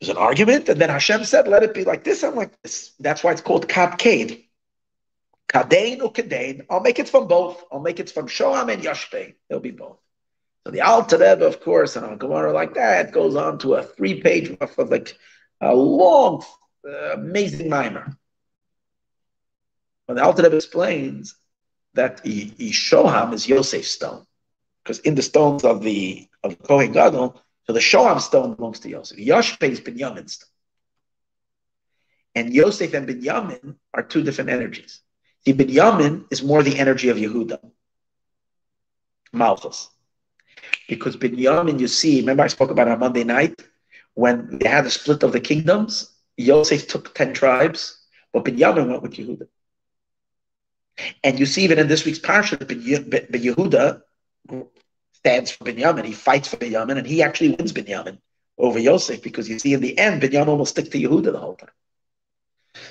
[0.00, 2.92] There's an argument, and then Hashem said, let it be like this and like this.
[3.00, 4.44] That's why it's called Katkade.
[5.52, 6.64] Kadain or Kadain.
[6.70, 7.62] I'll make it from both.
[7.70, 9.34] I'll make it from Shoham and Yashpe.
[9.48, 9.98] They'll be both.
[10.64, 13.82] So the Alter Rebbe, of course, and a Gemara like that goes on to a
[13.82, 15.18] three-page, like
[15.60, 16.44] a long,
[16.88, 18.16] uh, amazing maamar.
[20.06, 21.36] But the Alter Rebbe explains
[21.94, 24.24] that Shoham is Yosef's stone,
[24.82, 28.88] because in the stones of the of Kohen Gadol, so the Shoham stone belongs to
[28.88, 29.18] Yosef.
[29.18, 30.48] Yashpe is Binyamin's stone.
[32.34, 35.01] And Yosef and Binyamin are two different energies.
[35.44, 37.58] The Binyamin is more the energy of Yehuda,
[39.32, 39.88] Malchus.
[40.88, 43.60] Because Binyamin, you see, remember I spoke about on Monday night
[44.14, 46.10] when they had the split of the kingdoms.
[46.36, 47.98] Yosef took ten tribes,
[48.32, 49.46] but Binyamin went with Yehuda.
[51.24, 52.80] And you see even in this week's parsha, Ben
[53.40, 54.02] Yehuda
[55.12, 56.04] stands for Binyamin.
[56.04, 58.18] He fights for Binyamin, and he actually wins Binyamin
[58.58, 61.56] over Yosef because you see in the end, Binyamin will stick to Yehuda the whole
[61.56, 61.70] time.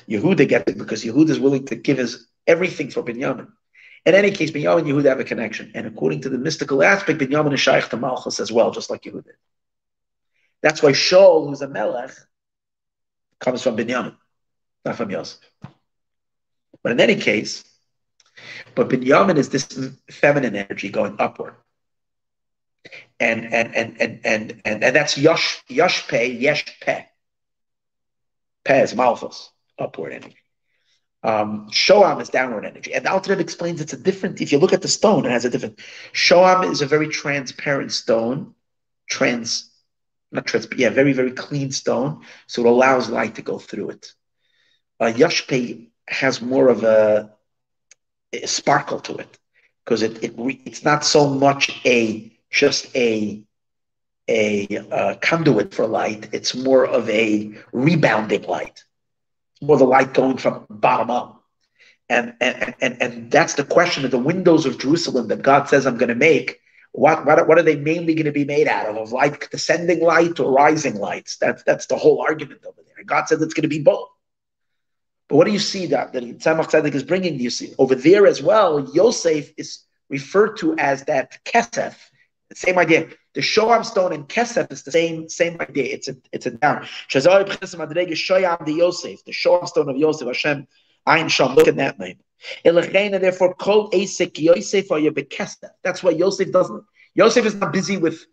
[0.10, 3.47] Yehuda gets it because Yehuda is willing to give his everything for Binyamin.
[4.05, 5.72] In any case, Binyamin and Yehuda have a connection.
[5.76, 9.03] And according to the mystical aspect, Binyamin is Shaykh to Malchus as well, just like
[9.03, 9.34] Yehuda.
[10.61, 12.11] That's why Shaul, who's a Melech,
[13.39, 14.15] comes from Binyamin,
[14.85, 15.39] not from Yosef.
[16.84, 17.63] But in any case,
[18.76, 19.68] but Binyamin is this
[20.09, 21.55] feminine energy going upward.
[23.19, 27.05] And and and and and and, and that's Yosh Yoshpe, Yeshpe.
[28.63, 30.40] Pe is Malchus, upward energy.
[31.23, 32.93] Um, Shoam is downward energy.
[32.93, 35.49] And Alter explains it's a different, if you look at the stone, it has a
[35.49, 35.80] different.
[36.14, 38.56] Shoam is a very transparent stone,
[39.10, 39.69] trans,
[40.31, 42.23] not trans, but yeah, very, very clean stone.
[42.48, 44.14] So it allows light to go through it.
[44.99, 47.31] Uh, Yashpe has more of a,
[48.34, 49.38] a sparkle to it
[49.85, 50.34] because it, it
[50.65, 53.43] it's not so much a just a
[54.27, 56.30] a uh, conduit for light.
[56.31, 58.84] It's more of a rebounding light
[59.61, 61.43] more the light going from bottom up.
[62.09, 65.85] And, and, and, and that's the question of the windows of Jerusalem that God says
[65.85, 66.59] I'm going to make.
[66.91, 68.97] What, what, what are they mainly going to be made out of?
[68.97, 71.38] Of light, descending light or rising lights?
[71.38, 73.05] That's, that's the whole argument over there.
[73.05, 74.09] God says it's going to be both.
[75.29, 77.39] But what do you see that, that Tzemach Tzedek is bringing?
[77.39, 81.95] You see over there as well, Yosef is referred to as that kesef,
[82.53, 83.07] same idea.
[83.34, 85.94] The Shoam stone and Kesef is the same same idea.
[85.94, 86.84] It's a it's a down.
[87.08, 90.68] Shazar Shoyam the Yosef, the Shoam stone of Yosef Hashem
[91.08, 91.56] Ein Sham.
[91.56, 92.18] Look at that name.
[92.64, 94.99] Therefore, called Asik Yosef or.
[95.84, 96.84] That's why Yosef doesn't.
[97.14, 98.26] Yosef is not busy with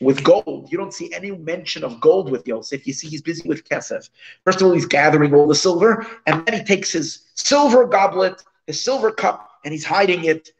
[0.00, 0.70] with gold.
[0.70, 2.86] You don't see any mention of gold with Yosef.
[2.86, 4.08] You see he's busy with kesef.
[4.44, 8.42] First of all, he's gathering all the silver, and then he takes his silver goblet,
[8.66, 10.50] his silver cup, and he's hiding it.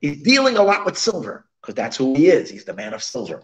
[0.00, 2.50] He's dealing a lot with silver because that's who he is.
[2.50, 3.42] He's the man of silver.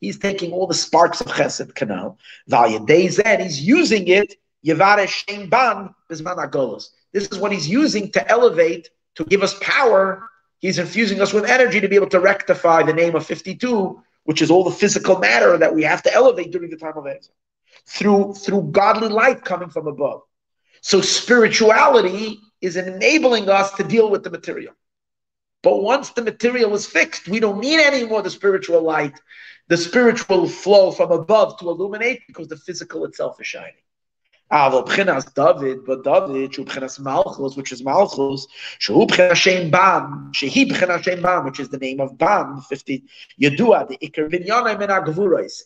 [0.00, 2.18] He's taking all the sparks of chesed canal.
[2.46, 4.34] Then he's using it.
[7.12, 10.28] This is what he's using to elevate, to give us power
[10.58, 14.42] He's infusing us with energy to be able to rectify the name of 52, which
[14.42, 17.34] is all the physical matter that we have to elevate during the time of exile,
[17.86, 20.22] through, through godly light coming from above.
[20.80, 24.74] So spirituality is enabling us to deal with the material.
[25.62, 29.18] But once the material is fixed, we don't need anymore the spiritual light,
[29.68, 33.74] the spiritual flow from above to illuminate because the physical itself is shining.
[34.50, 36.64] Aval David, but David, shu
[37.02, 38.46] Malchus, which is Malchus,
[38.78, 43.04] shu Bam, Bam, which is the name of Bam, 50,
[43.40, 44.90] Yedua, the Iker Vinyanay min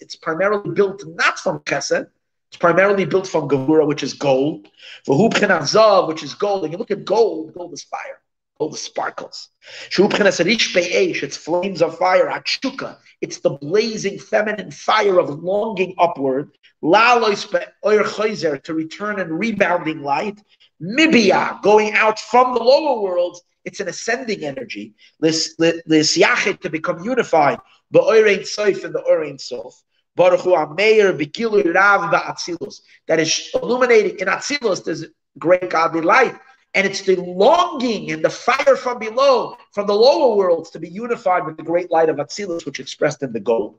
[0.00, 2.08] It's primarily built not from Chesed,
[2.52, 4.68] it's primarily built from gevura, which is gold.
[5.06, 6.64] For hubchenazav, which is gold.
[6.64, 8.20] And you look at gold, gold is fire.
[8.58, 9.48] Gold is sparkles.
[9.90, 12.26] It's flames of fire.
[12.26, 12.98] Achuka.
[13.22, 16.50] It's the blazing feminine fire of longing upward.
[16.82, 20.38] To return and rebounding light.
[20.78, 24.92] Mibia, going out from the lower worlds, it's an ascending energy.
[25.20, 27.60] This yachid to become unified,
[27.92, 29.82] the Oirein Sof and the orient Sof.
[30.14, 32.82] Baruch Hu Ameir Bikilu Rav Ba'atzilus.
[33.08, 34.84] That is illuminating in Atzilus.
[34.84, 35.06] There's
[35.38, 36.36] great godly light.
[36.74, 40.88] And it's the longing and the fire from below, from the lower worlds, to be
[40.88, 43.78] unified with the great light of Atzilus, which expressed in the gold.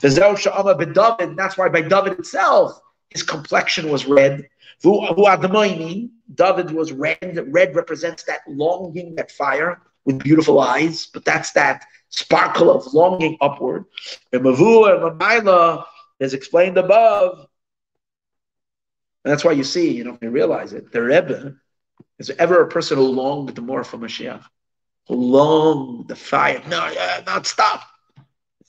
[0.00, 2.80] That's why by David itself,
[3.10, 4.48] his complexion was red.
[4.82, 7.46] David was red.
[7.48, 13.36] Red represents that longing, that fire with beautiful eyes, but that's that sparkle of longing
[13.40, 13.86] upward.
[14.32, 15.84] And Mavu and Mamaila
[16.20, 17.46] is explained above.
[19.24, 21.56] And that's why you see, you know, you realize it, the Rebbe
[22.18, 24.44] is ever a person who longed more for Mashiach?
[25.08, 26.62] Who longed the fire?
[26.68, 27.82] No, yeah, not stop.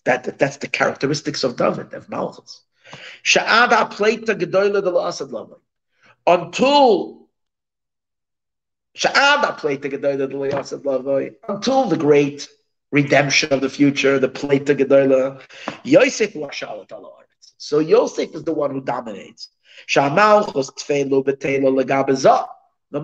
[0.06, 2.61] That, that's the characteristics of David, of Malchus.
[3.24, 5.60] Sha'ada pleita gedoyle de la'asad.
[6.28, 7.28] Until
[8.95, 11.36] Sha'ada pleita gedoyle de la'asad.
[11.48, 12.48] Until the great
[12.94, 15.41] redemption of the future, the pleita gedoyle.
[15.84, 16.32] Yosef
[17.57, 19.49] So Yosef is the one who dominates.
[22.91, 23.02] The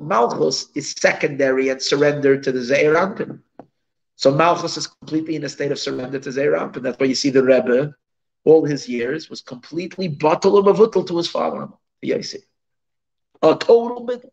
[0.00, 3.40] Malchus is secondary and surrendered to the Zeir Anpin.
[4.16, 6.82] So Malchus is completely in a state of surrender to Zeir Anpin.
[6.82, 7.94] That's why you see the Rebbe,
[8.44, 11.68] all his years, was completely batal of a vutl to his father.
[12.00, 12.40] Yosef.
[13.42, 14.30] A total bittul.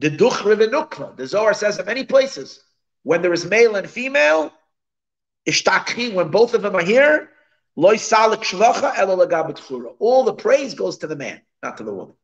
[0.00, 2.60] The Zohar The Zohar says in many places,
[3.02, 4.52] when there is male and female,
[5.46, 7.30] Ishtakhi, when both of them are here,
[7.76, 7.92] all
[10.24, 12.14] the praise goes to the man, not to the woman.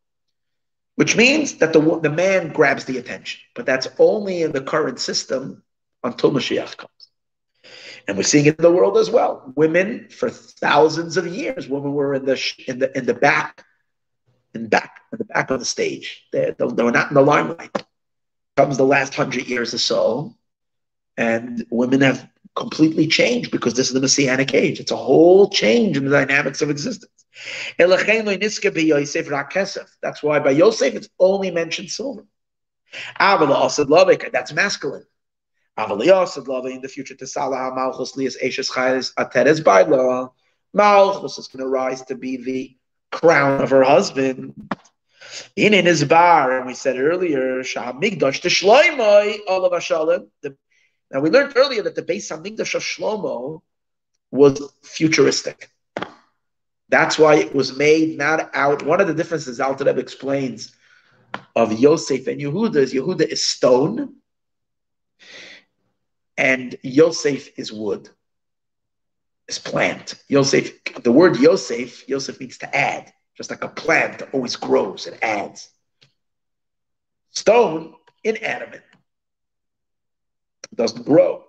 [0.97, 3.41] Which means that the, the man grabs the attention.
[3.55, 5.63] But that's only in the current system
[6.03, 6.91] until Mashiach comes.
[8.09, 9.53] And we're seeing it in the world as well.
[9.55, 13.65] Women, for thousands of years, women were in the in the in the back,
[14.57, 16.25] in back, in the back of the stage.
[16.33, 17.85] They, they were not in the limelight.
[18.57, 20.35] Comes the last hundred years or so,
[21.17, 24.81] and women have completely changed because this is the messianic age.
[24.81, 27.13] It's a whole change in the dynamics of existence.
[27.79, 28.07] That's
[30.23, 32.25] why by Yosef it's only mentioned silver.
[33.19, 35.05] That's masculine.
[35.79, 37.17] In the future.
[40.75, 42.77] Malchus is going to rise to be the
[43.11, 44.55] crown of her husband.
[45.55, 49.73] In in his bar, and we said earlier, Shahmigdash to Shloimoi, all of
[51.11, 53.63] now we learned earlier that the Beis Hamikdash of Shlomo
[54.31, 55.71] was futuristic.
[56.89, 58.85] That's why it was made not out.
[58.85, 60.75] One of the differences Alter Rebbe explains
[61.55, 64.17] of Yosef and Yehuda is Yehuda is stone,
[66.37, 68.09] and Yosef is wood,
[69.49, 70.15] is plant.
[70.29, 75.07] Yosef, the word Yosef, Yosef means to add, just like a plant that always grows
[75.07, 75.71] and adds.
[77.31, 77.95] Stone,
[78.25, 78.83] inanimate
[80.75, 81.45] doesn't grow.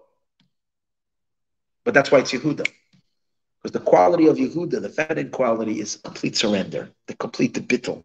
[1.83, 2.67] But that's why it's Yehuda.
[3.61, 8.03] Because the quality of Yehuda, the feminine quality, is complete surrender, the complete debittal,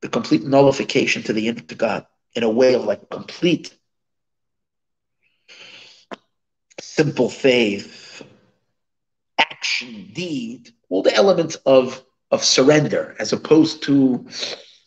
[0.00, 3.74] the complete nullification to the to God in a way of like complete
[6.80, 8.09] simple faith,
[9.60, 14.26] action, deed, all the elements of, of surrender, as opposed to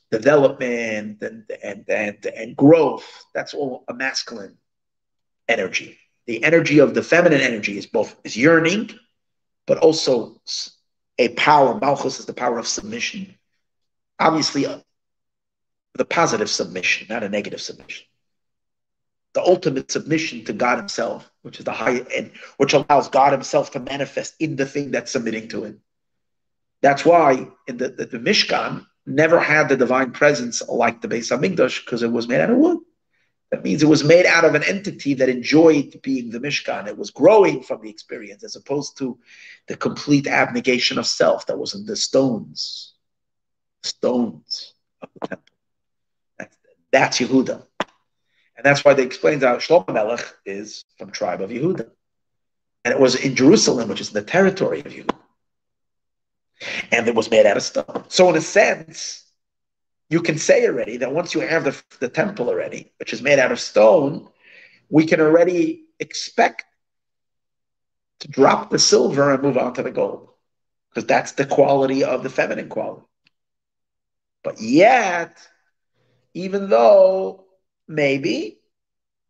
[0.09, 3.05] development and, and, and, and growth.
[3.35, 4.57] That's all a masculine
[5.47, 5.99] energy.
[6.25, 8.89] The energy of the feminine energy is both is yearning,
[9.67, 10.41] but also
[11.19, 11.79] a power.
[11.79, 13.35] Malchus is the power of submission.
[14.19, 14.79] Obviously, uh,
[15.93, 18.07] the positive submission, not a negative submission.
[19.33, 23.71] The ultimate submission to God Himself, which is the high end, which allows God Himself
[23.71, 25.81] to manifest in the thing that's submitting to Him.
[26.81, 31.31] That's why in the, the, the Mishkan never had the divine presence like the Beis
[31.31, 32.79] Hamikdash because it was made out of wood.
[33.51, 36.87] That means it was made out of an entity that enjoyed being the Mishkan.
[36.87, 39.19] It was growing from the experience as opposed to
[39.67, 42.95] the complete abnegation of self that was in the stones.
[43.83, 45.55] Stones of the temple.
[46.39, 46.57] That's,
[46.91, 47.63] that's Yehuda.
[48.55, 51.89] And that's why they explain how Shlomo Melech is from tribe of Yehuda.
[52.85, 55.15] And it was in Jerusalem, which is the territory of Yehuda.
[56.91, 58.03] And it was made out of stone.
[58.07, 59.25] So in a sense,
[60.09, 63.39] you can say already that once you have the, the temple already, which is made
[63.39, 64.29] out of stone,
[64.89, 66.65] we can already expect
[68.19, 70.29] to drop the silver and move on to the gold
[70.89, 73.05] because that's the quality of the feminine quality.
[74.43, 75.37] But yet,
[76.33, 77.42] even though
[77.87, 78.59] maybe,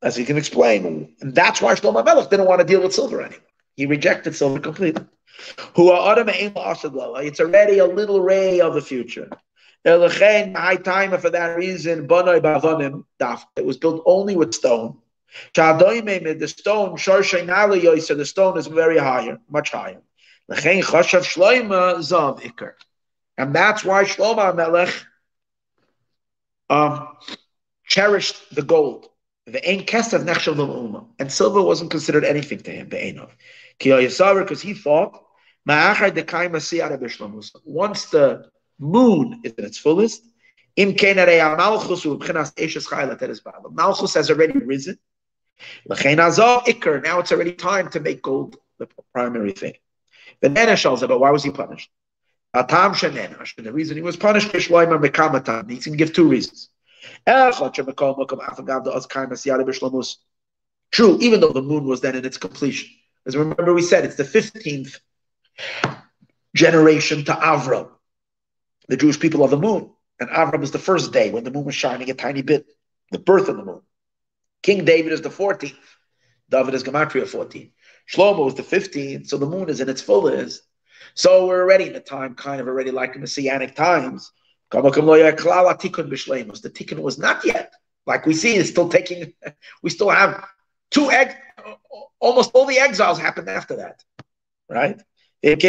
[0.01, 3.21] as he can explain, and that's why Shlomo Melech didn't want to deal with silver
[3.21, 3.39] anymore.
[3.75, 5.05] He rejected silver completely.
[5.75, 9.29] It's already a little ray of the future.
[9.85, 14.97] High time for that reason, it was built only with stone.
[15.55, 20.01] The stone, the stone is very higher, much higher.
[20.49, 20.59] And
[23.55, 24.93] that's why Shlomo Melech
[26.69, 27.07] um,
[27.93, 29.01] cherished the gold.
[29.45, 32.87] The nechshel and silver wasn't considered anything to him.
[32.89, 35.11] Because he thought,
[37.81, 38.49] once the
[38.79, 40.23] moon is in its fullest.
[43.79, 44.97] Malchus has already risen.
[45.87, 49.75] Now it's already time to make gold the primary thing.
[50.41, 51.91] The but why was he punished?
[52.55, 56.69] The reason he was punished is He can give two reasons.
[60.91, 62.89] True, even though the moon was then in its completion.
[63.25, 64.99] As remember, we said it's the 15th
[66.55, 67.89] generation to Avram
[68.87, 69.91] the Jewish people of the moon.
[70.19, 72.65] And Avram is the first day when the moon was shining a tiny bit,
[73.11, 73.81] the birth of the moon.
[74.61, 75.75] King David is the 14th.
[76.49, 77.71] David is Gematria 14.
[78.11, 80.61] Shlomo is the 15th, so the moon is in its fullest.
[81.15, 84.31] So we're already in the time, kind of already like messianic times.
[86.61, 87.73] The tikkun was not yet.
[88.05, 89.33] Like we see, it's still taking,
[89.83, 90.45] we still have
[90.91, 91.35] two eggs,
[92.19, 94.03] almost all the exiles happened after that,
[94.69, 95.01] right?
[95.43, 95.59] It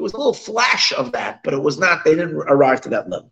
[0.00, 2.04] was a little flash of that, but it was not.
[2.04, 3.30] They didn't arrive to that level.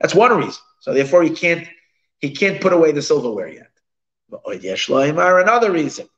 [0.00, 0.62] That's one reason.
[0.80, 1.66] So therefore, he can't
[2.20, 3.70] he can't put away the silverware yet.
[4.28, 4.42] But
[5.40, 6.08] another reason.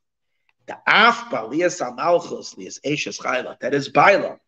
[0.66, 0.76] The
[3.18, 3.58] chayla.
[3.60, 4.38] That is baila.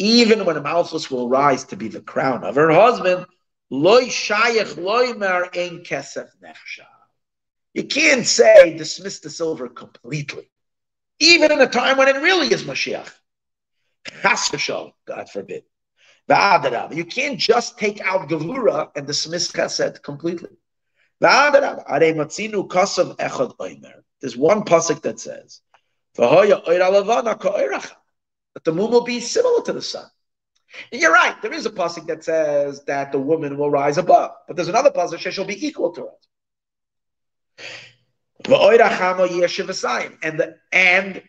[0.00, 3.26] Even when a malchus will rise to be the crown of her husband,
[3.68, 6.30] loy shayach loy mer ein kesef.
[7.74, 10.50] You can't say dismiss the silver completely
[11.20, 13.12] even in a time when it really is Mashiach.
[15.06, 15.64] God forbid.
[16.96, 20.56] You can't just take out Gevura and dismiss Chesed completely.
[21.20, 21.52] There's
[24.36, 25.60] one pasuk that says,
[28.54, 30.06] that the moon will be similar to the sun.
[30.92, 34.32] And you're right, there is a pasuk that says that the woman will rise above,
[34.46, 36.26] but there's another pasuk that she'll be equal to it.
[40.22, 41.22] And the and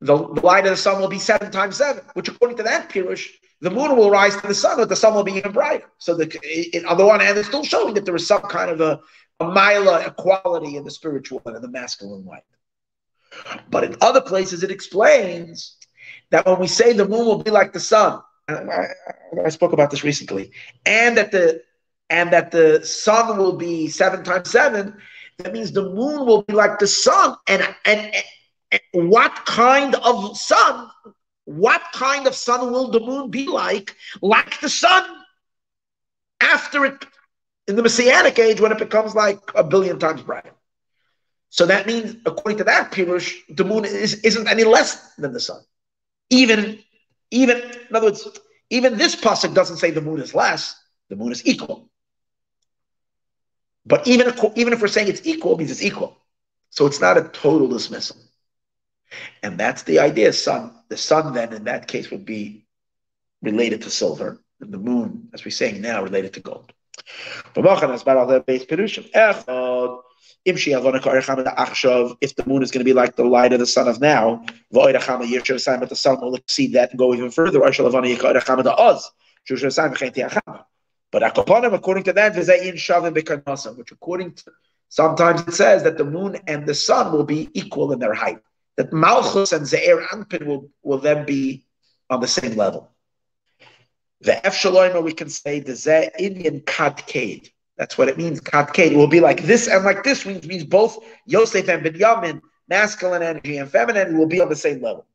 [0.00, 3.28] the, light of the sun will be seven times seven, which according to that Pirush,
[3.60, 5.86] the moon will rise to the sun, but the sun will be even brighter.
[5.98, 8.80] So the, on the one hand, it's still showing that there is some kind of
[8.80, 9.00] a,
[9.40, 12.42] a mila equality in the spiritual and in the masculine light.
[13.68, 15.76] But in other places, it explains
[16.30, 18.86] that when we say the moon will be like the sun, I,
[19.44, 20.52] I spoke about this recently,
[20.84, 21.62] and that the
[22.10, 24.96] and that the sun will be seven times seven,
[25.38, 27.36] that means the moon will be like the sun.
[27.46, 28.12] And, and,
[28.72, 28.80] and
[29.10, 30.90] what kind of sun?
[31.44, 33.94] What kind of sun will the moon be like?
[34.20, 35.04] Like the sun
[36.40, 37.06] after it,
[37.68, 40.50] in the Messianic age, when it becomes like a billion times brighter.
[41.50, 45.40] So that means, according to that Pirush, the moon is, isn't any less than the
[45.40, 45.60] sun.
[46.30, 46.78] Even,
[47.30, 48.26] even, in other words,
[48.70, 50.76] even this pasuk doesn't say the moon is less,
[51.08, 51.90] the moon is equal.
[53.84, 56.16] But even if, even if we're saying it's equal, it means it's equal.
[56.70, 58.16] So it's not a total dismissal.
[59.42, 60.72] And that's the idea, sun.
[60.88, 62.66] The sun then in that case would be
[63.42, 66.72] related to silver, and the moon, as we're saying now, related to gold.
[70.44, 74.44] If the moon is going to be like the light of the sun of now,
[74.70, 77.60] but the sun will exceed that and go even further.
[81.12, 81.22] But
[81.74, 82.36] according to that,
[83.76, 84.52] which according to
[84.88, 88.38] sometimes it says that the moon and the sun will be equal in their height.
[88.76, 91.66] That Malchus and Zeir Anpin will, will then be
[92.08, 92.90] on the same level.
[94.22, 97.50] The F Shaloima, we can say the Indian Kadkade.
[97.80, 98.42] That's what it means.
[98.42, 103.22] Kadkade will be like this and like this, which means both Yosef and Binyamin, masculine
[103.22, 105.06] energy and feminine, will be on the same level.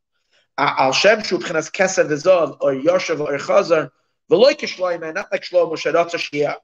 [0.58, 3.92] Al Shem Shu B'chinas Keser V'Zov or Yoshev or Chazar
[4.32, 6.56] V'loy Kishloima, not like Shlomo Shia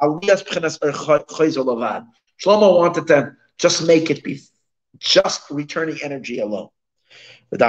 [0.00, 0.20] or.
[2.40, 4.40] Shlomo wanted to just make it be
[4.98, 6.68] just returning energy alone.
[7.50, 7.66] That's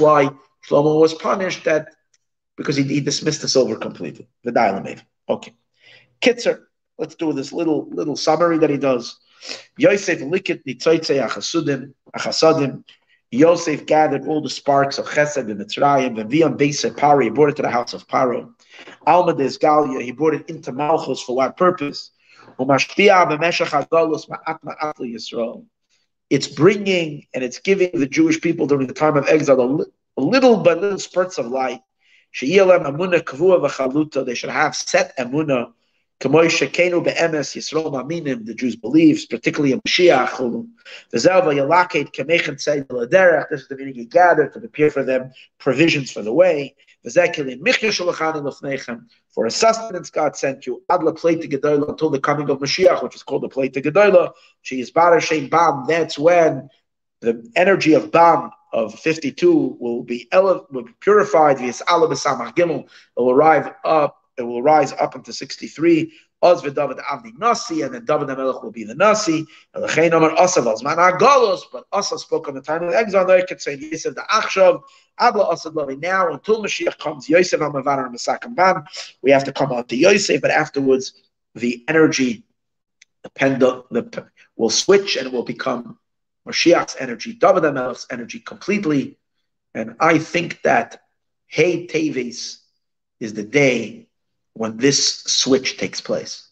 [0.00, 0.30] why
[0.68, 1.94] Shlomo was punished that
[2.56, 4.26] because he, he dismissed the silver completely.
[4.42, 4.96] The dilemma.
[5.32, 5.54] Okay.
[6.20, 6.64] Kitzer,
[6.98, 9.18] let's do this little little summary that he does.
[9.78, 12.84] Yosef likit nitzoytzei achasudim achasadim.
[13.30, 17.48] Yosef gathered all the sparks of Chesed and Mitzrayim, and Vion Beise Paro, he brought
[17.48, 18.52] it to the house of Paro.
[19.06, 22.10] Alma des Galia, he brought it into Malchus for what purpose?
[26.30, 29.86] It's bringing and it's giving the Jewish people during the time of exile
[30.18, 31.80] a, little by little spurts of light.
[32.40, 35.72] They should have set emunah
[36.22, 40.68] the Jews believe, particularly in Mashiach.
[41.10, 41.30] This is
[43.68, 46.76] the meaning he gathered to prepare for them provisions for the way.
[47.04, 47.08] For
[49.46, 53.74] a sustenance God sent you until the coming of Mashiach, which is called the plate
[53.74, 54.30] Gedolah.
[54.62, 54.92] She is.
[54.92, 56.70] That's when
[57.20, 61.60] the energy of Bam of 52 will be, ele- will be purified.
[61.60, 61.82] It
[63.16, 66.12] will arrive up it will rise up into 63.
[66.42, 69.46] Oz v'David Avni Nasi, and then David HaMelech will be the Nasi.
[69.74, 72.98] And the Chein Amar Asa v'Azman Agalos, but Asa spoke on the time of the
[72.98, 73.26] exile.
[73.46, 74.82] Could say Yosef the Achshav,
[75.18, 76.00] Abla Asa Lavi.
[76.00, 78.86] Now, until Mashiach comes, Yosef HaMavar and
[79.22, 81.14] we have to come out to Yosef, but afterwards,
[81.54, 82.44] the energy,
[83.22, 84.26] the pendulum, the,
[84.56, 85.98] will switch and it will become
[86.46, 89.18] Mashiach's energy, David HaMelech's energy completely.
[89.74, 91.02] And I think that
[91.46, 92.58] Hey Teves
[93.20, 94.08] is the day
[94.54, 96.48] when this switch takes place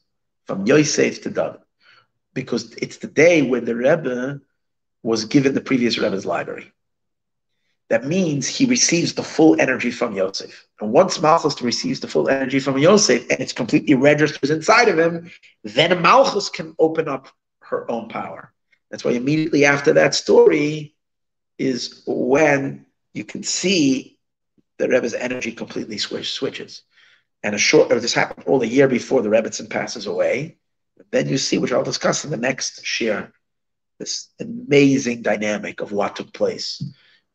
[0.46, 1.60] from Yosef to David,
[2.34, 4.40] because it's the day when the Rebbe
[5.02, 6.72] was given the previous Rebbe's library.
[7.88, 10.66] That means he receives the full energy from Yosef.
[10.80, 14.98] And once Malchus receives the full energy from Yosef and it's completely registers inside of
[14.98, 15.30] him,
[15.64, 17.28] then Malchus can open up
[17.62, 18.52] her own power.
[18.90, 20.94] That's why immediately after that story
[21.58, 24.18] is when you can see
[24.78, 26.82] the Rebbe's energy completely switch, switches
[27.42, 30.58] and a short, this happened all the year before the Rebbetzin passes away.
[31.10, 33.32] Then you see, which I'll discuss in the next share,
[33.98, 36.82] this amazing dynamic of what took place.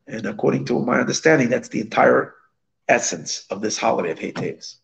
[0.06, 2.34] And according to my understanding, that's the entire
[2.88, 4.76] essence of this holiday of Hey Teves.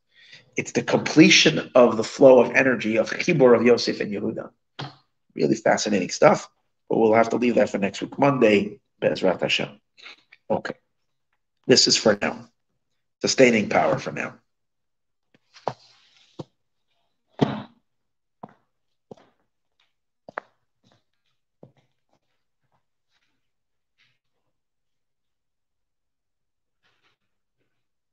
[0.57, 4.51] It's the completion of the flow of energy of Chibur of Yosef and Yehuda.
[5.35, 6.49] Really fascinating stuff,
[6.93, 9.81] but we'll have to leave that for next week, Monday, Bezrat Hashem.
[10.51, 10.74] Okay.
[11.66, 12.51] This is for now.
[13.23, 14.35] Sustaining power for now.